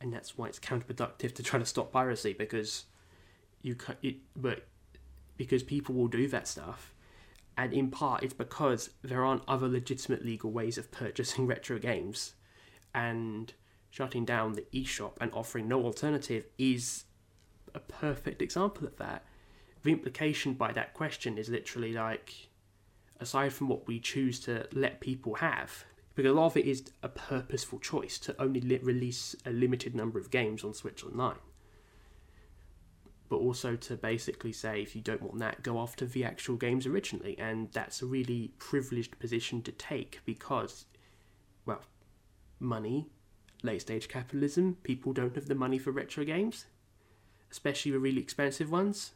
and 0.00 0.12
that's 0.12 0.36
why 0.38 0.48
it's 0.48 0.58
counterproductive 0.58 1.34
to 1.34 1.42
try 1.42 1.58
to 1.58 1.66
stop 1.66 1.92
piracy 1.92 2.32
because 2.32 2.84
you 3.62 3.76
it, 4.02 4.16
but 4.34 4.66
because 5.36 5.62
people 5.62 5.94
will 5.94 6.08
do 6.08 6.26
that 6.28 6.48
stuff, 6.48 6.94
and 7.56 7.72
in 7.72 7.90
part 7.90 8.22
it's 8.22 8.34
because 8.34 8.90
there 9.02 9.24
aren't 9.24 9.42
other 9.46 9.68
legitimate 9.68 10.24
legal 10.24 10.50
ways 10.50 10.78
of 10.78 10.90
purchasing 10.90 11.46
retro 11.48 11.78
games, 11.78 12.34
and 12.94 13.52
shutting 13.90 14.24
down 14.24 14.52
the 14.54 14.64
eShop 14.72 15.12
and 15.20 15.32
offering 15.32 15.68
no 15.68 15.84
alternative 15.84 16.46
is 16.58 17.04
a 17.74 17.80
perfect 17.80 18.40
example 18.40 18.86
of 18.86 18.96
that. 18.96 19.24
The 19.82 19.90
implication 19.90 20.54
by 20.54 20.72
that 20.72 20.94
question 20.94 21.38
is 21.38 21.48
literally 21.48 21.92
like, 21.92 22.48
aside 23.18 23.52
from 23.52 23.68
what 23.68 23.86
we 23.86 23.98
choose 23.98 24.38
to 24.40 24.66
let 24.72 25.00
people 25.00 25.34
have, 25.36 25.84
because 26.14 26.30
a 26.30 26.34
lot 26.34 26.46
of 26.46 26.56
it 26.56 26.66
is 26.66 26.84
a 27.02 27.08
purposeful 27.08 27.78
choice 27.78 28.18
to 28.20 28.40
only 28.40 28.60
li- 28.60 28.80
release 28.82 29.36
a 29.46 29.50
limited 29.50 29.94
number 29.94 30.18
of 30.18 30.30
games 30.30 30.64
on 30.64 30.74
Switch 30.74 31.04
Online. 31.04 31.38
But 33.28 33.36
also 33.36 33.76
to 33.76 33.96
basically 33.96 34.52
say, 34.52 34.82
if 34.82 34.96
you 34.96 35.02
don't 35.02 35.22
want 35.22 35.38
that, 35.38 35.62
go 35.62 35.78
after 35.78 36.04
the 36.04 36.24
actual 36.24 36.56
games 36.56 36.84
originally. 36.84 37.38
And 37.38 37.70
that's 37.72 38.02
a 38.02 38.06
really 38.06 38.52
privileged 38.58 39.20
position 39.20 39.62
to 39.62 39.72
take 39.72 40.20
because, 40.24 40.86
well, 41.64 41.82
money, 42.58 43.06
late 43.62 43.82
stage 43.82 44.08
capitalism, 44.08 44.78
people 44.82 45.12
don't 45.12 45.36
have 45.36 45.46
the 45.46 45.54
money 45.54 45.78
for 45.78 45.92
retro 45.92 46.24
games, 46.24 46.66
especially 47.52 47.92
the 47.92 48.00
really 48.00 48.20
expensive 48.20 48.70
ones. 48.70 49.12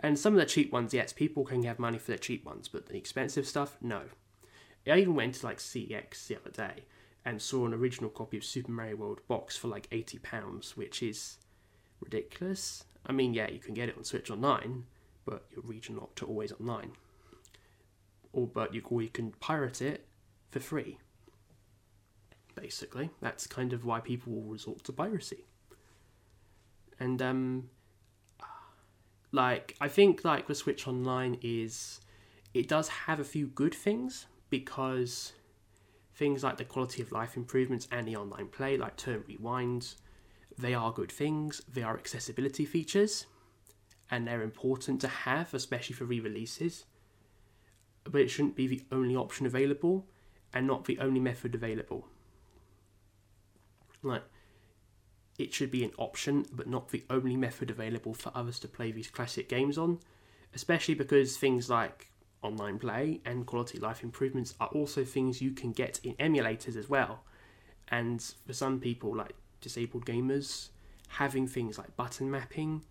And 0.00 0.18
some 0.18 0.32
of 0.32 0.40
the 0.40 0.46
cheap 0.46 0.72
ones, 0.72 0.94
yes, 0.94 1.12
people 1.12 1.44
can 1.44 1.62
have 1.64 1.78
money 1.78 1.98
for 1.98 2.12
the 2.12 2.18
cheap 2.18 2.46
ones, 2.46 2.68
but 2.68 2.86
the 2.86 2.96
expensive 2.96 3.46
stuff, 3.46 3.76
no. 3.82 4.04
I 4.90 4.98
even 4.98 5.14
went 5.14 5.34
to 5.34 5.46
like 5.46 5.58
CEX 5.58 6.26
the 6.26 6.36
other 6.36 6.50
day 6.50 6.84
and 7.24 7.40
saw 7.40 7.66
an 7.66 7.74
original 7.74 8.10
copy 8.10 8.36
of 8.36 8.44
Super 8.44 8.72
Mario 8.72 8.96
World 8.96 9.20
box 9.28 9.56
for 9.56 9.68
like 9.68 9.86
eighty 9.92 10.18
pounds, 10.18 10.76
which 10.76 11.02
is 11.02 11.38
ridiculous. 12.00 12.84
I 13.06 13.12
mean, 13.12 13.34
yeah, 13.34 13.48
you 13.50 13.58
can 13.58 13.74
get 13.74 13.88
it 13.88 13.96
on 13.96 14.04
Switch 14.04 14.30
Online, 14.30 14.84
but 15.24 15.46
your 15.52 15.62
region 15.62 15.96
locked 15.96 16.16
to 16.18 16.26
always 16.26 16.52
online. 16.52 16.92
Or 18.32 18.46
but 18.46 18.74
you 18.74 18.82
or 18.84 19.02
you 19.02 19.08
can 19.08 19.32
pirate 19.32 19.82
it 19.82 20.06
for 20.50 20.60
free. 20.60 20.98
Basically, 22.54 23.10
that's 23.20 23.46
kind 23.46 23.72
of 23.72 23.84
why 23.84 24.00
people 24.00 24.32
will 24.32 24.52
resort 24.52 24.84
to 24.84 24.92
piracy. 24.92 25.44
And 26.98 27.22
um, 27.22 27.70
like 29.30 29.76
I 29.80 29.88
think 29.88 30.24
like 30.24 30.48
the 30.48 30.54
Switch 30.54 30.88
Online 30.88 31.38
is, 31.40 32.00
it 32.52 32.68
does 32.68 32.88
have 32.88 33.20
a 33.20 33.24
few 33.24 33.46
good 33.46 33.74
things 33.74 34.26
because 34.52 35.32
things 36.14 36.44
like 36.44 36.58
the 36.58 36.64
quality 36.64 37.00
of 37.00 37.10
life 37.10 37.38
improvements 37.38 37.88
and 37.90 38.06
the 38.06 38.14
online 38.14 38.48
play, 38.48 38.76
like 38.76 38.98
turn 38.98 39.24
rewinds, 39.26 39.96
they 40.58 40.74
are 40.74 40.92
good 40.92 41.10
things. 41.10 41.62
They 41.72 41.82
are 41.82 41.96
accessibility 41.96 42.66
features, 42.66 43.24
and 44.10 44.28
they're 44.28 44.42
important 44.42 45.00
to 45.00 45.08
have, 45.08 45.54
especially 45.54 45.94
for 45.94 46.04
re 46.04 46.20
releases. 46.20 46.84
But 48.04 48.20
it 48.20 48.28
shouldn't 48.28 48.54
be 48.54 48.66
the 48.66 48.82
only 48.92 49.16
option 49.16 49.46
available 49.46 50.06
and 50.52 50.66
not 50.66 50.84
the 50.84 50.98
only 50.98 51.20
method 51.20 51.54
available. 51.54 52.06
Like, 54.02 54.24
it 55.38 55.54
should 55.54 55.70
be 55.70 55.82
an 55.82 55.92
option, 55.96 56.44
but 56.52 56.68
not 56.68 56.90
the 56.90 57.04
only 57.08 57.38
method 57.38 57.70
available 57.70 58.12
for 58.12 58.30
others 58.34 58.58
to 58.58 58.68
play 58.68 58.92
these 58.92 59.08
classic 59.08 59.48
games 59.48 59.78
on, 59.78 60.00
especially 60.54 60.94
because 60.94 61.38
things 61.38 61.70
like 61.70 62.11
online 62.42 62.78
play 62.78 63.20
and 63.24 63.46
quality 63.46 63.78
life 63.78 64.02
improvements 64.02 64.54
are 64.60 64.68
also 64.68 65.04
things 65.04 65.40
you 65.40 65.52
can 65.52 65.72
get 65.72 66.00
in 66.02 66.14
emulators 66.14 66.76
as 66.76 66.88
well. 66.88 67.20
And 67.88 68.22
for 68.46 68.52
some 68.52 68.80
people, 68.80 69.14
like 69.14 69.34
disabled 69.60 70.06
gamers, 70.06 70.68
having 71.08 71.46
things 71.46 71.78
like 71.78 71.96
button 71.96 72.30
mapping 72.30 72.82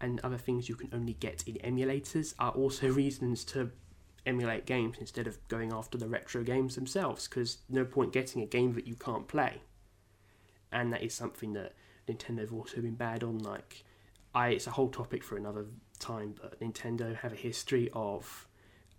and 0.00 0.20
other 0.20 0.38
things 0.38 0.68
you 0.68 0.74
can 0.74 0.90
only 0.92 1.14
get 1.14 1.44
in 1.46 1.54
emulators 1.56 2.34
are 2.38 2.52
also 2.52 2.88
reasons 2.92 3.44
to 3.44 3.70
emulate 4.26 4.66
games 4.66 4.96
instead 4.98 5.26
of 5.26 5.38
going 5.48 5.72
after 5.72 5.96
the 5.96 6.08
retro 6.08 6.42
games 6.42 6.74
themselves 6.74 7.28
because 7.28 7.58
no 7.68 7.84
point 7.84 8.12
getting 8.12 8.42
a 8.42 8.46
game 8.46 8.72
that 8.74 8.86
you 8.86 8.96
can't 8.96 9.28
play. 9.28 9.60
And 10.72 10.92
that 10.92 11.02
is 11.02 11.14
something 11.14 11.52
that 11.52 11.74
Nintendo 12.08 12.40
have 12.40 12.52
also 12.52 12.80
been 12.80 12.96
bad 12.96 13.22
on. 13.22 13.38
Like, 13.38 13.84
I 14.34 14.48
it's 14.48 14.66
a 14.66 14.72
whole 14.72 14.88
topic 14.88 15.22
for 15.22 15.36
another 15.36 15.66
time, 15.98 16.34
but 16.40 16.60
Nintendo 16.60 17.14
have 17.16 17.32
a 17.32 17.36
history 17.36 17.88
of 17.92 18.48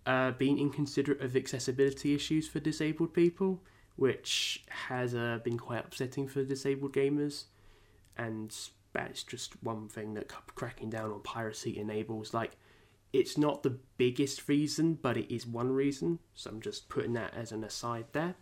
uh, 0.06 0.32
being 0.32 0.58
inconsiderate 0.58 1.20
of 1.20 1.36
accessibility 1.36 2.14
issues 2.14 2.48
for 2.48 2.60
disabled 2.60 3.12
people, 3.12 3.62
which 3.96 4.64
has 4.68 5.14
uh, 5.14 5.38
been 5.42 5.58
quite 5.58 5.84
upsetting 5.84 6.28
for 6.28 6.44
disabled 6.44 6.92
gamers. 6.92 7.44
And 8.16 8.56
that's 8.92 9.22
just 9.22 9.62
one 9.62 9.88
thing 9.88 10.14
that 10.14 10.28
cracking 10.54 10.90
down 10.90 11.12
on 11.12 11.20
piracy 11.20 11.78
enables. 11.78 12.32
Like, 12.32 12.56
it's 13.12 13.38
not 13.38 13.62
the 13.62 13.78
biggest 13.96 14.48
reason, 14.48 14.98
but 15.00 15.16
it 15.16 15.34
is 15.34 15.46
one 15.46 15.72
reason. 15.72 16.18
So 16.34 16.50
I'm 16.50 16.60
just 16.60 16.88
putting 16.88 17.14
that 17.14 17.34
as 17.34 17.52
an 17.52 17.64
aside 17.64 18.06
there. 18.12 18.34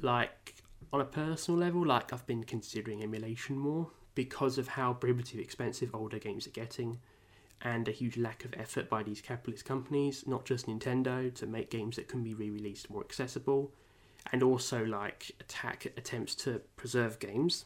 Like, 0.00 0.54
on 0.92 1.00
a 1.00 1.04
personal 1.04 1.58
level, 1.58 1.84
like, 1.84 2.12
I've 2.12 2.26
been 2.26 2.44
considering 2.44 3.02
emulation 3.02 3.56
more 3.58 3.90
because 4.14 4.58
of 4.58 4.68
how 4.68 4.92
prohibitive 4.92 5.40
expensive 5.40 5.94
older 5.94 6.18
games 6.18 6.46
are 6.46 6.50
getting 6.50 6.98
and 7.62 7.88
a 7.88 7.92
huge 7.92 8.16
lack 8.16 8.44
of 8.44 8.54
effort 8.58 8.88
by 8.88 9.02
these 9.02 9.20
capitalist 9.20 9.64
companies, 9.64 10.24
not 10.26 10.44
just 10.44 10.66
Nintendo, 10.66 11.34
to 11.34 11.46
make 11.46 11.70
games 11.70 11.96
that 11.96 12.08
can 12.08 12.22
be 12.22 12.34
re-released 12.34 12.90
more 12.90 13.02
accessible, 13.02 13.72
and 14.32 14.42
also 14.42 14.84
like 14.84 15.32
attack 15.40 15.86
attempts 15.96 16.34
to 16.34 16.60
preserve 16.76 17.18
games, 17.18 17.64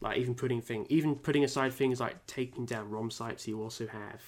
like 0.00 0.18
even 0.18 0.34
putting 0.34 0.60
thing, 0.60 0.86
even 0.88 1.16
putting 1.16 1.44
aside 1.44 1.72
things 1.72 2.00
like 2.00 2.26
taking 2.26 2.64
down 2.64 2.90
ROM 2.90 3.10
sites, 3.10 3.48
you 3.48 3.60
also 3.60 3.86
have 3.86 4.22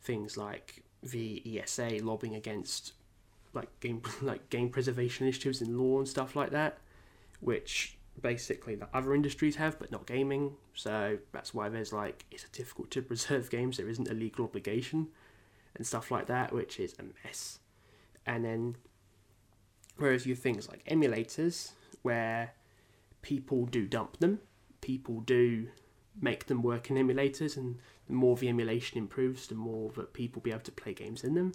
things 0.00 0.36
like 0.36 0.82
the 1.02 1.60
ESA 1.60 1.98
lobbying 2.02 2.34
against 2.34 2.92
like 3.52 3.68
game 3.80 4.02
like 4.22 4.48
game 4.50 4.70
preservation 4.70 5.26
initiatives 5.26 5.60
in 5.60 5.78
law 5.78 5.98
and 5.98 6.08
stuff 6.08 6.34
like 6.34 6.50
that, 6.50 6.78
which 7.40 7.97
basically 8.20 8.74
that 8.76 8.90
other 8.92 9.14
industries 9.14 9.56
have, 9.56 9.78
but 9.78 9.90
not 9.90 10.06
gaming. 10.06 10.56
So 10.74 11.18
that's 11.32 11.54
why 11.54 11.68
there's 11.68 11.92
like 11.92 12.24
it's 12.30 12.44
difficult 12.50 12.90
to 12.92 13.02
preserve 13.10 13.50
games. 13.50 13.76
There 13.76 13.88
isn't 13.88 14.08
a 14.08 14.14
legal 14.14 14.44
obligation 14.44 15.08
and 15.74 15.86
stuff 15.86 16.10
like 16.10 16.26
that, 16.26 16.52
which 16.52 16.80
is 16.80 16.94
a 16.98 17.04
mess. 17.24 17.60
And 18.26 18.44
then, 18.44 18.76
whereas 19.96 20.26
you 20.26 20.34
have 20.34 20.42
things 20.42 20.68
like 20.68 20.84
emulators, 20.84 21.72
where 22.02 22.52
people 23.22 23.66
do 23.66 23.86
dump 23.86 24.18
them, 24.18 24.40
people 24.80 25.20
do 25.20 25.68
make 26.20 26.46
them 26.46 26.62
work 26.62 26.90
in 26.90 26.96
emulators, 26.96 27.56
and 27.56 27.78
the 28.06 28.12
more 28.12 28.36
the 28.36 28.48
emulation 28.48 28.98
improves, 28.98 29.46
the 29.46 29.54
more 29.54 29.90
that 29.92 30.12
people 30.12 30.42
be 30.42 30.50
able 30.50 30.60
to 30.60 30.72
play 30.72 30.92
games 30.92 31.24
in 31.24 31.34
them. 31.34 31.52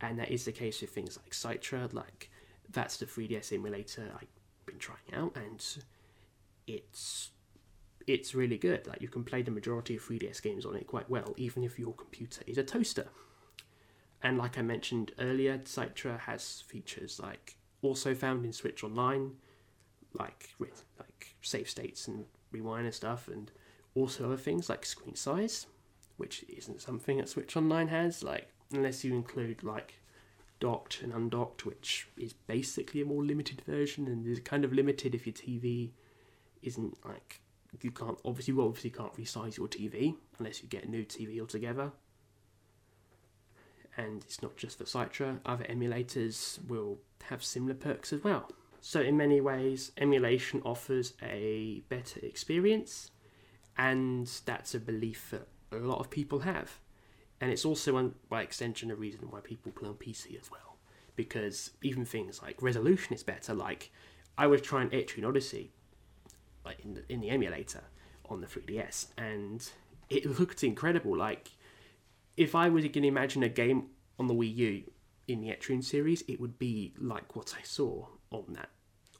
And 0.00 0.18
that 0.18 0.30
is 0.30 0.44
the 0.44 0.52
case 0.52 0.80
with 0.80 0.90
things 0.90 1.18
like 1.22 1.32
Citra, 1.32 1.92
like 1.92 2.30
that's 2.70 2.98
the 2.98 3.06
3DS 3.06 3.52
emulator 3.52 4.12
I 4.14 4.24
been 4.68 4.78
trying 4.78 5.14
out, 5.14 5.36
and 5.36 5.64
it's 6.66 7.30
it's 8.06 8.34
really 8.34 8.58
good. 8.58 8.86
Like 8.86 9.02
you 9.02 9.08
can 9.08 9.24
play 9.24 9.42
the 9.42 9.50
majority 9.50 9.96
of 9.96 10.02
3DS 10.02 10.42
games 10.42 10.64
on 10.64 10.76
it 10.76 10.86
quite 10.86 11.10
well, 11.10 11.34
even 11.36 11.62
if 11.62 11.78
your 11.78 11.92
computer 11.92 12.42
is 12.46 12.58
a 12.58 12.62
toaster. 12.62 13.08
And 14.22 14.38
like 14.38 14.58
I 14.58 14.62
mentioned 14.62 15.12
earlier, 15.18 15.58
Citra 15.58 16.20
has 16.20 16.62
features 16.66 17.20
like 17.20 17.56
also 17.82 18.14
found 18.14 18.44
in 18.44 18.52
Switch 18.52 18.82
Online, 18.82 19.32
like 20.14 20.54
like 20.98 21.36
save 21.42 21.68
states 21.68 22.08
and 22.08 22.24
rewind 22.50 22.86
and 22.86 22.94
stuff, 22.94 23.28
and 23.28 23.50
also 23.94 24.24
other 24.24 24.36
things 24.36 24.68
like 24.68 24.84
screen 24.84 25.14
size, 25.14 25.66
which 26.16 26.44
isn't 26.48 26.80
something 26.80 27.18
that 27.18 27.28
Switch 27.28 27.56
Online 27.56 27.88
has. 27.88 28.22
Like 28.24 28.48
unless 28.72 29.04
you 29.04 29.14
include 29.14 29.62
like 29.62 29.97
docked 30.60 31.02
and 31.02 31.12
undocked, 31.12 31.64
which 31.64 32.08
is 32.16 32.32
basically 32.32 33.00
a 33.00 33.04
more 33.04 33.24
limited 33.24 33.62
version 33.66 34.06
and 34.06 34.26
is 34.26 34.40
kind 34.40 34.64
of 34.64 34.72
limited 34.72 35.14
if 35.14 35.26
your 35.26 35.34
TV 35.34 35.90
isn't 36.62 36.98
like 37.04 37.40
you 37.82 37.90
can't 37.90 38.18
obviously 38.24 38.54
you 38.54 38.62
obviously 38.62 38.90
can't 38.90 39.14
resize 39.14 39.56
your 39.56 39.68
TV 39.68 40.14
unless 40.38 40.62
you 40.62 40.68
get 40.68 40.84
a 40.84 40.90
new 40.90 41.04
TV 41.04 41.40
altogether. 41.40 41.92
And 43.96 44.22
it's 44.22 44.42
not 44.42 44.56
just 44.56 44.78
for 44.78 44.84
Citra, 44.84 45.40
other 45.44 45.64
emulators 45.64 46.64
will 46.68 46.98
have 47.24 47.42
similar 47.42 47.74
perks 47.74 48.12
as 48.12 48.22
well. 48.22 48.48
So 48.80 49.00
in 49.00 49.16
many 49.16 49.40
ways, 49.40 49.90
emulation 49.98 50.62
offers 50.64 51.14
a 51.20 51.82
better 51.88 52.20
experience, 52.22 53.10
and 53.76 54.30
that's 54.46 54.74
a 54.74 54.78
belief 54.78 55.32
that 55.32 55.48
a 55.72 55.80
lot 55.80 55.98
of 55.98 56.10
people 56.10 56.40
have 56.40 56.78
and 57.40 57.50
it's 57.50 57.64
also 57.64 58.12
by 58.28 58.42
extension 58.42 58.90
a 58.90 58.96
reason 58.96 59.30
why 59.30 59.40
people 59.40 59.72
play 59.72 59.88
on 59.88 59.94
PC 59.94 60.40
as 60.40 60.50
well, 60.50 60.76
because 61.16 61.70
even 61.82 62.04
things 62.04 62.42
like 62.42 62.60
resolution 62.62 63.14
is 63.14 63.22
better. 63.22 63.54
Like 63.54 63.90
I 64.36 64.46
was 64.46 64.60
trying 64.60 64.90
Etrian 64.90 65.26
Odyssey, 65.26 65.70
like 66.64 66.80
in 66.80 66.94
the 66.94 67.12
in 67.12 67.20
the 67.20 67.30
emulator 67.30 67.84
on 68.28 68.40
the 68.40 68.46
3DS, 68.46 69.08
and 69.16 69.68
it 70.10 70.38
looked 70.38 70.64
incredible. 70.64 71.16
Like 71.16 71.50
if 72.36 72.54
I 72.54 72.68
was 72.68 72.82
going 72.84 73.02
to 73.02 73.08
imagine 73.08 73.42
a 73.42 73.48
game 73.48 73.86
on 74.18 74.26
the 74.26 74.34
Wii 74.34 74.56
U 74.56 74.82
in 75.26 75.40
the 75.40 75.48
Etrian 75.48 75.82
series, 75.82 76.22
it 76.28 76.40
would 76.40 76.58
be 76.58 76.94
like 76.98 77.36
what 77.36 77.54
I 77.58 77.62
saw 77.62 78.06
on 78.30 78.44
that 78.50 78.70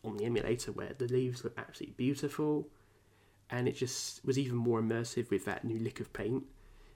on 0.05 0.17
the 0.17 0.25
emulator, 0.25 0.73
where 0.73 0.93
the 0.97 1.09
leaves 1.09 1.43
look 1.45 1.59
absolutely 1.59 1.95
beautiful, 1.97 2.69
and 3.51 3.69
it 3.69 3.73
just 3.77 4.25
was 4.25 4.39
even 4.39 4.57
more 4.57 4.81
immersive 4.81 5.31
with 5.31 5.45
that 5.45 5.65
new 5.65 5.79
lick 5.81 6.01
of 6.01 6.13
paint, 6.13 6.45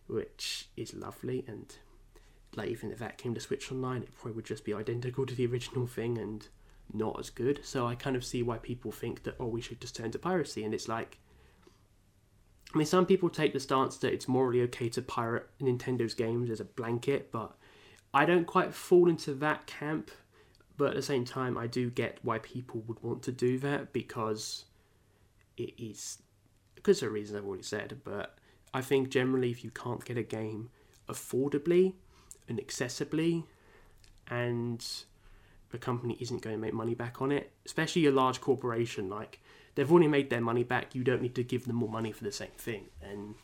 which 0.07 0.68
is 0.76 0.94
lovely. 0.94 1.44
And 1.46 1.74
like 2.55 2.68
even 2.68 2.90
if 2.92 2.98
that 2.98 3.18
came 3.18 3.34
to 3.34 3.40
Switch 3.40 3.70
Online, 3.70 4.03
it 4.03 4.14
probably 4.14 4.32
would 4.32 4.44
just 4.44 4.64
be 4.64 4.74
identical 4.74 5.26
to 5.26 5.34
the 5.34 5.46
original 5.46 5.86
thing 5.86 6.18
and 6.18 6.46
not 6.92 7.18
as 7.18 7.30
good. 7.30 7.61
So 7.62 7.86
I 7.86 7.94
kind 7.94 8.16
of 8.16 8.24
see 8.24 8.42
why 8.42 8.59
people 8.59 8.92
think 8.92 9.22
that 9.24 9.36
oh 9.40 9.46
we 9.46 9.61
should 9.61 9.80
just 9.80 9.96
turn 9.96 10.11
to 10.12 10.18
piracy, 10.18 10.64
and 10.64 10.74
it's 10.74 10.88
like. 10.88 11.18
I 12.74 12.78
mean, 12.78 12.86
some 12.86 13.05
people 13.05 13.28
take 13.28 13.53
the 13.53 13.61
stance 13.61 13.98
that 13.98 14.14
it's 14.14 14.26
morally 14.26 14.62
okay 14.62 14.88
to 14.90 15.03
pirate 15.03 15.46
Nintendo's 15.61 16.14
games 16.14 16.48
as 16.48 16.59
a 16.59 16.64
blanket, 16.64 17.30
but 17.30 17.55
I 18.14 18.24
don't 18.24 18.46
quite 18.46 18.72
fall 18.72 19.11
into 19.11 19.34
that 19.34 19.66
camp, 19.66 20.11
but 20.78 20.90
at 20.90 20.94
the 20.94 21.03
same 21.03 21.26
time, 21.26 21.59
I 21.59 21.66
do 21.66 21.90
get 21.90 22.18
why 22.22 22.38
people 22.38 22.82
would 22.86 23.03
want 23.03 23.22
to 23.24 23.32
do 23.32 23.59
that 23.59 23.92
because 23.92 24.64
it 25.57 25.74
is 25.78 26.22
because 26.74 27.03
of 27.03 27.09
the 27.09 27.12
reasons 27.12 27.38
I've 27.38 27.46
already 27.46 27.62
said. 27.62 28.00
But 28.05 28.38
I 28.75 28.81
think 28.81 29.11
generally, 29.11 29.51
if 29.51 29.64
you 29.64 29.70
can't 29.70 30.05
get 30.05 30.16
a 30.16 30.23
game 30.23 30.70
affordably 31.09 31.95
and 32.49 32.59
accessibly, 32.59 33.45
and 34.29 34.85
the 35.70 35.79
company 35.79 36.16
isn't 36.20 36.43
going 36.43 36.57
to 36.57 36.61
make 36.61 36.75
money 36.75 36.95
back 36.95 37.20
on 37.20 37.33
it, 37.33 37.51
especially 37.66 38.07
a 38.07 38.11
large 38.11 38.41
corporation 38.41 39.09
like 39.09 39.41
they've 39.75 39.91
already 39.91 40.09
made 40.09 40.31
their 40.31 40.41
money 40.41 40.64
back, 40.64 40.95
you 40.95 41.03
don't 41.03 41.23
need 41.23 41.35
to 41.35 41.43
give 41.43 41.66
them 41.66 41.77
more 41.77 41.89
money 41.89 42.12
for 42.12 42.25
the 42.25 42.33
same 42.33 42.51
thing, 42.57 42.87
and 43.03 43.35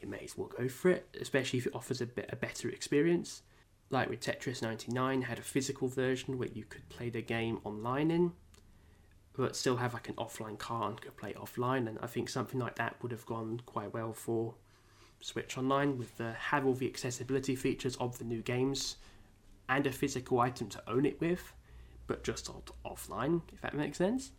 you 0.00 0.08
may 0.08 0.18
as 0.18 0.36
well 0.36 0.48
go 0.56 0.68
for 0.68 0.90
it, 0.90 1.06
especially 1.20 1.58
if 1.60 1.66
it 1.66 1.74
offers 1.74 2.00
a, 2.00 2.06
bit, 2.06 2.28
a 2.32 2.36
better 2.36 2.68
experience. 2.68 3.42
Like 3.90 4.08
with 4.08 4.20
Tetris 4.20 4.62
99, 4.62 5.22
had 5.22 5.38
a 5.38 5.42
physical 5.42 5.86
version 5.86 6.38
where 6.38 6.48
you 6.48 6.64
could 6.64 6.88
play 6.88 7.10
the 7.10 7.22
game 7.22 7.60
online 7.64 8.10
in, 8.10 8.32
but 9.36 9.56
still 9.56 9.76
have 9.76 9.94
like 9.94 10.08
an 10.08 10.14
offline 10.16 10.58
card 10.58 10.90
and 10.90 11.00
could 11.00 11.16
play 11.16 11.32
offline. 11.32 11.88
And 11.88 11.98
I 12.02 12.06
think 12.06 12.28
something 12.28 12.60
like 12.60 12.76
that 12.76 12.96
would 13.02 13.12
have 13.12 13.26
gone 13.26 13.60
quite 13.64 13.92
well 13.92 14.12
for 14.12 14.54
Switch 15.20 15.56
Online 15.56 15.96
with 15.96 16.16
the 16.18 16.32
have 16.32 16.66
all 16.66 16.74
the 16.74 16.88
accessibility 16.88 17.56
features 17.56 17.96
of 17.96 18.18
the 18.18 18.24
new 18.24 18.42
games 18.42 18.96
and 19.68 19.86
a 19.86 19.92
physical 19.92 20.40
item 20.40 20.68
to 20.68 20.82
own 20.90 21.06
it 21.06 21.20
with, 21.20 21.52
but 22.06 22.24
just 22.24 22.50
offline, 22.84 23.40
if 23.52 23.60
that 23.62 23.74
makes 23.74 23.98
sense. 23.98 24.32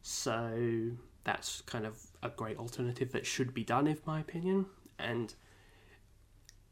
So 0.00 0.92
that's 1.24 1.60
kind 1.62 1.86
of 1.86 1.98
a 2.22 2.28
great 2.30 2.58
alternative 2.58 3.12
that 3.12 3.26
should 3.26 3.52
be 3.52 3.64
done, 3.64 3.86
in 3.86 3.98
my 4.06 4.20
opinion. 4.20 4.66
And 4.98 5.34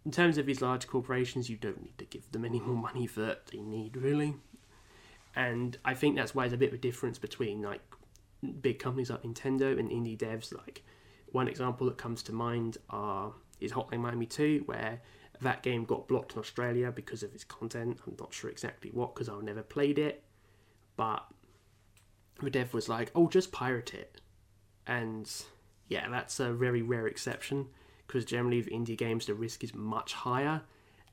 in 0.05 0.11
terms 0.13 0.39
of 0.39 0.47
these 0.47 0.63
large 0.63 0.87
corporations, 0.87 1.51
you 1.51 1.57
don't 1.57 1.83
need 1.83 1.99
to 1.99 2.05
give 2.05 2.31
them 2.33 2.45
any 2.45 2.61
more 2.61 2.77
money 2.77 3.07
that 3.07 3.49
they 3.49 3.61
need, 3.61 3.97
really. 3.97 4.37
And 5.35 5.77
I 5.85 5.95
think 5.95 6.17
that's 6.17 6.35
why 6.35 6.45
there's 6.45 6.55
a 6.55 6.59
bit 6.59 6.71
of 6.71 6.75
a 6.75 6.79
difference 6.79 7.19
between 7.19 7.63
like 7.63 7.81
big 8.61 8.79
companies 8.79 9.11
like 9.11 9.23
Nintendo 9.23 9.79
and 9.79 9.91
indie 9.91 10.19
devs. 10.19 10.55
Like 10.57 10.83
one 11.33 11.49
example 11.49 11.87
that 11.87 11.99
comes 11.99 12.23
to 12.25 12.33
mind 12.33 12.79
are 12.89 13.33
is 13.61 13.73
Hotline 13.73 14.01
Miami 14.01 14.27
2, 14.27 14.63
where 14.67 15.01
that 15.41 15.63
game 15.63 15.85
got 15.85 16.09
blocked 16.09 16.35
in 16.35 16.39
Australia 16.39 16.91
because 16.91 17.23
of 17.23 17.35
its 17.35 17.45
content. 17.45 17.99
I'm 18.07 18.17
not 18.19 18.33
sure 18.33 18.51
exactly 18.51 18.91
what 18.91 19.15
because 19.15 19.29
I've 19.29 19.43
never 19.43 19.63
played 19.63 19.99
it, 19.99 20.25
but 20.97 21.27
the 22.43 22.51
dev 22.51 22.75
was 22.75 22.89
like, 22.89 23.11
"Oh, 23.15 23.29
just 23.29 23.53
pirate 23.53 23.95
it," 23.95 24.21
and 24.87 25.31
yeah, 25.89 26.09
that's 26.09 26.41
a 26.41 26.53
very 26.53 26.83
rare 26.83 27.07
exception 27.07 27.69
because 28.07 28.25
generally 28.25 28.59
with 28.59 28.69
indie 28.69 28.97
games 28.97 29.27
the 29.27 29.35
risk 29.35 29.63
is 29.63 29.75
much 29.75 30.13
higher 30.15 30.63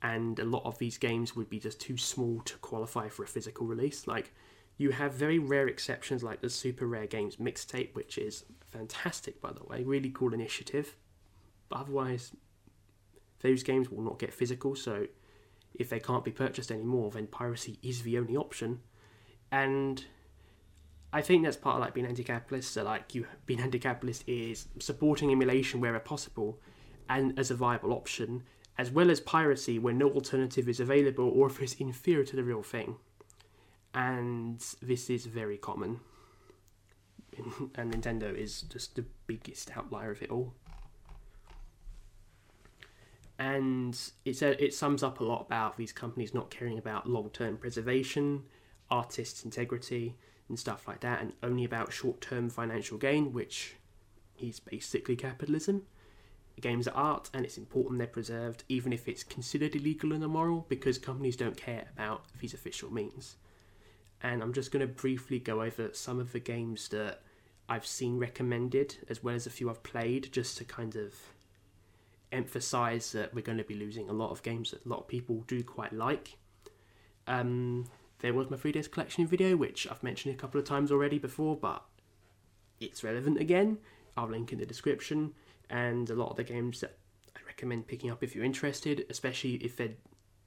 and 0.02 0.38
a 0.38 0.44
lot 0.44 0.64
of 0.64 0.78
these 0.78 0.98
games 0.98 1.34
would 1.34 1.50
be 1.50 1.58
just 1.58 1.80
too 1.80 1.96
small 1.96 2.40
to 2.44 2.56
qualify 2.58 3.08
for 3.08 3.24
a 3.24 3.28
physical 3.28 3.66
release. 3.66 4.06
Like 4.06 4.32
you 4.76 4.90
have 4.90 5.12
very 5.12 5.38
rare 5.38 5.66
exceptions 5.66 6.22
like 6.22 6.40
the 6.40 6.50
super 6.50 6.86
rare 6.86 7.06
games 7.06 7.36
mixtape 7.36 7.94
which 7.94 8.16
is 8.16 8.44
fantastic 8.60 9.40
by 9.40 9.52
the 9.52 9.64
way 9.64 9.82
really 9.82 10.10
cool 10.10 10.32
initiative. 10.32 10.96
But 11.68 11.80
otherwise 11.80 12.32
those 13.40 13.62
games 13.62 13.90
will 13.90 14.02
not 14.02 14.18
get 14.18 14.32
physical 14.32 14.76
so 14.76 15.06
if 15.74 15.88
they 15.90 16.00
can't 16.00 16.24
be 16.24 16.30
purchased 16.30 16.70
anymore 16.70 17.10
then 17.10 17.26
piracy 17.26 17.78
is 17.82 18.02
the 18.02 18.18
only 18.18 18.36
option. 18.36 18.80
And 19.50 20.04
I 21.12 21.22
think 21.22 21.44
that's 21.44 21.56
part 21.56 21.76
of 21.76 21.80
like 21.80 21.94
being 21.94 22.06
anti-capitalist. 22.06 22.72
So 22.72 22.84
like 22.84 23.14
you 23.14 23.26
being 23.46 23.60
anti-capitalist 23.60 24.24
is 24.28 24.68
supporting 24.78 25.30
emulation 25.30 25.80
wherever 25.80 25.98
possible, 25.98 26.60
and 27.08 27.38
as 27.38 27.50
a 27.50 27.54
viable 27.54 27.92
option, 27.94 28.42
as 28.78 28.92
well 28.92 29.10
as 29.10 29.20
piracy 29.20 29.78
when 29.78 29.98
no 29.98 30.08
alternative 30.08 30.68
is 30.68 30.78
available 30.78 31.28
or 31.28 31.48
if 31.48 31.60
it's 31.60 31.74
inferior 31.74 32.24
to 32.24 32.36
the 32.36 32.44
real 32.44 32.62
thing. 32.62 32.96
And 33.92 34.64
this 34.80 35.10
is 35.10 35.26
very 35.26 35.58
common. 35.58 35.98
and 37.74 37.92
Nintendo 37.92 38.34
is 38.34 38.62
just 38.62 38.94
the 38.94 39.04
biggest 39.26 39.76
outlier 39.76 40.12
of 40.12 40.22
it 40.22 40.30
all. 40.30 40.54
And 43.40 43.98
it's 44.24 44.42
a, 44.42 44.62
it 44.62 44.74
sums 44.74 45.02
up 45.02 45.20
a 45.20 45.24
lot 45.24 45.42
about 45.46 45.76
these 45.76 45.92
companies 45.92 46.32
not 46.32 46.50
caring 46.50 46.78
about 46.78 47.08
long 47.08 47.30
term 47.30 47.56
preservation, 47.56 48.44
artists' 48.90 49.44
integrity, 49.44 50.16
and 50.48 50.58
stuff 50.58 50.88
like 50.88 51.00
that, 51.00 51.20
and 51.20 51.32
only 51.42 51.64
about 51.64 51.92
short 51.92 52.20
term 52.20 52.50
financial 52.50 52.98
gain, 52.98 53.32
which 53.32 53.76
is 54.40 54.58
basically 54.60 55.14
capitalism 55.14 55.82
games 56.58 56.88
are 56.88 56.94
art 56.94 57.30
and 57.32 57.44
it's 57.44 57.58
important 57.58 57.98
they're 57.98 58.06
preserved, 58.06 58.64
even 58.68 58.92
if 58.92 59.08
it's 59.08 59.22
considered 59.22 59.74
illegal 59.74 60.12
and 60.12 60.22
immoral, 60.24 60.66
because 60.68 60.98
companies 60.98 61.36
don't 61.36 61.56
care 61.56 61.86
about 61.94 62.24
these 62.40 62.54
official 62.54 62.92
means. 62.92 63.36
And 64.22 64.42
I'm 64.42 64.52
just 64.52 64.72
going 64.72 64.86
to 64.86 64.92
briefly 64.92 65.38
go 65.38 65.62
over 65.62 65.90
some 65.92 66.18
of 66.18 66.32
the 66.32 66.40
games 66.40 66.88
that 66.88 67.22
I've 67.68 67.86
seen 67.86 68.18
recommended, 68.18 68.96
as 69.08 69.22
well 69.22 69.34
as 69.34 69.46
a 69.46 69.50
few 69.50 69.70
I've 69.70 69.82
played, 69.82 70.32
just 70.32 70.56
to 70.58 70.64
kind 70.64 70.96
of 70.96 71.14
emphasize 72.32 73.12
that 73.12 73.34
we're 73.34 73.42
going 73.42 73.58
to 73.58 73.64
be 73.64 73.74
losing 73.74 74.08
a 74.08 74.12
lot 74.12 74.30
of 74.30 74.42
games 74.42 74.70
that 74.70 74.84
a 74.84 74.88
lot 74.88 75.00
of 75.00 75.08
people 75.08 75.44
do 75.46 75.62
quite 75.62 75.92
like. 75.92 76.36
Um, 77.26 77.86
there 78.20 78.34
was 78.34 78.50
my 78.50 78.56
3DS 78.56 78.90
collection 78.90 79.26
video, 79.26 79.56
which 79.56 79.86
I've 79.90 80.02
mentioned 80.02 80.34
a 80.34 80.38
couple 80.38 80.58
of 80.58 80.66
times 80.66 80.90
already 80.90 81.18
before, 81.18 81.56
but 81.56 81.84
it's 82.80 83.04
relevant 83.04 83.38
again. 83.38 83.78
I'll 84.16 84.28
link 84.28 84.52
in 84.52 84.58
the 84.58 84.66
description 84.66 85.34
and 85.70 86.08
a 86.10 86.14
lot 86.14 86.30
of 86.30 86.36
the 86.36 86.44
games 86.44 86.80
that 86.80 86.96
I 87.36 87.40
recommend 87.46 87.86
picking 87.86 88.10
up 88.10 88.22
if 88.22 88.34
you're 88.34 88.44
interested, 88.44 89.06
especially 89.10 89.54
if 89.54 89.76
they're 89.76 89.94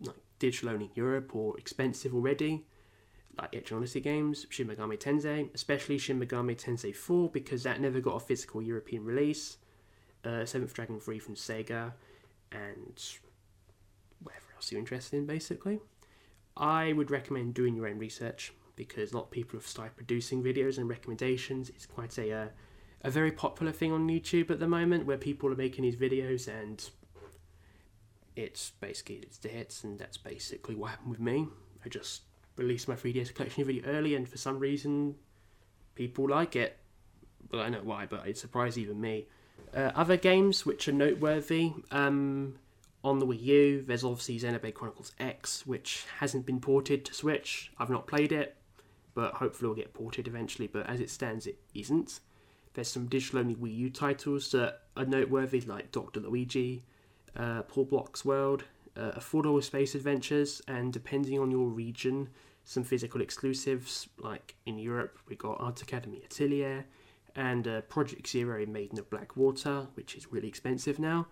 like 0.01 0.15
digital 0.39 0.69
only 0.69 0.85
in 0.85 0.91
Europe 0.95 1.35
or 1.35 1.57
expensive 1.57 2.13
already, 2.13 2.65
like 3.37 3.51
Etrian 3.51 3.77
Odyssey 3.77 4.01
games, 4.01 4.45
Shin 4.49 4.67
Megami 4.67 4.97
Tensei, 4.97 5.49
especially 5.53 5.97
Shin 5.97 6.19
Megami 6.19 6.55
Tensei 6.55 6.95
4 6.95 7.29
because 7.29 7.63
that 7.63 7.79
never 7.79 7.99
got 7.99 8.15
a 8.15 8.19
physical 8.19 8.61
European 8.61 9.05
release, 9.05 9.57
uh, 10.25 10.45
Seventh 10.45 10.73
Dragon 10.73 10.99
III 11.07 11.19
from 11.19 11.35
Sega, 11.35 11.93
and 12.51 13.01
whatever 14.21 14.45
else 14.55 14.71
you're 14.71 14.79
interested 14.79 15.17
in 15.17 15.25
basically. 15.25 15.79
I 16.57 16.93
would 16.93 17.11
recommend 17.11 17.53
doing 17.53 17.75
your 17.75 17.87
own 17.87 17.97
research 17.97 18.53
because 18.75 19.11
a 19.11 19.15
lot 19.15 19.25
of 19.25 19.31
people 19.31 19.57
have 19.57 19.67
started 19.67 19.95
producing 19.95 20.43
videos 20.43 20.77
and 20.77 20.89
recommendations. 20.89 21.69
It's 21.69 21.85
quite 21.85 22.17
a 22.17 22.31
uh, 22.31 22.47
a 23.03 23.09
very 23.09 23.31
popular 23.31 23.71
thing 23.71 23.91
on 23.91 24.07
YouTube 24.07 24.51
at 24.51 24.59
the 24.59 24.67
moment 24.67 25.05
where 25.05 25.17
people 25.17 25.51
are 25.51 25.55
making 25.55 25.83
these 25.83 25.95
videos 25.95 26.47
and 26.47 26.89
it's 28.35 28.71
basically 28.79 29.15
it's 29.15 29.37
the 29.37 29.49
hits 29.49 29.83
and 29.83 29.99
that's 29.99 30.17
basically 30.17 30.75
what 30.75 30.91
happened 30.91 31.09
with 31.09 31.19
me. 31.19 31.47
I 31.83 31.89
just 31.89 32.21
released 32.57 32.87
my 32.87 32.95
3DS 32.95 33.33
collection 33.33 33.63
video 33.65 33.83
early 33.85 34.15
and 34.15 34.27
for 34.27 34.37
some 34.37 34.59
reason 34.59 35.15
people 35.95 36.29
like 36.29 36.55
it. 36.55 36.77
Well, 37.51 37.61
I 37.61 37.69
don't 37.69 37.83
know 37.83 37.89
why, 37.89 38.05
but 38.05 38.27
it 38.27 38.37
surprised 38.37 38.77
even 38.77 39.01
me. 39.01 39.27
Uh, 39.75 39.91
other 39.95 40.17
games 40.17 40.65
which 40.65 40.87
are 40.87 40.93
noteworthy 40.93 41.73
um, 41.91 42.55
on 43.03 43.19
the 43.19 43.25
Wii 43.25 43.41
U, 43.41 43.83
there's 43.87 44.03
obviously 44.03 44.39
Xenoblade 44.39 44.73
Chronicles 44.73 45.13
X, 45.19 45.65
which 45.65 46.05
hasn't 46.19 46.45
been 46.45 46.59
ported 46.59 47.03
to 47.05 47.13
Switch. 47.13 47.71
I've 47.77 47.89
not 47.89 48.05
played 48.05 48.31
it, 48.31 48.55
but 49.13 49.33
hopefully 49.35 49.71
it'll 49.71 49.75
get 49.75 49.93
ported 49.93 50.27
eventually. 50.27 50.67
But 50.67 50.87
as 50.87 50.99
it 50.99 51.09
stands, 51.09 51.47
it 51.47 51.57
isn't. 51.73 52.19
There's 52.73 52.87
some 52.87 53.07
digital 53.07 53.39
only 53.39 53.55
Wii 53.55 53.75
U 53.75 53.89
titles 53.89 54.51
that 54.51 54.81
are 54.95 55.05
noteworthy, 55.05 55.61
like 55.61 55.91
Dr. 55.91 56.21
Luigi, 56.21 56.83
uh, 57.35 57.63
Pullblox 57.63 58.23
World, 58.23 58.63
uh, 58.95 59.11
Affordable 59.11 59.63
Space 59.63 59.95
Adventures, 59.95 60.61
and 60.67 60.93
depending 60.93 61.39
on 61.39 61.51
your 61.51 61.67
region, 61.67 62.29
some 62.63 62.83
physical 62.83 63.21
exclusives. 63.21 64.07
Like 64.17 64.55
in 64.65 64.77
Europe, 64.79 65.17
we 65.27 65.35
got 65.35 65.59
Art 65.59 65.81
Academy 65.81 66.21
Atelier 66.23 66.85
and 67.35 67.67
uh, 67.67 67.81
Project 67.81 68.27
Zero 68.27 68.65
Maiden 68.65 68.99
of 68.99 69.09
Black 69.09 69.35
Water, 69.35 69.87
which 69.95 70.15
is 70.15 70.31
really 70.31 70.47
expensive 70.47 70.99
now. 70.99 71.27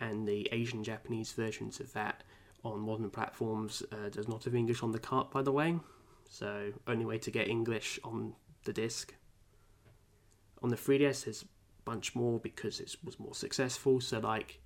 and 0.00 0.26
the 0.26 0.48
Asian 0.52 0.82
Japanese 0.82 1.32
versions 1.32 1.80
of 1.80 1.92
that 1.92 2.24
on 2.64 2.80
modern 2.80 3.10
platforms 3.10 3.82
uh, 3.92 4.08
does 4.08 4.26
not 4.28 4.44
have 4.44 4.54
English 4.54 4.82
on 4.82 4.92
the 4.92 4.98
cart, 4.98 5.30
by 5.30 5.42
the 5.42 5.52
way. 5.52 5.78
So, 6.28 6.72
only 6.88 7.04
way 7.04 7.18
to 7.18 7.30
get 7.30 7.48
English 7.48 8.00
on 8.02 8.34
the 8.64 8.72
disc. 8.72 9.14
On 10.64 10.70
the 10.70 10.76
3DS, 10.76 11.26
there's 11.26 11.42
a 11.42 11.46
bunch 11.84 12.14
more 12.14 12.38
because 12.38 12.80
it 12.80 12.96
was 13.04 13.20
more 13.20 13.34
successful. 13.34 14.00
So, 14.00 14.18
like, 14.18 14.60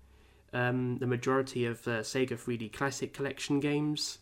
um, 0.52 0.98
the 0.98 1.08
majority 1.08 1.64
of 1.64 1.82
the 1.82 2.02
Sega 2.02 2.38
3D 2.38 2.72
Classic 2.72 3.12
Collection 3.12 3.58
games 3.58 4.18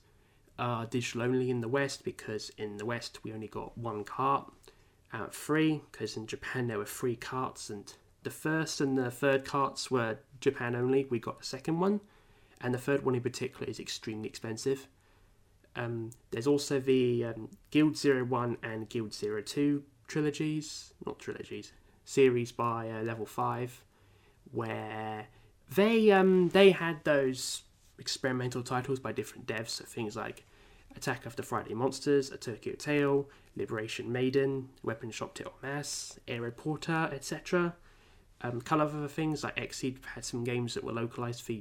are 0.59 0.87
digital 0.87 1.21
only 1.21 1.51
in 1.51 1.61
the 1.61 1.69
West 1.69 2.03
because 2.03 2.51
in 2.57 2.79
the 2.79 2.87
West 2.87 3.19
we 3.23 3.31
only 3.35 3.49
got 3.49 3.77
one 3.77 4.05
cart 4.05 4.51
out 5.13 5.29
of 5.29 5.35
three. 5.35 5.83
Because 5.93 6.17
in 6.17 6.27
Japan 6.27 6.67
there 6.67 6.79
were 6.79 6.87
three 6.87 7.15
carts, 7.15 7.69
and 7.69 7.93
the 8.23 8.31
first 8.31 8.81
and 8.81 8.97
the 8.97 9.11
third 9.11 9.45
carts 9.45 9.91
were 9.91 10.17
Japan 10.41 10.75
only. 10.75 11.05
We 11.11 11.19
got 11.19 11.41
the 11.41 11.45
second 11.45 11.79
one, 11.79 12.01
and 12.59 12.73
the 12.73 12.79
third 12.79 13.05
one 13.05 13.15
in 13.15 13.21
particular 13.21 13.67
is 13.67 13.79
extremely 13.79 14.31
expensive. 14.31 14.89
Um, 15.77 16.13
there's 16.31 16.47
also 16.47 16.81
the 16.81 17.27
um, 17.27 17.51
Guild 17.71 17.99
Zero 17.99 18.25
One 18.25 18.57
and 18.63 18.89
Guild 18.89 19.13
Zero 19.13 19.43
Two 19.43 19.83
trilogies, 20.07 20.93
not 21.05 21.19
trilogies, 21.19 21.73
series 22.05 22.53
by 22.53 22.91
uh, 22.91 23.03
Level 23.03 23.27
Five, 23.27 23.83
where 24.53 25.27
they 25.75 26.11
um 26.13 26.51
they 26.51 26.71
had 26.71 27.05
those 27.05 27.63
experimental 27.99 28.63
titles 28.63 29.01
by 29.01 29.13
different 29.13 29.47
devs, 29.47 29.71
so 29.71 29.85
things 29.85 30.17
like 30.17 30.45
Attack 30.97 31.27
of 31.27 31.37
the 31.37 31.43
Friday 31.43 31.75
Monsters, 31.75 32.31
A 32.31 32.37
Tokyo 32.37 32.75
Tale, 32.75 33.29
Liberation 33.55 34.11
Maiden, 34.11 34.71
Weapon 34.83 35.11
Shop 35.11 35.35
de 35.35 35.45
Omasse, 35.45 36.19
Aeroporter, 36.27 37.13
etc. 37.13 37.75
Um, 38.43 38.63
other 38.71 39.09
things 39.09 39.43
like 39.45 39.57
XSEED 39.57 40.05
had 40.15 40.25
some 40.25 40.45
games 40.45 40.75
that 40.75 40.85
were 40.85 40.93
localized 40.93 41.43
for 41.43 41.55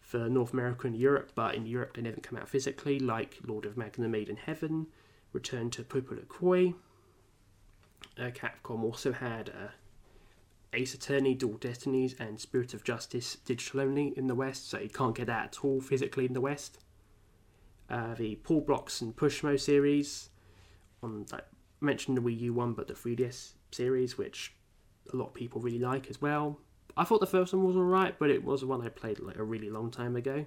for 0.00 0.28
North 0.28 0.52
America 0.52 0.86
and 0.86 0.96
Europe, 0.96 1.32
but 1.34 1.54
in 1.54 1.64
Europe 1.64 1.94
they 1.94 2.02
never 2.02 2.20
come 2.20 2.38
out 2.38 2.48
physically, 2.48 2.98
like 2.98 3.38
Lord 3.46 3.64
of 3.64 3.76
Magna 3.76 4.08
Maiden 4.08 4.36
Heaven, 4.36 4.88
Return 5.32 5.70
to 5.70 5.82
PopoloCrois. 5.82 6.74
Uh, 8.18 8.30
Capcom 8.30 8.82
also 8.82 9.12
had 9.12 9.50
uh, 9.50 9.68
Ace 10.74 10.94
Attorney, 10.94 11.34
Dual 11.34 11.58
Destinies, 11.58 12.14
and 12.18 12.40
Spirit 12.40 12.74
of 12.74 12.84
Justice 12.84 13.36
digital 13.44 13.80
only 13.80 14.14
in 14.16 14.26
the 14.26 14.34
West, 14.34 14.70
so 14.70 14.78
you 14.78 14.88
can't 14.88 15.14
get 15.14 15.26
that 15.26 15.44
at 15.44 15.64
all 15.64 15.80
physically 15.80 16.26
in 16.26 16.32
the 16.32 16.40
West. 16.40 16.78
Uh, 17.90 18.14
the 18.14 18.36
Pullblox 18.36 19.02
and 19.02 19.14
Pushmo 19.14 19.58
series, 19.60 20.30
on 21.02 21.26
mentioned 21.80 22.16
the 22.16 22.22
Wii 22.22 22.40
U 22.40 22.54
one, 22.54 22.72
but 22.72 22.86
the 22.86 22.94
3DS 22.94 23.52
series, 23.70 24.16
which 24.16 24.54
a 25.12 25.16
lot 25.16 25.28
of 25.28 25.34
people 25.34 25.60
really 25.60 25.78
like 25.78 26.08
as 26.08 26.22
well. 26.22 26.58
I 26.96 27.04
thought 27.04 27.20
the 27.20 27.26
first 27.26 27.52
one 27.52 27.64
was 27.64 27.76
alright, 27.76 28.18
but 28.18 28.30
it 28.30 28.44
was 28.44 28.64
one 28.64 28.82
I 28.82 28.88
played 28.88 29.18
like 29.18 29.36
a 29.36 29.44
really 29.44 29.70
long 29.70 29.90
time 29.90 30.16
ago. 30.16 30.46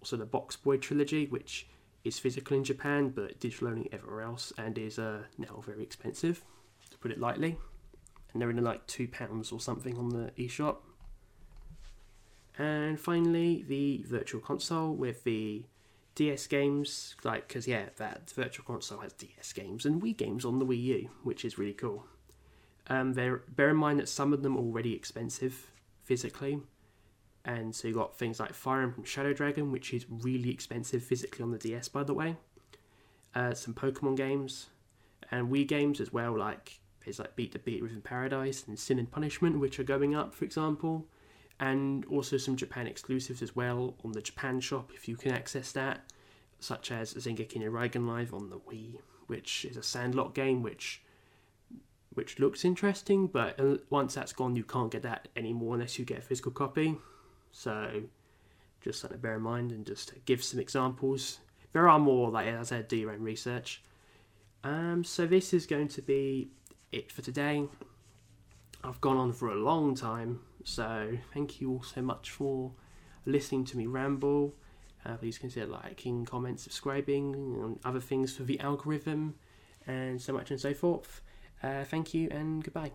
Also, 0.00 0.16
the 0.16 0.26
Box 0.26 0.56
Boy 0.56 0.76
trilogy, 0.76 1.26
which 1.26 1.66
is 2.06 2.18
physical 2.18 2.56
in 2.56 2.64
Japan 2.64 3.10
but 3.10 3.40
digital 3.40 3.68
only 3.68 3.88
everywhere 3.92 4.22
else, 4.22 4.52
and 4.58 4.78
is 4.78 4.98
uh, 4.98 5.22
now 5.38 5.62
very 5.64 5.82
expensive, 5.82 6.44
to 6.90 6.98
put 6.98 7.10
it 7.10 7.20
lightly. 7.20 7.58
And 8.32 8.42
they're 8.42 8.50
in 8.50 8.62
like 8.62 8.86
two 8.86 9.08
pounds 9.08 9.52
or 9.52 9.60
something 9.60 9.96
on 9.96 10.10
the 10.10 10.30
eShop. 10.38 10.76
And 12.58 12.98
finally, 12.98 13.64
the 13.66 14.04
Virtual 14.06 14.40
Console 14.40 14.94
with 14.94 15.24
the 15.24 15.64
DS 16.14 16.46
games, 16.46 17.14
like 17.24 17.48
because 17.48 17.68
yeah, 17.68 17.86
that 17.98 18.30
Virtual 18.30 18.64
Console 18.64 19.00
has 19.00 19.12
DS 19.12 19.52
games 19.52 19.84
and 19.84 20.02
Wii 20.02 20.16
games 20.16 20.44
on 20.44 20.58
the 20.58 20.66
Wii 20.66 20.82
U, 20.82 21.10
which 21.22 21.44
is 21.44 21.58
really 21.58 21.74
cool. 21.74 22.06
Um, 22.88 23.12
bear 23.12 23.70
in 23.70 23.76
mind 23.76 23.98
that 23.98 24.08
some 24.08 24.32
of 24.32 24.42
them 24.42 24.56
are 24.56 24.60
already 24.60 24.94
expensive 24.94 25.70
physically. 26.04 26.60
And 27.46 27.74
so 27.74 27.86
you 27.86 27.94
got 27.94 28.18
things 28.18 28.40
like 28.40 28.52
Fire 28.52 28.82
Emblem 28.82 29.04
Shadow 29.04 29.32
Dragon, 29.32 29.70
which 29.70 29.94
is 29.94 30.04
really 30.10 30.50
expensive 30.50 31.02
physically 31.04 31.44
on 31.44 31.52
the 31.52 31.58
DS, 31.58 31.88
by 31.88 32.02
the 32.02 32.12
way. 32.12 32.36
Uh, 33.36 33.54
some 33.54 33.72
Pokemon 33.72 34.16
games 34.16 34.66
and 35.30 35.48
Wii 35.50 35.66
games 35.66 36.00
as 36.00 36.12
well, 36.12 36.36
like 36.36 36.80
there's 37.04 37.20
like 37.20 37.36
Beat 37.36 37.52
the 37.52 37.60
Beat 37.60 37.82
Rhythm 37.82 38.02
Paradise 38.02 38.64
and 38.66 38.76
Sin 38.76 38.98
and 38.98 39.10
Punishment, 39.10 39.60
which 39.60 39.78
are 39.78 39.84
going 39.84 40.16
up, 40.16 40.34
for 40.34 40.44
example. 40.44 41.06
And 41.60 42.04
also 42.06 42.36
some 42.36 42.56
Japan 42.56 42.88
exclusives 42.88 43.40
as 43.42 43.54
well 43.54 43.94
on 44.04 44.12
the 44.12 44.20
Japan 44.20 44.60
shop 44.60 44.90
if 44.92 45.06
you 45.06 45.16
can 45.16 45.30
access 45.30 45.70
that, 45.72 46.00
such 46.58 46.90
as 46.90 47.14
Zangeki 47.14 47.60
no 47.60 47.70
Reginleiv 47.70 48.32
on 48.32 48.50
the 48.50 48.58
Wii, 48.58 48.98
which 49.28 49.64
is 49.64 49.76
a 49.76 49.82
Sandlot 49.84 50.34
game, 50.34 50.62
which 50.62 51.00
which 52.12 52.38
looks 52.40 52.64
interesting, 52.64 53.26
but 53.26 53.60
uh, 53.60 53.76
once 53.90 54.14
that's 54.14 54.32
gone, 54.32 54.56
you 54.56 54.64
can't 54.64 54.90
get 54.90 55.02
that 55.02 55.28
anymore 55.36 55.74
unless 55.74 55.98
you 55.98 56.04
get 56.04 56.18
a 56.18 56.22
physical 56.22 56.50
copy. 56.50 56.96
So 57.56 58.02
just 58.82 59.00
something 59.00 59.18
to 59.18 59.22
bear 59.22 59.36
in 59.36 59.42
mind 59.42 59.72
and 59.72 59.86
just 59.86 60.12
give 60.26 60.44
some 60.44 60.60
examples. 60.60 61.38
There 61.72 61.88
are 61.88 61.98
more, 61.98 62.30
like 62.30 62.46
as 62.48 62.70
I 62.70 62.82
said, 62.82 62.92
own 62.92 63.22
research. 63.22 63.82
Um, 64.62 65.02
so 65.04 65.26
this 65.26 65.54
is 65.54 65.66
going 65.66 65.88
to 65.88 66.02
be 66.02 66.50
it 66.92 67.10
for 67.10 67.22
today. 67.22 67.66
I've 68.84 69.00
gone 69.00 69.16
on 69.16 69.32
for 69.32 69.48
a 69.48 69.54
long 69.54 69.94
time, 69.94 70.40
so 70.64 71.16
thank 71.32 71.60
you 71.60 71.70
all 71.70 71.82
so 71.82 72.02
much 72.02 72.30
for 72.30 72.72
listening 73.24 73.64
to 73.66 73.78
me 73.78 73.86
ramble. 73.86 74.54
Uh, 75.04 75.16
please 75.16 75.38
consider 75.38 75.66
liking, 75.66 76.26
comment, 76.26 76.60
subscribing, 76.60 77.34
and 77.34 77.78
other 77.84 78.00
things 78.00 78.36
for 78.36 78.42
the 78.42 78.60
algorithm, 78.60 79.34
and 79.86 80.20
so 80.20 80.32
much 80.32 80.50
and 80.50 80.60
so 80.60 80.74
forth. 80.74 81.22
Uh, 81.62 81.84
thank 81.84 82.12
you 82.12 82.28
and 82.30 82.62
goodbye. 82.62 82.92